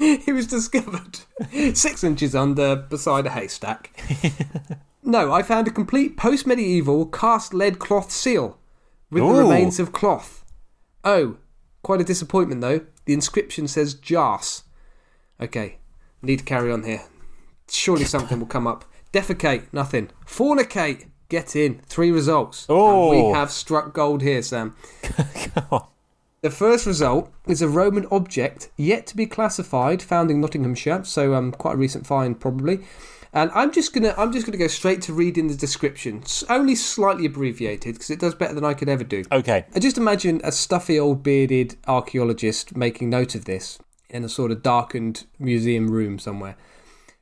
He 0.24 0.32
was 0.32 0.46
discovered 0.46 1.20
six 1.76 2.02
inches 2.02 2.34
under 2.34 2.74
beside 2.76 3.26
a 3.26 3.30
haystack. 3.30 3.90
no, 5.02 5.30
I 5.32 5.42
found 5.42 5.68
a 5.68 5.70
complete 5.70 6.16
post 6.16 6.46
medieval 6.46 7.04
cast 7.06 7.52
lead 7.52 7.78
cloth 7.78 8.10
seal 8.10 8.58
with 9.10 9.22
the 9.22 9.28
remains 9.28 9.78
of 9.78 9.92
cloth. 9.92 10.42
Oh, 11.04 11.36
quite 11.82 12.00
a 12.00 12.04
disappointment 12.04 12.62
though. 12.62 12.80
The 13.04 13.12
inscription 13.12 13.68
says 13.68 13.92
Jas. 13.94 14.62
Okay, 15.40 15.78
need 16.22 16.38
to 16.38 16.44
carry 16.44 16.72
on 16.72 16.84
here. 16.84 17.02
Surely 17.68 18.04
something 18.04 18.38
will 18.40 18.46
come 18.46 18.66
up. 18.66 18.84
Defecate, 19.12 19.64
nothing. 19.72 20.10
Fornicate, 20.26 21.06
get 21.28 21.54
in. 21.54 21.80
Three 21.86 22.10
results. 22.10 22.66
And 22.68 22.78
Oh. 22.78 23.10
we 23.10 23.34
have 23.34 23.50
struck 23.50 23.92
gold 23.92 24.22
here, 24.22 24.42
Sam. 24.42 24.74
Come 25.02 25.64
on. 25.70 25.86
The 26.42 26.50
first 26.50 26.86
result 26.86 27.30
is 27.46 27.60
a 27.60 27.68
Roman 27.68 28.06
object 28.10 28.70
yet 28.78 29.06
to 29.08 29.16
be 29.16 29.26
classified, 29.26 30.00
found 30.00 30.30
in 30.30 30.40
Nottinghamshire, 30.40 31.04
so 31.04 31.34
um, 31.34 31.52
quite 31.52 31.74
a 31.74 31.78
recent 31.78 32.06
find 32.06 32.40
probably. 32.40 32.80
And 33.32 33.50
I'm 33.54 33.70
just 33.70 33.92
gonna 33.92 34.14
I'm 34.16 34.32
just 34.32 34.46
gonna 34.46 34.56
go 34.58 34.66
straight 34.66 35.02
to 35.02 35.12
reading 35.12 35.48
the 35.48 35.54
description, 35.54 36.22
s- 36.24 36.42
only 36.48 36.74
slightly 36.74 37.26
abbreviated 37.26 37.94
because 37.94 38.10
it 38.10 38.18
does 38.18 38.34
better 38.34 38.54
than 38.54 38.64
I 38.64 38.72
could 38.74 38.88
ever 38.88 39.04
do. 39.04 39.22
Okay. 39.30 39.66
I 39.74 39.78
just 39.78 39.98
imagine 39.98 40.40
a 40.42 40.50
stuffy 40.50 40.98
old 40.98 41.22
bearded 41.22 41.76
archaeologist 41.86 42.74
making 42.74 43.10
note 43.10 43.34
of 43.34 43.44
this 43.44 43.78
in 44.08 44.24
a 44.24 44.28
sort 44.28 44.50
of 44.50 44.62
darkened 44.62 45.26
museum 45.38 45.90
room 45.90 46.18
somewhere. 46.18 46.56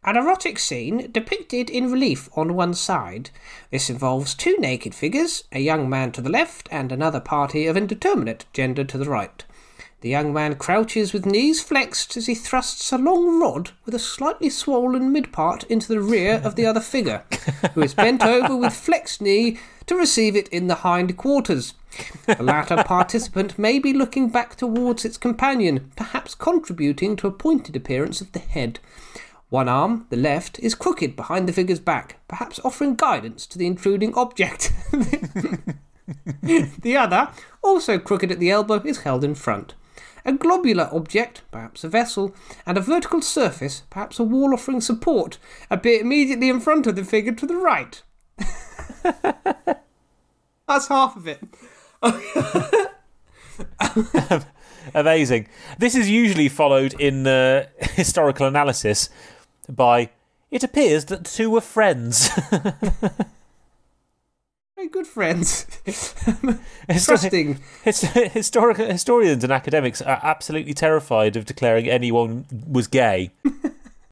An 0.05 0.17
erotic 0.17 0.61
scene 0.61 1.11
depicted 1.11 1.69
in 1.69 1.91
relief 1.91 2.29
on 2.37 2.55
one 2.55 2.73
side. 2.75 3.31
This 3.71 3.91
involves 3.91 4.35
two 4.35 4.57
naked 4.59 4.95
figures, 4.95 5.45
a 5.51 5.59
young 5.59 5.89
man 5.89 6.13
to 6.13 6.21
the 6.21 6.31
left 6.31 6.69
and 6.71 6.93
another 6.93 7.21
party 7.21 7.67
of 7.67 7.77
indeterminate 7.77 8.47
gender 8.53 8.85
to 8.85 8.97
the 8.97 9.11
right. 9.11 9.45
The 10.01 10.09
young 10.09 10.33
man 10.33 10.55
crouches 10.55 11.13
with 11.13 11.27
knees 11.27 11.61
flexed 11.61 12.17
as 12.17 12.27
he 12.27 12.37
thrusts 12.37 12.93
a 12.93 12.99
long 12.99 13.41
rod 13.41 13.73
with 13.85 13.97
a 13.97 13.99
slightly 13.99 14.49
swollen 14.49 15.11
mid 15.11 15.33
part 15.33 15.65
into 15.65 15.89
the 15.89 16.01
rear 16.01 16.41
of 16.45 16.55
the 16.55 16.67
other 16.67 16.81
figure, 16.81 17.25
who 17.75 17.83
is 17.83 17.95
bent 17.95 18.23
over 18.23 18.57
with 18.57 18.75
flexed 18.75 19.21
knee 19.21 19.59
to 19.87 19.97
receive 19.97 20.37
it 20.37 20.47
in 20.49 20.69
the 20.69 20.77
hind 20.77 21.17
quarters. 21.17 21.75
The 22.27 22.41
latter 22.41 22.85
participant 22.85 23.59
may 23.59 23.81
be 23.81 23.93
looking 23.93 24.29
back 24.29 24.55
towards 24.55 25.05
its 25.05 25.19
companion, 25.19 25.91
perhaps 25.97 26.37
contributing 26.37 27.17
to 27.17 27.27
a 27.27 27.33
pointed 27.33 27.75
appearance 27.75 28.21
of 28.21 28.31
the 28.31 28.39
head. 28.39 28.79
One 29.51 29.69
arm, 29.69 30.07
the 30.11 30.17
left, 30.17 30.59
is 30.59 30.75
crooked 30.75 31.17
behind 31.17 31.49
the 31.49 31.55
figure's 31.55 31.81
back, 31.81 32.21
perhaps 32.29 32.61
offering 32.65 32.97
guidance 32.97 33.47
to 33.47 33.57
the 33.57 33.67
intruding 33.67 34.13
object. 34.15 34.73
the 36.43 36.97
other, 36.99 37.31
also 37.63 37.99
crooked 37.99 38.31
at 38.31 38.41
the 38.41 38.51
elbow, 38.51 38.83
is 38.85 39.01
held 39.01 39.25
in 39.25 39.35
front. 39.35 39.73
A 40.27 40.33
globular 40.33 40.91
object, 40.93 41.41
perhaps 41.51 41.83
a 41.83 41.89
vessel, 41.89 42.35
and 42.67 42.77
a 42.77 42.83
vertical 42.83 43.23
surface, 43.23 43.85
perhaps 43.89 44.19
a 44.19 44.25
wall 44.25 44.53
offering 44.53 44.83
support, 44.83 45.39
appear 45.71 46.03
immediately 46.03 46.51
in 46.51 46.61
front 46.61 46.87
of 46.87 46.97
the 46.97 47.05
figure 47.05 47.33
to 47.33 47.47
the 47.47 47.57
right. 47.57 48.03
That's 50.69 50.89
half 50.89 51.17
of 51.17 51.27
it. 51.27 51.41
Amazing. 54.95 55.49
This 55.79 55.95
is 55.95 56.11
usually 56.11 56.51
followed 56.51 56.93
in 57.01 57.27
uh, 57.27 57.69
historical 57.81 58.47
analysis 58.47 59.09
by 59.69 60.11
it 60.51 60.63
appears 60.65 61.05
that 61.07 61.25
the 61.25 61.31
two 61.31 61.51
were 61.51 61.61
friends. 61.61 62.29
Very 64.77 64.89
good 64.89 65.07
friends. 65.07 65.67
Histori- 65.87 67.05
Trusting. 67.05 67.59
his- 67.83 68.01
historical 68.03 68.87
historians 68.87 69.43
and 69.43 69.53
academics 69.53 70.01
are 70.01 70.21
absolutely 70.23 70.73
terrified 70.73 71.35
of 71.37 71.45
declaring 71.45 71.89
anyone 71.89 72.45
was 72.71 72.87
gay. 72.87 73.31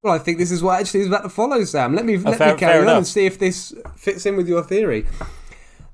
Well, 0.03 0.15
I 0.15 0.19
think 0.21 0.39
this 0.39 0.53
is 0.53 0.63
what 0.63 0.79
actually 0.79 1.01
is 1.01 1.09
about 1.09 1.25
to 1.25 1.29
follow, 1.29 1.65
Sam. 1.65 1.97
Let 1.97 2.05
me, 2.05 2.15
oh, 2.17 2.21
let 2.21 2.35
Oh, 2.35 2.39
fair- 2.39 2.53
me 2.55 2.61
carry 2.61 2.77
on 2.79 2.83
enough. 2.85 2.97
and 2.99 3.07
see 3.09 3.27
if 3.27 3.41
this 3.41 3.75
fits 3.97 4.25
in 4.25 4.37
with 4.37 4.47
your 4.47 4.63
theory. 4.63 5.05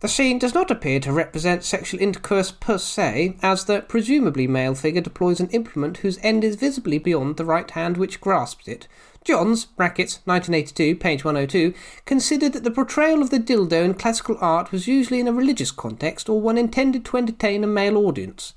The 0.00 0.08
scene 0.08 0.38
does 0.38 0.52
not 0.52 0.70
appear 0.70 1.00
to 1.00 1.12
represent 1.14 1.64
sexual 1.64 1.98
intercourse 1.98 2.50
per 2.50 2.76
se, 2.76 3.36
as 3.40 3.64
the 3.64 3.80
presumably 3.80 4.46
male 4.46 4.74
figure 4.74 5.00
deploys 5.00 5.40
an 5.40 5.48
implement 5.48 5.98
whose 5.98 6.18
end 6.22 6.44
is 6.44 6.56
visibly 6.56 6.98
beyond 6.98 7.38
the 7.38 7.46
right 7.46 7.70
hand 7.70 7.96
which 7.96 8.20
grasps 8.20 8.68
it. 8.68 8.86
Johns, 9.24 9.64
brackets, 9.66 10.20
1982, 10.24 10.96
page 10.96 11.24
102, 11.24 11.74
considered 12.04 12.52
that 12.54 12.64
the 12.64 12.70
portrayal 12.70 13.22
of 13.22 13.30
the 13.30 13.38
dildo 13.38 13.84
in 13.84 13.94
classical 13.94 14.36
art 14.40 14.72
was 14.72 14.88
usually 14.88 15.20
in 15.20 15.28
a 15.28 15.32
religious 15.32 15.70
context 15.70 16.28
or 16.28 16.40
one 16.40 16.58
intended 16.58 17.04
to 17.04 17.16
entertain 17.16 17.62
a 17.62 17.68
male 17.68 17.96
audience. 17.98 18.52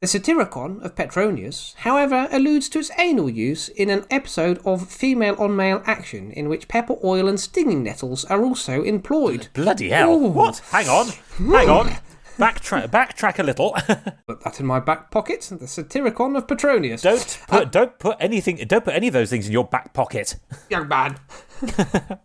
The 0.00 0.08
Satyricon 0.08 0.82
of 0.82 0.94
Petronius, 0.94 1.74
however, 1.78 2.28
alludes 2.30 2.68
to 2.70 2.80
its 2.80 2.90
anal 2.98 3.30
use 3.30 3.68
in 3.70 3.88
an 3.88 4.04
episode 4.10 4.60
of 4.64 4.90
female 4.90 5.36
on 5.38 5.56
male 5.56 5.82
action 5.86 6.32
in 6.32 6.48
which 6.48 6.68
pepper 6.68 6.96
oil 7.02 7.28
and 7.28 7.40
stinging 7.40 7.82
nettles 7.82 8.24
are 8.26 8.44
also 8.44 8.82
employed. 8.82 9.48
Bloody 9.54 9.88
hell. 9.88 10.12
Ooh. 10.12 10.28
What? 10.28 10.58
Hang 10.70 10.88
on. 10.88 11.06
Hang 11.38 11.70
on. 11.70 11.96
Backtrack, 12.38 12.88
backtrack 12.88 13.38
a 13.38 13.42
little. 13.42 13.70
Put 14.26 14.42
that 14.44 14.60
in 14.60 14.66
my 14.66 14.78
back 14.78 15.10
pocket, 15.10 15.40
the 15.40 15.66
Satyricon 15.66 16.36
of 16.36 16.46
Petronius. 16.46 17.00
don't 17.00 17.40
put 17.48 17.72
don't 17.72 17.98
put 17.98 18.16
anything 18.20 18.56
don't 18.68 18.84
put 18.84 18.94
any 18.94 19.06
of 19.06 19.14
those 19.14 19.30
things 19.30 19.46
in 19.46 19.52
your 19.52 19.64
back 19.64 19.94
pocket. 19.94 20.36
young 20.70 20.86
man. 20.86 21.16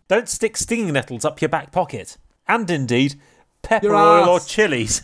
Don't 0.08 0.28
stick 0.28 0.58
stinging 0.58 0.92
nettles 0.92 1.24
up 1.24 1.40
your 1.40 1.48
back 1.48 1.72
pocket. 1.72 2.18
And 2.46 2.70
indeed, 2.70 3.14
pepper 3.62 3.86
Your 3.86 3.96
oil 3.96 4.28
or 4.28 4.40
chilies. 4.40 5.00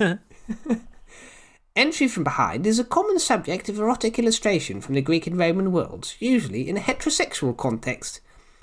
Entry 1.74 2.08
from 2.08 2.24
behind 2.24 2.66
is 2.66 2.78
a 2.78 2.84
common 2.84 3.18
subject 3.18 3.68
of 3.70 3.78
erotic 3.78 4.18
illustration 4.18 4.80
from 4.82 4.94
the 4.94 5.00
Greek 5.00 5.26
and 5.26 5.38
Roman 5.38 5.72
worlds, 5.72 6.16
usually 6.18 6.68
in 6.68 6.76
a 6.76 6.80
heterosexual 6.80 7.56
context. 7.56 8.20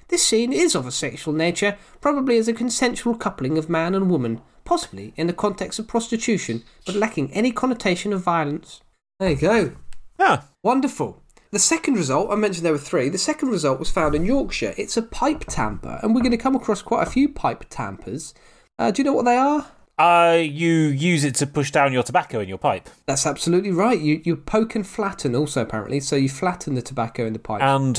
This 0.09 0.27
scene 0.27 0.53
is 0.53 0.75
of 0.75 0.85
a 0.85 0.91
sexual 0.91 1.33
nature, 1.33 1.77
probably 2.01 2.37
as 2.37 2.47
a 2.47 2.53
consensual 2.53 3.15
coupling 3.15 3.57
of 3.57 3.69
man 3.69 3.95
and 3.95 4.11
woman, 4.11 4.41
possibly 4.65 5.13
in 5.15 5.27
the 5.27 5.33
context 5.33 5.79
of 5.79 5.87
prostitution, 5.87 6.63
but 6.85 6.95
lacking 6.95 7.31
any 7.31 7.51
connotation 7.51 8.11
of 8.11 8.21
violence. 8.21 8.81
There 9.19 9.29
you 9.29 9.35
go. 9.37 9.71
ah, 10.19 10.47
Wonderful. 10.63 11.21
The 11.51 11.59
second 11.59 11.93
result, 11.93 12.31
I 12.31 12.35
mentioned 12.35 12.65
there 12.65 12.73
were 12.73 12.77
three. 12.77 13.07
The 13.07 13.17
second 13.17 13.49
result 13.49 13.79
was 13.79 13.89
found 13.89 14.13
in 14.15 14.25
Yorkshire. 14.25 14.73
It's 14.77 14.97
a 14.97 15.01
pipe 15.01 15.45
tamper, 15.47 15.99
and 16.03 16.13
we're 16.13 16.21
going 16.21 16.31
to 16.31 16.37
come 16.37 16.55
across 16.55 16.81
quite 16.81 17.07
a 17.07 17.09
few 17.09 17.29
pipe 17.29 17.65
tampers. 17.69 18.33
Uh, 18.77 18.91
do 18.91 19.01
you 19.01 19.05
know 19.05 19.13
what 19.13 19.25
they 19.25 19.37
are? 19.37 19.67
uh, 19.97 20.37
you 20.41 20.69
use 20.69 21.23
it 21.23 21.35
to 21.35 21.47
push 21.47 21.71
down 21.71 21.93
your 21.93 22.03
tobacco 22.03 22.41
in 22.41 22.49
your 22.49 22.57
pipe. 22.57 22.89
That's 23.05 23.25
absolutely 23.25 23.71
right. 23.71 23.97
You 23.97 24.21
you 24.25 24.35
poke 24.35 24.75
and 24.75 24.85
flatten 24.85 25.33
also 25.35 25.61
apparently, 25.61 26.01
so 26.01 26.17
you 26.17 26.27
flatten 26.27 26.75
the 26.75 26.81
tobacco 26.81 27.25
in 27.25 27.31
the 27.31 27.39
pipe. 27.39 27.61
And 27.61 27.97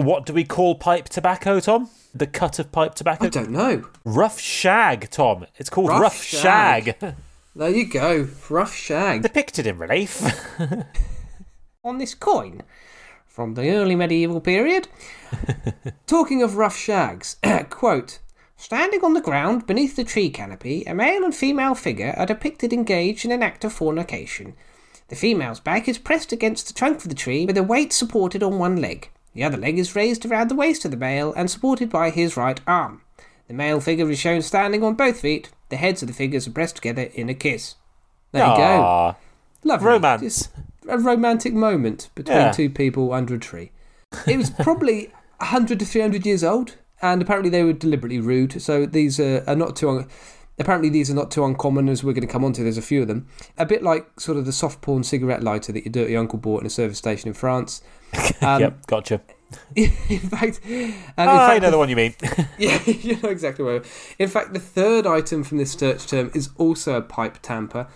what 0.00 0.26
do 0.26 0.32
we 0.32 0.44
call 0.44 0.74
pipe 0.74 1.08
tobacco, 1.08 1.60
Tom? 1.60 1.90
The 2.14 2.26
cut 2.26 2.58
of 2.58 2.72
pipe 2.72 2.94
tobacco? 2.94 3.26
I 3.26 3.28
don't 3.28 3.50
know. 3.50 3.86
Rough 4.04 4.40
shag, 4.40 5.10
Tom. 5.10 5.46
It's 5.56 5.70
called 5.70 5.88
Rough 5.90 6.00
rough, 6.00 6.22
shag. 6.22 6.96
shag. 7.00 7.14
There 7.56 7.68
you 7.68 7.84
go. 7.86 8.28
Rough 8.48 8.72
shag. 8.72 9.22
Depicted 9.22 9.66
in 9.66 9.76
relief. 9.76 10.22
on 11.84 11.98
this 11.98 12.14
coin 12.14 12.62
from 13.26 13.54
the 13.54 13.70
early 13.70 13.96
medieval 13.96 14.40
period. 14.40 14.86
Talking 16.06 16.42
of 16.42 16.56
rough 16.56 16.76
shags, 16.76 17.36
quote, 17.70 18.20
Standing 18.56 19.02
on 19.02 19.14
the 19.14 19.20
ground 19.20 19.66
beneath 19.66 19.96
the 19.96 20.04
tree 20.04 20.30
canopy, 20.30 20.84
a 20.84 20.94
male 20.94 21.24
and 21.24 21.34
female 21.34 21.74
figure 21.74 22.14
are 22.16 22.26
depicted 22.26 22.72
engaged 22.72 23.24
in 23.24 23.32
an 23.32 23.42
act 23.42 23.64
of 23.64 23.72
fornication. 23.72 24.54
The 25.08 25.16
female's 25.16 25.58
back 25.60 25.88
is 25.88 25.98
pressed 25.98 26.30
against 26.32 26.68
the 26.68 26.74
trunk 26.74 26.98
of 26.98 27.08
the 27.08 27.14
tree 27.14 27.46
with 27.46 27.56
a 27.56 27.62
weight 27.62 27.92
supported 27.92 28.42
on 28.42 28.58
one 28.58 28.76
leg. 28.76 29.10
The 29.34 29.44
other 29.44 29.56
leg 29.56 29.78
is 29.78 29.94
raised 29.94 30.26
around 30.26 30.48
the 30.48 30.54
waist 30.56 30.84
of 30.84 30.90
the 30.90 30.96
male 30.96 31.32
and 31.36 31.50
supported 31.50 31.88
by 31.90 32.10
his 32.10 32.36
right 32.36 32.60
arm. 32.66 33.02
The 33.48 33.54
male 33.54 33.80
figure 33.80 34.10
is 34.10 34.18
shown 34.18 34.42
standing 34.42 34.82
on 34.82 34.94
both 34.94 35.20
feet. 35.20 35.50
The 35.68 35.76
heads 35.76 36.02
of 36.02 36.08
the 36.08 36.14
figures 36.14 36.46
are 36.48 36.52
pressed 36.52 36.76
together 36.76 37.02
in 37.14 37.28
a 37.28 37.34
kiss. 37.34 37.74
There 38.32 38.46
you 38.46 38.56
go. 38.56 39.16
Lovely. 39.64 39.86
Romance. 39.88 40.22
Just 40.22 40.50
a 40.88 40.98
romantic 40.98 41.52
moment 41.52 42.10
between 42.14 42.36
Yeah. 42.38 42.52
two 42.52 42.70
people 42.70 43.12
under 43.12 43.34
a 43.34 43.38
tree. 43.38 43.70
It 44.26 44.36
was 44.36 44.50
probably 44.50 45.12
100 45.38 45.78
to 45.78 45.84
300 45.84 46.26
years 46.26 46.42
old, 46.42 46.76
and 47.02 47.22
apparently 47.22 47.50
they 47.50 47.62
were 47.62 47.72
deliberately 47.72 48.18
rude. 48.20 48.60
So 48.60 48.86
these 48.86 49.20
are, 49.20 49.44
are 49.46 49.56
not 49.56 49.76
too. 49.76 49.90
Un- 49.90 50.08
apparently 50.60 50.88
these 50.90 51.10
are 51.10 51.14
not 51.14 51.30
too 51.32 51.44
uncommon, 51.44 51.88
as 51.88 52.04
we're 52.04 52.12
going 52.12 52.26
to 52.26 52.32
come 52.32 52.44
on 52.44 52.52
to. 52.52 52.62
There's 52.62 52.78
a 52.78 52.82
few 52.82 53.02
of 53.02 53.08
them. 53.08 53.26
A 53.58 53.66
bit 53.66 53.82
like 53.82 54.20
sort 54.20 54.38
of 54.38 54.46
the 54.46 54.52
soft 54.52 54.80
porn 54.82 55.02
cigarette 55.02 55.42
lighter 55.42 55.72
that 55.72 55.84
your 55.84 55.90
dirty 55.92 56.16
uncle 56.16 56.38
bought 56.38 56.60
in 56.60 56.66
a 56.66 56.70
service 56.70 56.98
station 56.98 57.28
in 57.28 57.34
France. 57.34 57.82
Um, 58.42 58.60
yep, 58.60 58.86
gotcha. 58.86 59.20
In 59.76 59.90
fact, 60.18 60.60
and 60.64 60.74
in 60.74 61.28
I 61.28 61.46
fact, 61.48 61.62
know 61.62 61.70
the 61.70 61.78
one 61.78 61.88
you 61.88 61.96
mean. 61.96 62.14
yeah, 62.58 62.80
you 62.84 63.20
know 63.20 63.28
exactly 63.28 63.64
where. 63.64 63.82
In 64.18 64.28
fact, 64.28 64.52
the 64.52 64.58
third 64.58 65.06
item 65.06 65.44
from 65.44 65.58
this 65.58 65.72
search 65.72 66.06
term 66.06 66.30
is 66.34 66.50
also 66.56 66.94
a 66.94 67.02
pipe 67.02 67.38
tamper, 67.42 67.86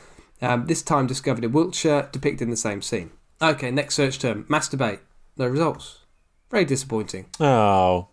um, 0.42 0.66
this 0.66 0.82
time 0.82 1.06
discovered 1.06 1.44
in 1.44 1.52
Wiltshire, 1.52 2.08
depicted 2.12 2.42
in 2.42 2.50
the 2.50 2.56
same 2.56 2.82
scene. 2.82 3.10
Okay, 3.40 3.70
next 3.70 3.94
search 3.94 4.18
term 4.18 4.44
masturbate. 4.44 5.00
No 5.36 5.46
results. 5.48 6.00
Very 6.50 6.64
disappointing. 6.64 7.26
oh, 7.40 8.08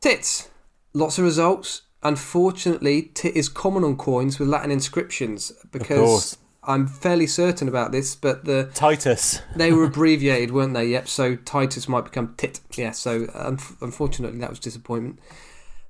Tits. 0.00 0.48
Lots 0.92 1.18
of 1.18 1.24
results. 1.24 1.82
Unfortunately, 2.04 3.10
tit 3.14 3.34
is 3.34 3.48
common 3.48 3.82
on 3.84 3.96
coins 3.96 4.38
with 4.38 4.48
Latin 4.48 4.70
inscriptions 4.70 5.52
because. 5.72 6.38
I'm 6.66 6.86
fairly 6.86 7.26
certain 7.26 7.68
about 7.68 7.92
this, 7.92 8.16
but 8.16 8.46
the 8.46 8.70
Titus. 8.72 9.42
they 9.54 9.70
were 9.70 9.84
abbreviated, 9.90 10.50
weren't 10.50 10.72
they? 10.72 10.86
Yep. 10.86 11.08
So 11.08 11.36
Titus 11.36 11.90
might 11.90 12.04
become 12.06 12.32
tit. 12.38 12.58
Yeah. 12.74 12.92
So 12.92 13.26
un- 13.34 13.58
unfortunately, 13.82 14.38
that 14.38 14.48
was 14.48 14.58
disappointment. 14.60 15.18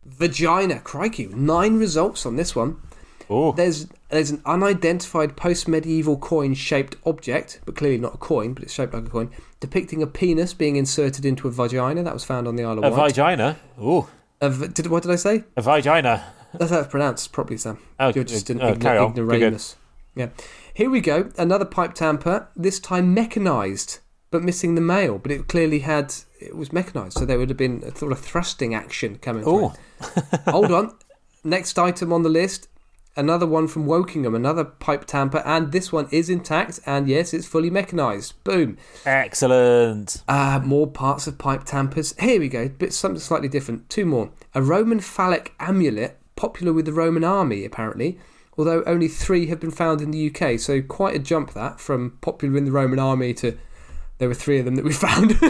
Vagina, 0.04 0.80
crikey, 0.80 1.26
nine 1.28 1.76
results 1.76 2.26
on 2.26 2.34
this 2.34 2.56
one. 2.56 2.80
Oh, 3.30 3.52
There's 3.52 3.86
there's 4.10 4.32
an 4.32 4.42
unidentified 4.44 5.36
post-medieval 5.36 6.18
coin-shaped 6.18 6.96
object, 7.06 7.60
but 7.64 7.76
clearly 7.76 7.98
not 7.98 8.14
a 8.16 8.18
coin, 8.18 8.52
but 8.52 8.64
it's 8.64 8.72
shaped 8.72 8.94
like 8.94 9.06
a 9.06 9.10
coin, 9.10 9.30
depicting 9.60 10.02
a 10.02 10.08
penis 10.08 10.54
being 10.54 10.74
inserted 10.74 11.24
into 11.24 11.46
a 11.46 11.52
vagina. 11.52 12.02
That 12.02 12.12
was 12.14 12.24
found 12.24 12.48
on 12.48 12.56
the 12.56 12.64
Isle 12.64 12.78
of 12.84 12.92
Wight. 12.92 12.92
a 12.92 12.96
vagina. 12.96 13.58
Oh, 13.80 14.08
A 14.44 14.50
v- 14.50 14.68
did, 14.68 14.86
what 14.88 15.02
did 15.02 15.12
I 15.12 15.16
say? 15.16 15.44
a 15.56 15.62
vagina. 15.62 16.24
That's 16.52 16.70
how 16.70 16.80
it's 16.80 16.88
pronounced 16.88 17.32
properly, 17.32 17.56
Sam. 17.56 17.78
Oh, 17.98 18.12
You're 18.14 18.24
just 18.24 18.50
an 18.50 18.60
oh, 18.60 18.76
carry 18.76 18.98
igno- 18.98 19.06
on. 19.06 19.12
Good, 19.14 19.26
good. 19.28 19.34
ignoramus. 19.42 19.76
Yeah. 20.14 20.28
Here 20.72 20.90
we 20.90 21.00
go. 21.00 21.30
Another 21.36 21.64
pipe 21.64 21.94
tamper. 21.94 22.48
This 22.54 22.78
time 22.78 23.12
mechanized, 23.14 23.98
but 24.30 24.42
missing 24.42 24.74
the 24.74 24.80
male. 24.80 25.18
But 25.18 25.32
it 25.32 25.48
clearly 25.48 25.80
had. 25.80 26.14
It 26.40 26.56
was 26.56 26.72
mechanized, 26.72 27.14
so 27.18 27.24
there 27.24 27.38
would 27.38 27.48
have 27.48 27.58
been 27.58 27.82
a 27.84 27.96
sort 27.96 28.12
of 28.12 28.20
thrusting 28.20 28.74
action 28.74 29.18
coming 29.18 29.42
through. 29.44 29.72
Oh, 29.72 29.74
Hold 30.48 30.70
on. 30.72 30.94
Next 31.42 31.78
item 31.78 32.12
on 32.12 32.22
the 32.22 32.28
list. 32.28 32.68
Another 33.16 33.46
one 33.46 33.68
from 33.68 33.86
Wokingham. 33.86 34.34
Another 34.34 34.64
pipe 34.64 35.04
tamper, 35.04 35.38
and 35.44 35.70
this 35.70 35.92
one 35.92 36.08
is 36.10 36.28
intact. 36.28 36.80
And 36.84 37.08
yes, 37.08 37.32
it's 37.32 37.46
fully 37.46 37.70
mechanized. 37.70 38.42
Boom. 38.42 38.76
excellent. 39.06 40.22
Uh, 40.26 40.60
more 40.64 40.86
parts 40.88 41.26
of 41.26 41.38
pipe 41.38 41.64
tampers. 41.64 42.14
Here 42.18 42.40
we 42.40 42.48
go. 42.48 42.68
Bit 42.68 42.92
something 42.92 43.20
slightly 43.20 43.48
different. 43.48 43.88
Two 43.88 44.04
more. 44.04 44.30
A 44.54 44.62
Roman 44.62 44.98
phallic 45.00 45.54
amulet, 45.60 46.18
popular 46.34 46.72
with 46.72 46.86
the 46.86 46.92
Roman 46.92 47.22
army, 47.24 47.64
apparently. 47.64 48.18
Although 48.58 48.82
only 48.84 49.08
three 49.08 49.46
have 49.46 49.60
been 49.60 49.70
found 49.72 50.00
in 50.00 50.10
the 50.10 50.30
UK, 50.34 50.58
so 50.60 50.80
quite 50.82 51.16
a 51.16 51.18
jump 51.18 51.52
that 51.54 51.80
from 51.80 52.18
popular 52.20 52.56
in 52.56 52.64
the 52.64 52.72
Roman 52.72 52.98
army 53.00 53.34
to 53.34 53.58
there 54.18 54.28
were 54.28 54.34
three 54.34 54.58
of 54.60 54.64
them 54.64 54.76
that 54.76 54.84
we 54.84 54.92
found. 55.06 55.36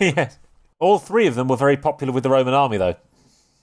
yes. 0.00 0.38
All 0.78 0.98
three 0.98 1.26
of 1.26 1.34
them 1.34 1.48
were 1.48 1.56
very 1.56 1.76
popular 1.76 2.12
with 2.12 2.22
the 2.22 2.30
Roman 2.30 2.54
army, 2.54 2.76
though. 2.78 2.96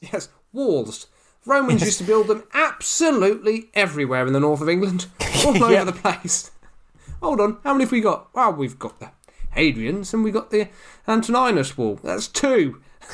yes, 0.01 0.29
walls. 0.53 1.07
Romans 1.45 1.81
used 1.83 1.97
to 1.99 2.03
build 2.03 2.27
them 2.27 2.43
absolutely 2.53 3.69
everywhere 3.73 4.25
in 4.25 4.33
the 4.33 4.39
north 4.39 4.61
of 4.61 4.69
England, 4.69 5.05
all 5.45 5.63
over 5.63 5.85
the 5.85 5.91
place. 5.93 6.51
Hold 7.21 7.39
on, 7.39 7.57
how 7.63 7.73
many 7.73 7.83
have 7.85 7.91
we 7.91 8.01
got? 8.01 8.33
Well, 8.33 8.53
we've 8.53 8.77
got 8.79 8.99
the 8.99 9.11
Hadrian's 9.51 10.13
and 10.13 10.23
we 10.23 10.31
got 10.31 10.51
the 10.51 10.67
Antoninus 11.07 11.77
wall. 11.77 11.99
That's 12.03 12.27
two. 12.27 12.81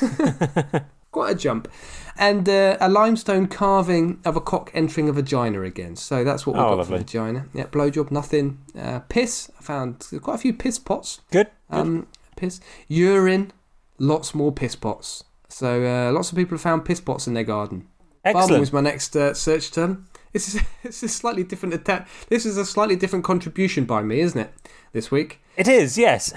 Quite 1.12 1.32
a 1.32 1.34
jump. 1.34 1.68
And 2.16 2.48
uh, 2.48 2.78
a 2.80 2.88
limestone 2.88 3.46
carving 3.46 4.20
of 4.24 4.34
a 4.36 4.40
cock 4.40 4.70
entering 4.74 5.08
a 5.08 5.12
vagina 5.12 5.62
again. 5.62 5.96
So 5.96 6.24
that's 6.24 6.46
what 6.46 6.54
we've 6.56 6.62
Oh, 6.64 6.76
got 6.76 6.86
for 6.86 6.92
lovely. 6.92 6.98
vagina. 6.98 7.46
Yeah, 7.52 7.66
blowjob, 7.66 8.10
nothing. 8.10 8.58
Uh, 8.78 9.00
piss. 9.08 9.50
I 9.58 9.62
found 9.62 10.06
quite 10.22 10.34
a 10.36 10.38
few 10.38 10.54
piss 10.54 10.78
pots. 10.78 11.20
Good. 11.30 11.48
Um, 11.70 12.06
piss. 12.36 12.60
Urine. 12.88 13.52
Lots 13.98 14.34
more 14.34 14.52
piss 14.52 14.74
pots. 14.74 15.24
So 15.48 15.84
uh, 15.84 16.12
lots 16.12 16.30
of 16.32 16.36
people 16.36 16.54
have 16.56 16.62
found 16.62 16.84
piss 16.86 17.00
pots 17.00 17.26
in 17.26 17.34
their 17.34 17.44
garden. 17.44 17.88
Excellent. 18.24 18.60
was 18.60 18.72
my 18.72 18.80
next 18.80 19.16
uh, 19.16 19.34
search 19.34 19.70
term. 19.72 20.06
This 20.32 20.54
is 20.54 20.62
it's 20.84 21.02
a 21.02 21.08
slightly 21.08 21.42
different 21.44 21.74
attack. 21.74 22.08
This 22.28 22.46
is 22.46 22.56
a 22.56 22.64
slightly 22.64 22.96
different 22.96 23.24
contribution 23.24 23.84
by 23.84 24.02
me, 24.02 24.20
isn't 24.20 24.38
it? 24.40 24.52
This 24.92 25.10
week, 25.10 25.40
It 25.56 25.68
is, 25.68 25.96
yes. 25.98 26.32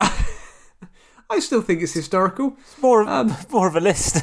I 1.28 1.40
still 1.40 1.62
think 1.62 1.82
it's 1.82 1.92
historical. 1.94 2.56
It's 2.60 2.78
More 2.80 3.02
of, 3.02 3.08
Um, 3.08 3.36
more 3.50 3.66
of 3.68 3.74
a 3.76 3.80
list. 3.80 4.22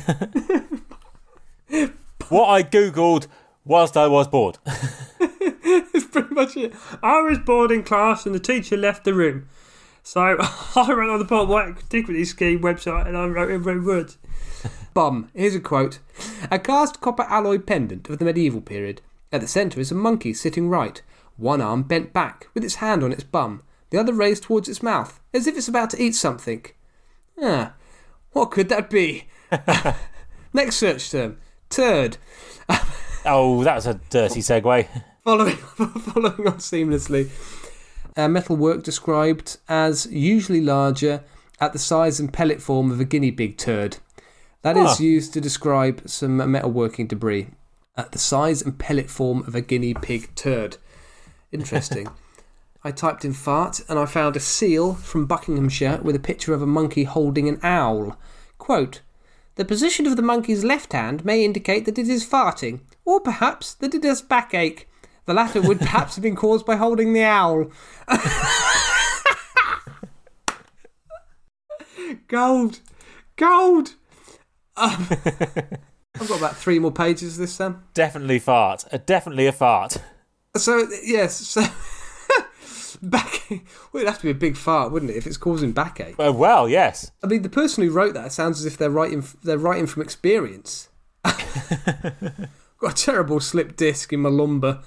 what 2.30 2.48
I 2.48 2.64
googled 2.64 3.28
whilst 3.66 3.98
I 3.98 4.08
was 4.08 4.28
bored. 4.28 4.58
That's 4.66 6.06
pretty 6.06 6.34
much 6.34 6.56
it. 6.58 6.74
I 7.02 7.22
was 7.22 7.40
bored 7.40 7.72
in 7.72 7.84
class 7.84 8.26
and 8.26 8.34
the 8.36 8.40
teacher 8.40 8.78
left 8.78 9.04
the 9.06 9.14
room. 9.14 9.48
So 10.04 10.22
I 10.22 10.86
went 10.94 11.10
on 11.10 11.20
the 11.20 11.26
Pop 11.26 11.48
White 11.48 11.68
Antiquity 11.70 12.26
Scheme 12.26 12.60
website 12.62 13.08
and 13.08 13.18
I 13.18 13.26
wrote 13.26 13.52
in 13.52 13.64
red 13.64 13.84
words. 13.84 14.18
Bum. 14.94 15.30
Here's 15.34 15.56
a 15.56 15.60
quote. 15.60 16.00
A 16.52 16.60
cast 16.60 17.02
copper 17.02 17.24
alloy 17.24 17.60
pendant 17.60 18.10
of 18.10 18.20
the 18.20 18.26
medieval 18.26 18.62
period. 18.62 19.02
At 19.32 19.42
the 19.42 19.48
centre 19.48 19.80
is 19.80 19.92
a 19.92 19.96
monkey 19.96 20.34
sitting 20.34 20.70
right, 20.70 21.02
one 21.38 21.62
arm 21.62 21.84
bent 21.84 22.14
back, 22.14 22.48
with 22.54 22.64
its 22.64 22.76
hand 22.76 23.04
on 23.04 23.12
its 23.12 23.24
bum, 23.24 23.64
the 23.90 23.98
other 23.98 24.14
raised 24.14 24.44
towards 24.44 24.70
its 24.70 24.84
mouth, 24.84 25.20
as 25.34 25.48
if 25.48 25.58
it's 25.58 25.68
about 25.68 25.90
to 25.92 26.02
eat 26.02 26.16
something. 26.16 26.66
Ah, 27.42 27.74
what 28.32 28.52
could 28.52 28.70
that 28.70 28.90
be? 28.90 29.26
Next 30.54 30.76
search 30.76 31.10
term. 31.12 31.38
Turd. 31.70 32.18
Oh, 33.26 33.64
that 33.64 33.76
was 33.76 33.88
a 33.88 34.00
dirty 34.10 34.42
segue. 34.42 34.88
Following, 35.24 35.56
following 35.56 36.48
on 36.48 36.58
seamlessly. 36.58 37.30
Uh, 38.16 38.28
metalwork 38.28 38.84
described 38.84 39.58
as 39.68 40.06
usually 40.08 40.62
larger 40.62 41.24
at 41.60 41.74
the 41.74 41.80
size 41.80 42.20
and 42.20 42.34
pellet 42.34 42.62
form 42.62 42.92
of 42.92 43.00
a 43.00 43.06
guinea 43.06 43.32
pig 43.32 43.58
turd. 43.58 43.98
That 44.64 44.78
is 44.78 44.98
Huh. 44.98 45.04
used 45.04 45.34
to 45.34 45.42
describe 45.42 46.02
some 46.10 46.38
metalworking 46.40 47.08
debris 47.08 47.50
at 47.96 48.12
the 48.12 48.18
size 48.18 48.62
and 48.62 48.78
pellet 48.80 49.10
form 49.10 49.44
of 49.46 49.56
a 49.56 49.62
guinea 49.62 49.94
pig 49.94 50.34
turd. 50.36 50.78
Interesting. 51.52 52.08
I 52.84 52.92
typed 52.92 53.24
in 53.24 53.34
fart 53.34 53.82
and 53.88 53.98
I 54.00 54.06
found 54.06 54.36
a 54.36 54.40
seal 54.42 54.94
from 54.94 55.26
Buckinghamshire 55.26 56.00
with 56.02 56.16
a 56.16 56.20
picture 56.20 56.54
of 56.54 56.62
a 56.62 56.68
monkey 56.68 57.04
holding 57.06 57.48
an 57.48 57.60
owl. 57.64 58.18
Quote 58.58 59.02
The 59.56 59.66
position 59.66 60.08
of 60.08 60.16
the 60.16 60.22
monkey's 60.22 60.64
left 60.64 60.94
hand 60.94 61.24
may 61.24 61.46
indicate 61.46 61.86
that 61.86 61.98
it 61.98 62.08
is 62.10 62.26
farting, 62.26 62.80
or 63.06 63.20
perhaps 63.20 63.74
that 63.76 63.94
it 63.94 64.04
has 64.04 64.22
backache. 64.22 64.88
The 65.26 65.34
latter 65.34 65.62
would 65.62 65.80
perhaps 65.80 66.16
have 66.16 66.24
been 66.24 66.36
caused 66.36 66.66
by 66.66 66.76
holding 66.78 67.14
the 67.14 67.24
owl. 67.24 67.72
Gold! 72.28 72.80
Gold! 73.36 73.96
Um, 74.76 75.08
I've 76.20 76.28
got 76.28 76.38
about 76.38 76.56
three 76.58 76.80
more 76.80 76.92
pages 76.92 77.38
this 77.38 77.58
time. 77.58 77.84
Definitely 77.94 78.40
fart. 78.40 78.86
Uh, 78.92 79.00
definitely 79.06 79.48
a 79.48 79.52
fart. 79.52 79.98
So, 80.56 80.88
yes, 81.04 81.36
so. 81.36 81.64
backache. 83.02 83.66
Well, 83.92 84.02
it'd 84.02 84.10
have 84.10 84.20
to 84.20 84.26
be 84.26 84.32
a 84.32 84.36
big 84.36 84.58
fart, 84.58 84.92
wouldn't 84.92 85.12
it, 85.12 85.18
if 85.18 85.28
it's 85.28 85.38
causing 85.38 85.72
backache? 85.72 86.16
Uh, 86.20 86.32
well, 86.34 86.68
yes. 86.70 87.12
I 87.24 87.28
mean, 87.28 87.42
the 87.42 87.50
person 87.50 87.84
who 87.84 87.92
wrote 87.92 88.14
that 88.14 88.32
sounds 88.32 88.60
as 88.60 88.66
if 88.66 88.78
they're 88.78 88.90
writing, 88.90 89.24
they're 89.44 89.58
writing 89.58 89.88
from 89.88 90.02
experience. 90.02 90.90
Got 91.24 92.92
a 92.92 92.94
terrible 92.94 93.40
slip 93.40 93.76
disc 93.76 94.12
in 94.14 94.22
my 94.22 94.30
lumbar. 94.30 94.82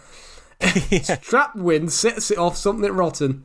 Strap 1.02 1.56
wind 1.56 1.92
sets 1.92 2.30
it 2.30 2.38
off 2.38 2.56
something 2.56 2.90
rotten. 2.92 3.44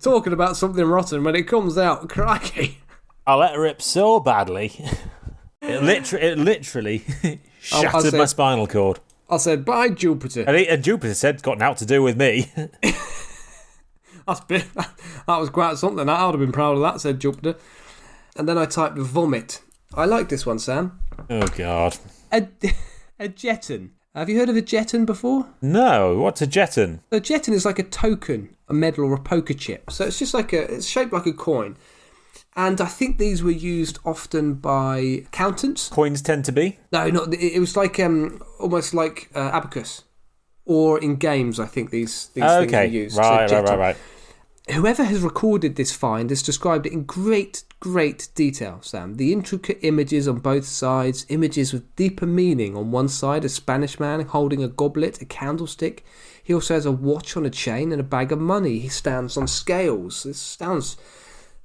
Talking 0.00 0.32
about 0.32 0.56
something 0.56 0.84
rotten 0.84 1.22
when 1.24 1.36
it 1.36 1.44
comes 1.44 1.78
out, 1.78 2.08
crikey. 2.08 2.78
I 3.26 3.34
let 3.34 3.54
it 3.54 3.58
rip 3.58 3.80
so 3.80 4.18
badly. 4.18 4.84
It, 5.62 5.82
liter- 5.82 6.18
it 6.18 6.38
literally 6.38 7.04
shattered 7.60 8.12
say- 8.12 8.18
my 8.18 8.24
spinal 8.24 8.66
cord. 8.66 9.00
I 9.28 9.36
said, 9.36 9.64
"By 9.64 9.90
Jupiter." 9.90 10.42
And, 10.46 10.56
he, 10.56 10.66
and 10.68 10.82
Jupiter 10.82 11.14
said, 11.14 11.42
"Got 11.42 11.62
out 11.62 11.76
to 11.78 11.86
do 11.86 12.02
with 12.02 12.16
me." 12.16 12.50
That's 14.26 14.40
bit, 14.40 14.64
that 14.74 15.38
was 15.38 15.50
quite 15.50 15.76
something. 15.78 16.08
I 16.08 16.24
would 16.26 16.32
have 16.34 16.40
been 16.40 16.52
proud 16.52 16.76
of 16.76 16.82
that, 16.82 17.00
said 17.00 17.20
Jupiter. 17.20 17.56
And 18.36 18.48
then 18.48 18.58
I 18.58 18.64
typed 18.66 18.96
vomit. 18.98 19.60
I 19.94 20.04
like 20.04 20.28
this 20.28 20.46
one, 20.46 20.58
Sam. 20.60 21.00
oh 21.28 21.46
God. 21.48 21.96
A, 22.30 22.46
a 23.18 23.28
jeton. 23.28 23.90
Have 24.14 24.28
you 24.28 24.38
heard 24.38 24.48
of 24.48 24.56
a 24.56 24.62
jeton 24.62 25.04
before? 25.04 25.46
No, 25.60 26.18
what's 26.18 26.42
a 26.42 26.46
jeton? 26.46 27.00
A 27.10 27.16
jeton 27.20 27.52
is 27.54 27.64
like 27.64 27.78
a 27.78 27.82
token, 27.84 28.54
a 28.68 28.74
medal, 28.74 29.04
or 29.04 29.14
a 29.14 29.20
poker 29.20 29.54
chip. 29.54 29.90
So 29.90 30.04
it's 30.04 30.18
just 30.18 30.34
like 30.34 30.52
a, 30.52 30.74
it's 30.74 30.86
shaped 30.86 31.12
like 31.12 31.26
a 31.26 31.32
coin. 31.32 31.76
And 32.56 32.80
I 32.80 32.86
think 32.86 33.18
these 33.18 33.42
were 33.42 33.50
used 33.50 33.98
often 34.04 34.54
by 34.54 34.98
accountants. 34.98 35.88
Coins 35.88 36.20
tend 36.20 36.44
to 36.46 36.52
be. 36.52 36.78
No, 36.92 37.08
not. 37.08 37.32
It 37.32 37.60
was 37.60 37.76
like 37.76 38.00
um, 38.00 38.42
almost 38.58 38.92
like 38.92 39.30
uh, 39.34 39.50
abacus, 39.52 40.02
or 40.64 40.98
in 40.98 41.16
games. 41.16 41.60
I 41.60 41.66
think 41.66 41.90
these 41.90 42.28
these 42.34 42.44
things 42.44 42.66
okay, 42.66 42.86
were 42.86 42.92
used. 42.92 43.16
So 43.16 43.22
right, 43.22 43.50
right, 43.50 43.64
right, 43.64 43.78
right. 43.78 43.96
Whoever 44.72 45.04
has 45.04 45.20
recorded 45.20 45.76
this 45.76 45.92
find 45.92 46.30
has 46.30 46.42
described 46.42 46.86
it 46.86 46.92
in 46.92 47.04
great, 47.04 47.64
great 47.80 48.28
detail, 48.34 48.78
Sam. 48.82 49.16
The 49.16 49.32
intricate 49.32 49.78
images 49.82 50.28
on 50.28 50.38
both 50.38 50.64
sides, 50.64 51.26
images 51.28 51.72
with 51.72 51.96
deeper 51.96 52.26
meaning. 52.26 52.76
On 52.76 52.92
one 52.92 53.08
side, 53.08 53.44
a 53.44 53.48
Spanish 53.48 53.98
man 53.98 54.20
holding 54.26 54.62
a 54.62 54.68
goblet, 54.68 55.20
a 55.20 55.24
candlestick. 55.24 56.04
He 56.42 56.54
also 56.54 56.74
has 56.74 56.86
a 56.86 56.92
watch 56.92 57.36
on 57.36 57.46
a 57.46 57.50
chain 57.50 57.90
and 57.90 58.00
a 58.00 58.04
bag 58.04 58.32
of 58.32 58.38
money. 58.38 58.78
He 58.78 58.88
stands 58.88 59.36
on 59.36 59.48
scales. 59.48 60.22
This 60.22 60.38
sounds 60.38 60.96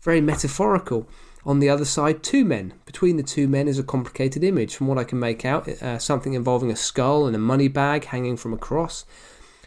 very 0.05 0.21
metaphorical. 0.21 1.09
On 1.45 1.59
the 1.59 1.69
other 1.69 1.83
side, 1.83 2.23
two 2.23 2.45
men. 2.45 2.73
Between 2.85 3.17
the 3.17 3.23
two 3.23 3.47
men 3.47 3.67
is 3.67 3.77
a 3.77 3.83
complicated 3.83 4.43
image. 4.43 4.75
From 4.75 4.87
what 4.87 4.97
I 4.97 5.03
can 5.03 5.19
make 5.19 5.43
out, 5.43 5.67
uh, 5.67 5.99
something 5.99 6.33
involving 6.33 6.71
a 6.71 6.75
skull 6.75 7.27
and 7.27 7.35
a 7.35 7.39
money 7.39 7.67
bag 7.67 8.05
hanging 8.05 8.37
from 8.37 8.53
a 8.53 8.57
cross. 8.57 9.05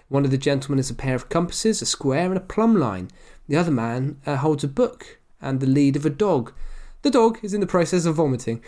One 0.09 0.24
of 0.24 0.30
the 0.30 0.39
gentlemen 0.39 0.78
has 0.78 0.91
a 0.91 0.95
pair 0.95 1.14
of 1.14 1.28
compasses, 1.28 1.82
a 1.82 1.86
square, 1.86 2.28
and 2.28 2.39
a 2.39 2.41
plumb 2.41 2.76
line. 2.76 3.11
The 3.49 3.57
other 3.57 3.70
man 3.70 4.18
uh, 4.24 4.36
holds 4.36 4.64
a 4.64 4.68
book 4.68 5.18
and 5.43 5.61
the 5.61 5.66
lead 5.66 5.97
of 5.97 6.07
a 6.07 6.11
dog. 6.11 6.55
The 7.03 7.11
dog 7.11 7.39
is 7.43 7.53
in 7.53 7.61
the 7.61 7.66
process 7.66 8.07
of 8.07 8.14
vomiting. 8.14 8.64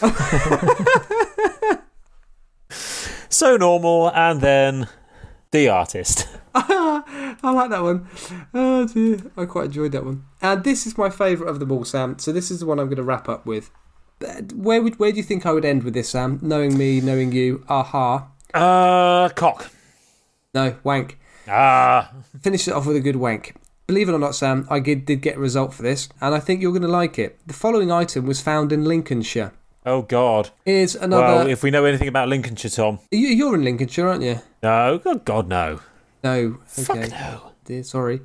So 3.36 3.58
normal, 3.58 4.10
and 4.12 4.40
then 4.40 4.88
the 5.52 5.68
artist. 5.68 6.26
I 6.54 7.36
like 7.42 7.70
that 7.70 7.82
one. 7.82 8.08
Oh 8.54 8.86
dear, 8.86 9.18
I 9.36 9.44
quite 9.44 9.66
enjoyed 9.66 9.92
that 9.92 10.04
one. 10.04 10.24
And 10.42 10.64
this 10.64 10.86
is 10.86 10.96
my 10.98 11.10
favourite 11.10 11.50
of 11.50 11.60
them 11.60 11.72
all, 11.72 11.84
Sam. 11.84 12.18
So 12.18 12.32
this 12.32 12.50
is 12.50 12.60
the 12.60 12.66
one 12.66 12.78
I'm 12.78 12.86
going 12.86 12.96
to 12.96 13.02
wrap 13.02 13.28
up 13.28 13.46
with. 13.46 13.70
Uh, 14.26 14.40
Where 14.54 14.82
would 14.82 14.98
where 14.98 15.10
do 15.12 15.18
you 15.18 15.22
think 15.22 15.44
I 15.46 15.52
would 15.52 15.64
end 15.64 15.82
with 15.84 15.94
this, 15.94 16.08
Sam? 16.10 16.38
Knowing 16.42 16.76
me, 16.76 17.00
knowing 17.00 17.32
you. 17.32 17.64
Aha. 17.68 18.28
Uh, 18.54 19.28
cock. 19.30 19.70
No, 20.54 20.76
wank. 20.84 21.18
Ah, 21.48 22.12
Finish 22.40 22.66
it 22.66 22.72
off 22.74 22.86
with 22.86 22.96
a 22.96 23.00
good 23.00 23.16
wank. 23.16 23.54
Believe 23.86 24.08
it 24.08 24.12
or 24.14 24.18
not, 24.18 24.34
Sam, 24.34 24.66
I 24.68 24.80
did, 24.80 25.04
did 25.04 25.20
get 25.20 25.36
a 25.36 25.40
result 25.40 25.72
for 25.72 25.82
this, 25.82 26.08
and 26.20 26.34
I 26.34 26.40
think 26.40 26.60
you're 26.60 26.72
going 26.72 26.82
to 26.82 26.88
like 26.88 27.20
it. 27.20 27.38
The 27.46 27.52
following 27.52 27.92
item 27.92 28.26
was 28.26 28.40
found 28.40 28.72
in 28.72 28.84
Lincolnshire. 28.84 29.52
oh 29.84 30.02
God. 30.02 30.50
Here's 30.64 30.96
another. 30.96 31.22
Well, 31.22 31.46
if 31.46 31.62
we 31.62 31.70
know 31.70 31.84
anything 31.84 32.08
about 32.08 32.28
Lincolnshire, 32.28 32.70
Tom. 32.70 32.98
You're 33.12 33.54
in 33.54 33.62
Lincolnshire, 33.62 34.08
aren't 34.08 34.22
you? 34.24 34.40
No, 34.66 35.00
oh 35.04 35.14
God, 35.18 35.46
no. 35.46 35.78
No. 36.24 36.58
Fuck 36.66 36.96
Okay. 36.96 37.08
no. 37.10 37.52
Dear, 37.66 37.84
sorry. 37.84 38.20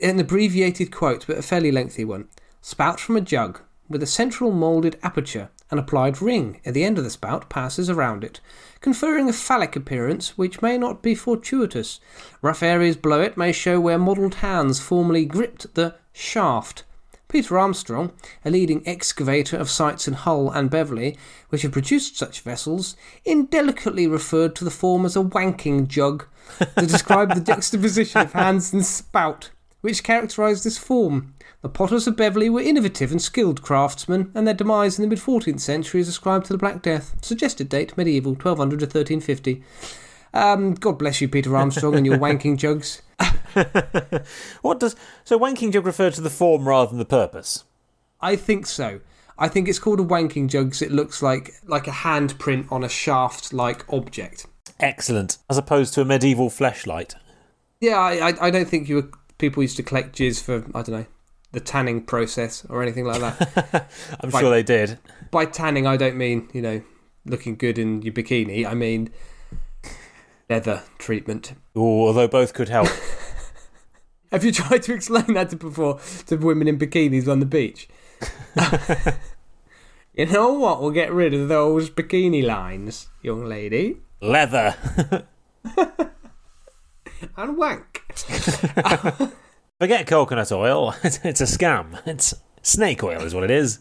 An 0.00 0.18
abbreviated 0.18 0.90
quote, 0.90 1.26
but 1.26 1.36
a 1.36 1.42
fairly 1.42 1.70
lengthy 1.70 2.06
one. 2.06 2.28
Spout 2.62 2.98
from 2.98 3.18
a 3.18 3.20
jug 3.20 3.60
with 3.86 4.02
a 4.02 4.06
central 4.06 4.50
moulded 4.50 4.98
aperture. 5.02 5.50
An 5.70 5.78
applied 5.78 6.22
ring 6.22 6.58
at 6.64 6.72
the 6.72 6.84
end 6.84 6.96
of 6.96 7.04
the 7.04 7.10
spout 7.10 7.50
passes 7.50 7.90
around 7.90 8.24
it, 8.24 8.40
conferring 8.80 9.28
a 9.28 9.32
phallic 9.34 9.76
appearance 9.76 10.38
which 10.38 10.62
may 10.62 10.78
not 10.78 11.02
be 11.02 11.14
fortuitous. 11.14 12.00
Rough 12.40 12.62
areas 12.62 12.96
below 12.96 13.20
it 13.20 13.36
may 13.36 13.52
show 13.52 13.78
where 13.78 13.98
modelled 13.98 14.36
hands 14.36 14.80
formerly 14.80 15.26
gripped 15.26 15.74
the 15.74 15.96
shaft. 16.14 16.84
Peter 17.34 17.58
Armstrong, 17.58 18.12
a 18.44 18.50
leading 18.52 18.86
excavator 18.86 19.56
of 19.56 19.68
sites 19.68 20.06
in 20.06 20.14
Hull 20.14 20.50
and 20.50 20.70
Beverley, 20.70 21.18
which 21.48 21.62
have 21.62 21.72
produced 21.72 22.16
such 22.16 22.42
vessels, 22.42 22.94
indelicately 23.24 24.06
referred 24.06 24.54
to 24.54 24.62
the 24.62 24.70
form 24.70 25.04
as 25.04 25.16
a 25.16 25.20
wanking 25.24 25.88
jug 25.88 26.26
to 26.60 26.86
describe 26.86 27.34
the 27.34 27.40
juxtaposition 27.52 28.20
of 28.20 28.34
hands 28.34 28.72
and 28.72 28.86
spout, 28.86 29.50
which 29.80 30.04
characterised 30.04 30.62
this 30.62 30.78
form. 30.78 31.34
The 31.62 31.68
potters 31.68 32.06
of 32.06 32.16
Beverley 32.16 32.48
were 32.48 32.60
innovative 32.60 33.10
and 33.10 33.20
skilled 33.20 33.62
craftsmen, 33.62 34.30
and 34.32 34.46
their 34.46 34.54
demise 34.54 34.96
in 34.96 35.02
the 35.02 35.08
mid 35.08 35.18
14th 35.18 35.58
century 35.58 36.00
is 36.00 36.06
ascribed 36.06 36.46
to 36.46 36.52
the 36.52 36.58
Black 36.58 36.82
Death. 36.82 37.16
Suggested 37.20 37.68
date 37.68 37.96
medieval 37.96 38.34
1200 38.34 38.78
to 38.78 38.86
1350. 38.86 39.64
Um, 40.34 40.74
God 40.74 40.98
bless 40.98 41.20
you, 41.20 41.28
Peter 41.28 41.56
Armstrong, 41.56 41.94
and 41.94 42.04
your 42.04 42.18
wanking 42.18 42.58
jugs. 42.58 43.00
What 44.62 44.80
does 44.80 44.96
so 45.24 45.38
wanking 45.38 45.72
jug 45.72 45.86
refer 45.86 46.10
to 46.10 46.20
the 46.20 46.30
form 46.30 46.68
rather 46.68 46.88
than 46.90 46.98
the 46.98 47.04
purpose? 47.04 47.64
I 48.20 48.34
think 48.36 48.66
so. 48.66 49.00
I 49.38 49.48
think 49.48 49.68
it's 49.68 49.78
called 49.78 50.00
a 50.00 50.04
wanking 50.04 50.48
jug 50.48 50.72
'cause 50.72 50.82
it 50.82 50.90
looks 50.90 51.22
like 51.22 51.52
like 51.66 51.86
a 51.86 51.90
handprint 51.92 52.70
on 52.72 52.82
a 52.82 52.88
shaft-like 52.88 53.84
object. 53.92 54.46
Excellent, 54.80 55.38
as 55.48 55.56
opposed 55.56 55.94
to 55.94 56.00
a 56.00 56.04
medieval 56.04 56.50
flashlight. 56.50 57.14
Yeah, 57.80 57.98
I, 57.98 58.30
I, 58.30 58.46
I 58.46 58.50
don't 58.50 58.68
think 58.68 58.88
you 58.88 58.96
were, 58.96 59.08
people 59.38 59.62
used 59.62 59.76
to 59.76 59.82
collect 59.84 60.16
jizz 60.16 60.42
for 60.42 60.64
I 60.76 60.82
don't 60.82 60.90
know 61.00 61.06
the 61.52 61.60
tanning 61.60 62.02
process 62.02 62.64
or 62.68 62.82
anything 62.82 63.04
like 63.04 63.20
that. 63.20 63.88
I'm 64.20 64.30
Right. 64.30 64.40
sure 64.40 64.50
they 64.50 64.64
did. 64.64 64.98
By 65.30 65.44
tanning, 65.44 65.86
I 65.86 65.96
don't 65.96 66.16
mean 66.16 66.48
you 66.52 66.62
know 66.62 66.82
looking 67.24 67.54
good 67.54 67.78
in 67.78 68.02
your 68.02 68.12
bikini. 68.12 68.66
I 68.66 68.74
mean 68.74 69.10
leather 70.48 70.82
treatment. 70.98 71.54
Ooh, 71.76 72.06
although 72.06 72.28
both 72.28 72.54
could 72.54 72.68
help. 72.68 72.88
Have 74.32 74.44
you 74.44 74.52
tried 74.52 74.82
to 74.84 74.94
explain 74.94 75.34
that 75.34 75.50
to 75.50 75.56
before 75.56 76.00
to 76.26 76.36
women 76.36 76.66
in 76.68 76.78
bikinis 76.78 77.28
on 77.28 77.40
the 77.40 77.46
beach? 77.46 77.88
you 80.14 80.26
know 80.26 80.52
what? 80.52 80.80
We'll 80.80 80.90
get 80.90 81.12
rid 81.12 81.34
of 81.34 81.48
those 81.48 81.90
bikini 81.90 82.44
lines, 82.44 83.08
young 83.22 83.44
lady, 83.44 83.98
Leather. 84.20 84.74
and 87.36 87.56
wank. 87.58 88.02
Forget 89.78 90.06
coconut 90.06 90.50
oil. 90.50 90.94
It's, 91.02 91.18
a 91.40 91.44
scam. 91.44 92.00
It's 92.06 92.32
snake 92.62 93.04
oil, 93.04 93.20
is 93.22 93.34
what 93.34 93.44
it 93.44 93.50
is. 93.50 93.78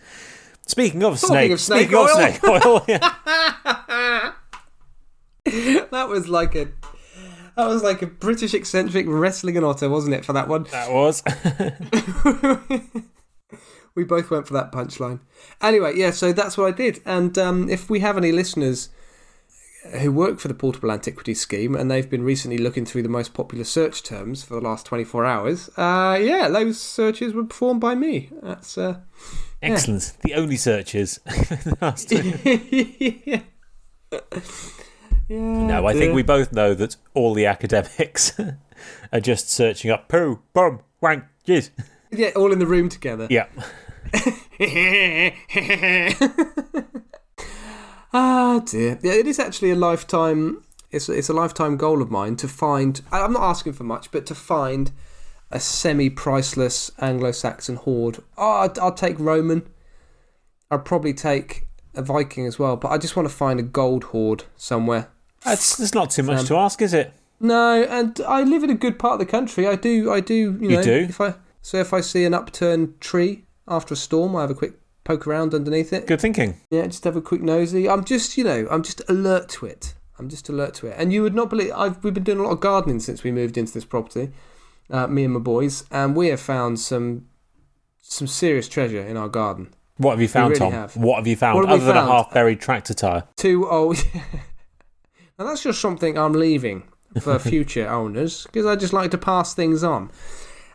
Speaking 0.68 1.04
of 1.04 1.20
Talking 1.20 1.30
snake, 1.30 1.52
of 1.52 1.62
snake 1.62 1.80
speaking 1.88 1.98
of 1.98 2.10
oil. 2.10 2.16
snake 2.16 2.44
oil, 2.44 2.86
yeah. 2.88 4.34
That 5.92 6.08
was 6.10 6.28
like 6.28 6.56
a 6.56 6.70
that 7.56 7.68
was 7.68 7.84
like 7.84 8.02
a 8.02 8.08
British 8.08 8.54
eccentric 8.54 9.06
wrestling 9.08 9.58
an 9.58 9.64
otter, 9.64 9.90
wasn't 9.90 10.16
it? 10.16 10.26
For 10.26 10.34
that 10.34 10.48
one, 10.48 10.64
that 10.72 10.92
was. 10.92 11.22
we 13.96 14.04
both 14.04 14.32
went 14.32 14.48
for 14.48 14.54
that 14.54 14.72
punchline. 14.72 15.20
Anyway, 15.62 15.94
yeah, 15.96 16.12
so 16.12 16.34
that's 16.34 16.58
what 16.58 16.68
I 16.68 16.72
did. 16.76 17.00
And 17.06 17.38
um, 17.38 17.70
if 17.70 17.90
we 17.90 18.00
have 18.00 18.18
any 18.18 18.32
listeners 18.32 18.90
who 20.00 20.12
work 20.12 20.40
for 20.40 20.48
the 20.48 20.54
Portable 20.54 20.92
Antiquities 20.92 21.42
Scheme 21.42 21.76
and 21.76 21.92
they've 21.92 22.10
been 22.10 22.24
recently 22.24 22.58
looking 22.58 22.86
through 22.86 23.04
the 23.04 23.10
most 23.10 23.34
popular 23.34 23.66
search 23.66 24.02
terms 24.02 24.44
for 24.44 24.56
the 24.56 24.62
last 24.62 24.86
24 24.86 25.26
hours, 25.26 25.70
uh, 25.78 26.18
yeah, 26.20 26.48
those 26.48 26.80
searches 26.80 27.34
were 27.34 27.44
performed 27.44 27.82
by 27.82 27.94
me. 27.94 28.30
That's 28.42 28.78
uh, 28.78 29.02
Excellent. 29.62 30.18
The 30.24 30.34
only 30.34 30.58
searches. 30.58 31.20
yeah. 33.26 33.42
No, 35.30 35.88
I 35.88 35.94
think 35.94 36.14
we 36.14 36.24
both 36.24 36.54
know 36.54 36.74
that 36.74 36.96
all 37.14 37.34
the 37.34 37.46
academics 37.46 38.40
are 39.14 39.20
just 39.20 39.50
searching 39.50 39.92
up 39.92 40.08
poo, 40.08 40.42
bum, 40.54 40.82
wank, 41.02 41.26
jizz. 41.48 41.70
yeah, 42.12 42.30
all 42.36 42.52
in 42.52 42.60
the 42.60 42.68
room 42.68 42.90
together. 42.90 43.28
Yeah. 43.30 43.48
Ah 48.14 48.60
dear. 48.60 49.00
Yeah, 49.02 49.14
it 49.14 49.26
is 49.26 49.40
actually 49.40 49.72
a 49.72 49.76
lifetime. 49.76 50.64
It's 50.92 51.10
it's 51.10 51.30
a 51.30 51.34
lifetime 51.34 51.78
goal 51.78 52.02
of 52.02 52.12
mine 52.12 52.36
to 52.38 52.48
find. 52.48 53.02
I'm 53.12 53.34
not 53.34 53.42
asking 53.42 53.74
for 53.74 53.84
much, 53.84 54.12
but 54.12 54.28
to 54.28 54.36
find 54.36 54.92
a 55.50 55.60
semi-priceless 55.60 56.92
Anglo-Saxon 57.00 57.78
hoard. 57.78 58.20
Oh, 58.38 58.62
I'd, 58.62 58.78
I'll 58.80 58.94
take 58.94 59.20
Roman. 59.20 59.68
I'd 60.70 60.86
probably 60.86 61.14
take 61.14 61.68
a 61.96 62.02
Viking 62.02 62.48
as 62.48 62.58
well, 62.58 62.76
but 62.76 62.90
I 62.90 62.98
just 62.98 63.16
want 63.16 63.30
to 63.30 63.36
find 63.36 63.60
a 63.60 63.64
gold 63.64 64.06
hoard 64.06 64.46
somewhere. 64.56 65.10
That's, 65.46 65.94
not 65.94 66.12
too 66.12 66.24
much 66.24 66.40
Um, 66.40 66.46
to 66.48 66.56
ask, 66.56 66.82
is 66.82 66.94
it? 66.94 67.14
No, 67.40 67.84
and 67.84 68.20
I 68.28 68.44
live 68.44 68.64
in 68.64 68.70
a 68.70 68.76
good 68.76 68.98
part 68.98 69.14
of 69.14 69.20
the 69.20 69.26
country. 69.26 69.68
I 69.68 69.76
do. 69.76 70.12
I 70.12 70.20
do. 70.22 70.34
You, 70.34 70.58
You 70.60 70.76
know, 70.78 70.84
do? 70.84 70.94
If 71.10 71.20
I 71.20 71.36
so 71.62 71.78
if 71.78 71.94
I 71.94 72.02
see 72.02 72.24
an 72.26 72.34
upturned 72.34 73.00
tree 73.02 73.44
after 73.68 73.94
a 73.94 73.98
storm, 73.98 74.36
I 74.36 74.42
have 74.42 74.50
a 74.52 74.56
quick 74.56 74.74
poke 75.04 75.28
around 75.28 75.54
underneath 75.54 75.92
it. 75.92 76.08
Good 76.08 76.22
thinking. 76.22 76.62
Yeah, 76.70 76.86
just 76.88 77.04
have 77.04 77.16
a 77.18 77.22
quick 77.22 77.42
nosy. 77.42 77.90
I'm 77.90 78.04
just, 78.06 78.38
you 78.38 78.44
know, 78.44 78.68
I'm 78.72 78.84
just 78.84 79.02
alert 79.10 79.50
to 79.50 79.66
it. 79.66 79.94
I'm 80.20 80.30
just 80.30 80.48
alert 80.48 80.74
to 80.76 80.88
it. 80.88 80.96
And 80.98 81.12
you 81.12 81.22
would 81.24 81.34
not 81.36 81.50
believe, 81.50 81.72
I've 81.76 82.02
we've 82.04 82.14
been 82.14 82.24
doing 82.24 82.40
a 82.40 82.44
lot 82.44 82.52
of 82.52 82.60
gardening 82.62 83.00
since 83.00 83.24
we 83.24 83.32
moved 83.32 83.58
into 83.58 83.74
this 83.74 83.84
property, 83.86 84.32
uh, 84.90 85.08
me 85.08 85.26
and 85.26 85.34
my 85.34 85.40
boys, 85.40 85.84
and 85.92 86.16
we 86.16 86.28
have 86.28 86.40
found 86.40 86.80
some 86.80 87.26
some 88.02 88.28
serious 88.28 88.68
treasure 88.70 89.02
in 89.02 89.18
our 89.18 89.28
garden. 89.30 89.74
What 89.98 90.12
have 90.12 90.22
you 90.22 90.28
found, 90.28 90.50
really 90.52 90.60
Tom? 90.60 90.72
have. 90.72 90.96
What 90.96 91.18
have 91.18 91.28
you 91.28 91.36
found 91.36 91.66
have 91.66 91.76
other 91.76 91.86
than 91.86 91.98
a 91.98 92.06
half 92.06 92.32
buried 92.34 92.60
tractor 92.62 92.94
tyre? 92.94 93.24
Two 93.38 93.70
old, 93.70 94.04
And 95.40 95.48
that's 95.48 95.64
just 95.64 95.82
something 95.82 96.18
I'm 96.18 96.34
leaving 96.34 96.84
for 97.20 97.38
future 97.52 97.88
owners 97.90 98.46
because 98.46 98.66
I 98.66 98.76
just 98.76 98.94
like 98.94 99.12
to 99.12 99.18
pass 99.18 99.54
things 99.54 99.84
on. 99.84 100.12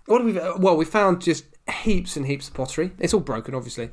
What 0.07 0.25
we? 0.25 0.33
Well, 0.33 0.77
we 0.77 0.85
found 0.85 1.21
just 1.21 1.45
heaps 1.83 2.17
and 2.17 2.27
heaps 2.27 2.49
of 2.49 2.55
pottery. 2.55 2.93
It's 2.99 3.13
all 3.15 3.21
broken, 3.21 3.55
obviously. 3.55 3.91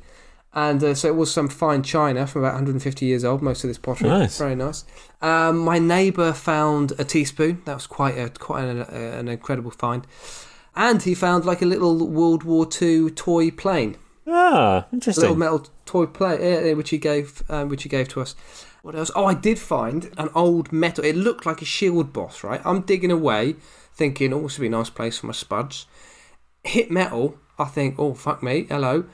And 0.54 0.82
uh, 0.82 0.94
so 0.94 1.08
it 1.08 1.16
was 1.16 1.30
some 1.30 1.48
fine 1.48 1.82
china 1.82 2.26
from 2.26 2.40
about 2.42 2.54
150 2.54 3.04
years 3.04 3.24
old. 3.24 3.42
Most 3.42 3.62
of 3.62 3.68
this 3.68 3.76
pottery, 3.76 4.08
Nice. 4.08 4.38
very 4.38 4.54
nice. 4.54 4.86
Um, 5.20 5.58
my 5.58 5.78
neighbour 5.78 6.32
found 6.32 6.92
a 6.98 7.04
teaspoon. 7.04 7.60
That 7.66 7.74
was 7.74 7.86
quite 7.86 8.16
a 8.16 8.30
quite 8.30 8.64
an, 8.64 8.80
an 8.80 9.28
incredible 9.28 9.70
find. 9.70 10.06
And 10.74 11.02
he 11.02 11.14
found 11.14 11.44
like 11.44 11.60
a 11.62 11.66
little 11.66 12.06
World 12.08 12.42
War 12.42 12.66
II 12.80 13.10
toy 13.10 13.50
plane, 13.50 13.96
Ah, 14.26 14.86
interesting. 14.92 15.22
a 15.22 15.26
little 15.28 15.36
metal 15.38 15.66
toy 15.84 16.06
plane, 16.06 16.40
yeah, 16.40 16.60
yeah, 16.60 16.72
which 16.74 16.90
he 16.90 16.98
gave, 16.98 17.42
um, 17.50 17.68
which 17.68 17.82
he 17.82 17.88
gave 17.90 18.08
to 18.08 18.20
us. 18.22 18.34
What 18.86 18.94
else? 18.94 19.10
Oh, 19.16 19.24
I 19.24 19.34
did 19.34 19.58
find 19.58 20.12
an 20.16 20.28
old 20.32 20.72
metal. 20.72 21.04
It 21.04 21.16
looked 21.16 21.44
like 21.44 21.60
a 21.60 21.64
shield 21.64 22.12
boss, 22.12 22.44
right? 22.44 22.60
I'm 22.64 22.82
digging 22.82 23.10
away, 23.10 23.56
thinking, 23.92 24.32
oh, 24.32 24.42
this 24.42 24.58
would 24.58 24.62
be 24.62 24.68
a 24.68 24.70
nice 24.70 24.90
place 24.90 25.18
for 25.18 25.26
my 25.26 25.32
spuds. 25.32 25.86
Hit 26.62 26.88
metal. 26.88 27.36
I 27.58 27.64
think, 27.64 27.96
oh, 27.98 28.14
fuck 28.14 28.44
me, 28.44 28.66
hello. 28.68 29.06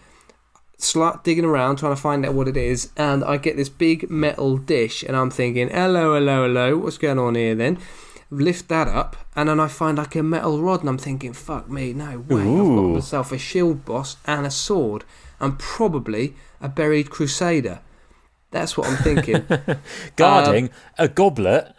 Start 0.76 1.24
digging 1.24 1.46
around 1.46 1.76
trying 1.76 1.94
to 1.94 2.00
find 2.02 2.26
out 2.26 2.34
what 2.34 2.48
it 2.48 2.56
is, 2.58 2.90
and 2.98 3.24
I 3.24 3.38
get 3.38 3.56
this 3.56 3.70
big 3.70 4.10
metal 4.10 4.58
dish, 4.58 5.02
and 5.02 5.16
I'm 5.16 5.30
thinking, 5.30 5.70
hello, 5.70 6.16
hello, 6.16 6.46
hello, 6.46 6.76
what's 6.76 6.98
going 6.98 7.18
on 7.18 7.34
here 7.34 7.54
then? 7.54 7.78
Lift 8.28 8.68
that 8.68 8.88
up, 8.88 9.16
and 9.34 9.48
then 9.48 9.58
I 9.58 9.68
find 9.68 9.96
like 9.96 10.14
a 10.16 10.22
metal 10.22 10.60
rod, 10.60 10.80
and 10.80 10.90
I'm 10.90 10.98
thinking, 10.98 11.32
fuck 11.32 11.70
me, 11.70 11.94
no 11.94 12.18
way. 12.18 12.42
I've 12.42 12.76
got 12.76 12.92
myself 12.92 13.32
a 13.32 13.38
shield 13.38 13.86
boss 13.86 14.18
and 14.26 14.44
a 14.44 14.50
sword, 14.50 15.04
and 15.40 15.58
probably 15.58 16.34
a 16.60 16.68
buried 16.68 17.08
crusader. 17.08 17.80
That's 18.52 18.76
what 18.76 18.86
I'm 18.86 18.96
thinking. 18.98 19.44
Guarding 20.16 20.70
a 20.98 21.08
goblet 21.08 21.74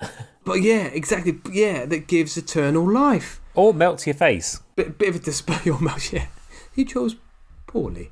but 0.46 0.62
yeah, 0.62 0.86
exactly. 0.86 1.40
Yeah, 1.52 1.86
that 1.86 2.08
gives 2.08 2.38
eternal 2.38 2.90
life. 2.92 3.40
or 3.56 3.74
melts 3.74 4.06
your 4.08 4.16
face. 4.16 4.62
Bit, 4.76 4.98
bit 4.98 5.10
of 5.10 5.16
a 5.18 5.20
display 5.20 5.60
your 5.64 5.80
mouth, 5.80 6.12
yeah. 6.12 6.28
You 6.76 6.86
chose 6.86 7.16
poorly. 7.68 8.12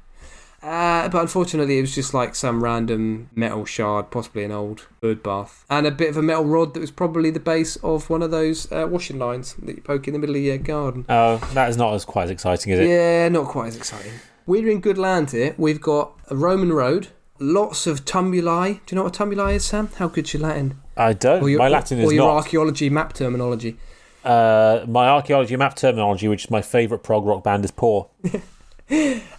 Uh, 0.61 1.09
but 1.09 1.21
unfortunately, 1.21 1.79
it 1.79 1.81
was 1.81 1.95
just 1.95 2.13
like 2.13 2.35
some 2.35 2.63
random 2.63 3.29
metal 3.33 3.65
shard, 3.65 4.11
possibly 4.11 4.43
an 4.43 4.51
old 4.51 4.87
bird 5.01 5.23
bath, 5.23 5.65
and 5.71 5.87
a 5.87 5.91
bit 5.91 6.11
of 6.11 6.17
a 6.17 6.21
metal 6.21 6.45
rod 6.45 6.75
that 6.75 6.79
was 6.79 6.91
probably 6.91 7.31
the 7.31 7.39
base 7.39 7.77
of 7.77 8.07
one 8.11 8.21
of 8.21 8.29
those 8.29 8.71
uh, 8.71 8.87
washing 8.87 9.17
lines 9.17 9.55
that 9.55 9.75
you 9.75 9.81
poke 9.81 10.07
in 10.07 10.13
the 10.13 10.19
middle 10.19 10.35
of 10.35 10.41
your 10.41 10.59
garden. 10.59 11.03
Oh, 11.09 11.37
that 11.55 11.67
is 11.69 11.77
not 11.77 11.95
as 11.95 12.05
quite 12.05 12.25
as 12.25 12.29
exciting, 12.29 12.73
is 12.73 12.79
it? 12.79 12.87
Yeah, 12.87 13.27
not 13.29 13.47
quite 13.47 13.69
as 13.69 13.75
exciting. 13.75 14.11
We're 14.45 14.69
in 14.69 14.81
good 14.81 14.99
land 14.99 15.31
here. 15.31 15.55
We've 15.57 15.81
got 15.81 16.13
a 16.29 16.35
Roman 16.35 16.71
road, 16.71 17.07
lots 17.41 17.87
of 17.87 18.05
tumuli. 18.05 18.79
Do 18.85 18.93
you 18.93 18.95
know 18.95 19.03
what 19.03 19.19
a 19.19 19.23
tumuli 19.23 19.55
is, 19.55 19.65
Sam? 19.65 19.89
How 19.97 20.07
good's 20.07 20.33
your 20.33 20.43
Latin? 20.43 20.79
I 20.95 21.13
don't. 21.13 21.43
Or 21.43 21.49
your, 21.49 21.59
my 21.59 21.67
Latin 21.67 21.99
or 21.99 22.03
is 22.03 22.13
your 22.13 22.27
not. 22.27 22.35
archaeology 22.37 22.89
map 22.89 23.13
terminology. 23.13 23.77
Uh, 24.23 24.85
my 24.87 25.07
archaeology 25.07 25.55
map 25.55 25.75
terminology, 25.75 26.27
which 26.27 26.45
is 26.45 26.51
my 26.51 26.61
favourite 26.61 27.03
prog 27.03 27.25
rock 27.25 27.43
band, 27.43 27.65
is 27.65 27.71
poor. 27.71 28.09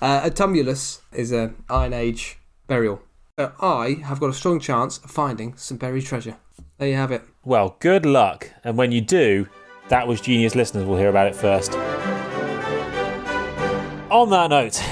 Uh, 0.01 0.23
a 0.25 0.31
tumulus 0.31 1.03
is 1.13 1.31
a 1.31 1.53
Iron 1.69 1.93
Age 1.93 2.39
burial. 2.69 3.03
Uh, 3.37 3.51
I 3.61 3.99
have 4.03 4.19
got 4.19 4.31
a 4.31 4.33
strong 4.33 4.59
chance 4.61 4.97
of 4.97 5.11
finding 5.11 5.55
some 5.59 5.77
buried 5.77 6.07
treasure. 6.07 6.39
There 6.79 6.89
you 6.89 6.95
have 6.95 7.13
it. 7.13 7.23
Well, 7.45 7.77
good 7.79 8.07
luck. 8.07 8.51
And 8.65 8.79
when 8.79 8.93
you 8.93 9.03
do, 9.03 9.47
that 9.89 10.09
was 10.09 10.23
genius 10.23 10.55
listeners 10.55 10.87
will 10.87 10.97
hear 10.97 11.11
about 11.11 11.27
it 11.27 11.37
first. 11.37 11.75
On 14.11 14.31
that 14.31 14.49
note, 14.49 14.83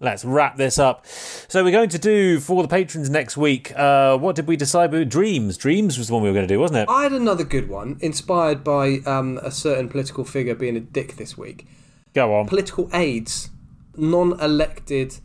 let's 0.00 0.24
wrap 0.24 0.56
this 0.56 0.78
up. 0.78 1.06
So 1.06 1.64
we're 1.64 1.70
going 1.72 1.88
to 1.90 1.98
do 1.98 2.40
for 2.40 2.62
the 2.62 2.68
patrons 2.68 3.10
next 3.10 3.36
week. 3.36 3.76
Uh, 3.76 4.16
what 4.18 4.36
did 4.36 4.46
we 4.46 4.56
decide? 4.56 4.92
about? 4.92 5.08
Dreams. 5.08 5.56
Dreams 5.56 5.98
was 5.98 6.08
the 6.08 6.14
one 6.14 6.22
we 6.22 6.28
were 6.28 6.34
going 6.34 6.46
to 6.48 6.54
do, 6.54 6.60
wasn't 6.60 6.78
it? 6.80 6.88
I 6.88 7.04
had 7.04 7.12
another 7.12 7.44
good 7.44 7.68
one, 7.68 7.98
inspired 8.00 8.62
by 8.64 8.98
um, 9.06 9.38
a 9.42 9.50
certain 9.50 9.88
political 9.88 10.24
figure 10.24 10.54
being 10.54 10.76
a 10.76 10.80
dick 10.80 11.16
this 11.16 11.36
week. 11.38 11.66
Go 12.14 12.34
on. 12.34 12.46
Political 12.46 12.90
aides, 12.92 13.50
non-elected, 13.96 15.16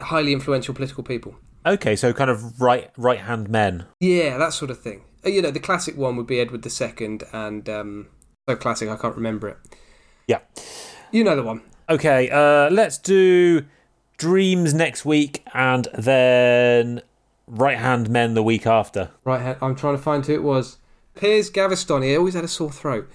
highly 0.00 0.32
influential 0.32 0.74
political 0.74 1.02
people. 1.04 1.36
Okay, 1.66 1.96
so 1.96 2.12
kind 2.12 2.30
of 2.30 2.60
right 2.60 2.90
right 2.96 3.20
hand 3.20 3.48
men. 3.48 3.86
Yeah, 4.00 4.36
that 4.36 4.52
sort 4.52 4.70
of 4.70 4.80
thing. 4.80 5.04
Uh, 5.24 5.30
You 5.30 5.40
know, 5.40 5.50
the 5.50 5.60
classic 5.60 5.96
one 5.96 6.16
would 6.16 6.26
be 6.26 6.40
Edward 6.40 6.66
II, 6.66 7.20
and 7.32 7.68
um, 7.70 8.08
so 8.48 8.56
classic 8.56 8.88
I 8.90 8.96
can't 8.96 9.16
remember 9.16 9.48
it. 9.48 9.56
Yeah. 10.26 10.40
You 11.10 11.24
know 11.24 11.36
the 11.36 11.42
one. 11.42 11.62
Okay, 11.88 12.28
uh, 12.30 12.70
let's 12.70 12.98
do 12.98 13.64
dreams 14.16 14.74
next 14.74 15.04
week 15.04 15.42
and 15.54 15.88
then 15.96 17.02
right 17.46 17.78
hand 17.78 18.08
men 18.10 18.34
the 18.34 18.42
week 18.42 18.66
after. 18.66 19.10
Right, 19.24 19.40
hand- 19.40 19.58
I'm 19.60 19.74
trying 19.74 19.96
to 19.96 20.02
find 20.02 20.24
who 20.24 20.32
it 20.34 20.42
was. 20.42 20.78
Piers 21.14 21.50
Gaveston. 21.50 22.02
He 22.02 22.16
always 22.16 22.34
had 22.34 22.44
a 22.44 22.48
sore 22.48 22.72
throat. 22.72 23.08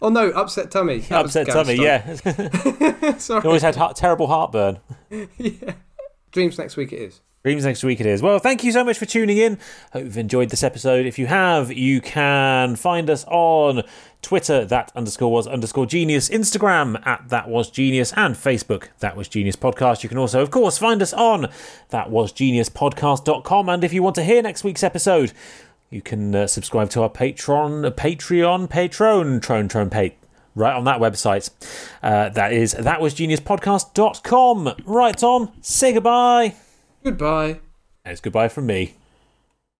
Oh 0.00 0.08
no, 0.10 0.28
upset 0.30 0.70
tummy. 0.70 0.98
That 1.00 1.24
Upset 1.26 1.48
tummy, 1.48 1.74
yeah. 1.74 2.14
Sorry. 3.18 3.44
Always 3.44 3.62
had 3.62 3.74
heart- 3.76 3.96
terrible 3.96 4.28
heartburn. 4.28 4.78
yeah. 5.10 5.72
Dreams 6.30 6.56
next 6.58 6.76
week 6.76 6.92
it 6.92 7.00
is. 7.00 7.20
Dreams 7.44 7.64
next 7.64 7.82
week 7.84 8.00
it 8.00 8.06
is. 8.06 8.20
Well, 8.22 8.38
thank 8.38 8.62
you 8.64 8.72
so 8.72 8.84
much 8.84 8.98
for 8.98 9.06
tuning 9.06 9.38
in. 9.38 9.58
Hope 9.92 10.04
you've 10.04 10.18
enjoyed 10.18 10.50
this 10.50 10.62
episode. 10.62 11.06
If 11.06 11.18
you 11.18 11.26
have, 11.26 11.72
you 11.72 12.00
can 12.00 12.76
find 12.76 13.08
us 13.10 13.24
on 13.28 13.82
Twitter, 14.22 14.64
that 14.64 14.90
underscore 14.94 15.30
was 15.30 15.46
underscore 15.46 15.86
genius, 15.86 16.28
Instagram 16.28 17.00
at 17.06 17.28
that 17.28 17.48
was 17.48 17.70
genius, 17.70 18.12
and 18.16 18.34
Facebook, 18.34 18.88
that 18.98 19.16
was 19.16 19.28
genius 19.28 19.56
podcast. 19.56 20.02
You 20.02 20.08
can 20.08 20.18
also, 20.18 20.42
of 20.42 20.50
course, 20.50 20.76
find 20.76 21.00
us 21.00 21.12
on 21.12 21.48
that 21.90 22.10
was 22.10 22.32
geniuspodcast.com. 22.32 23.68
And 23.68 23.84
if 23.84 23.92
you 23.92 24.02
want 24.02 24.16
to 24.16 24.24
hear 24.24 24.42
next 24.42 24.64
week's 24.64 24.82
episode, 24.82 25.32
you 25.90 26.02
can 26.02 26.34
uh, 26.34 26.46
subscribe 26.46 26.90
to 26.90 27.02
our 27.02 27.10
Patreon, 27.10 27.90
Patreon, 27.92 28.68
Patron, 28.68 29.40
Tron, 29.40 29.68
Tron, 29.68 29.90
Pate. 29.90 30.16
Right 30.54 30.74
on 30.74 30.84
that 30.84 30.98
website. 30.98 31.50
Uh, 32.02 32.30
that 32.30 32.52
is 32.52 32.74
thatwasgeniuspodcast.com. 32.74 34.74
Right, 34.84 35.16
Tom, 35.16 35.52
say 35.60 35.92
goodbye. 35.92 36.54
Goodbye. 37.04 37.60
And 38.04 38.12
it's 38.12 38.20
goodbye 38.20 38.48
from 38.48 38.66
me. 38.66 38.96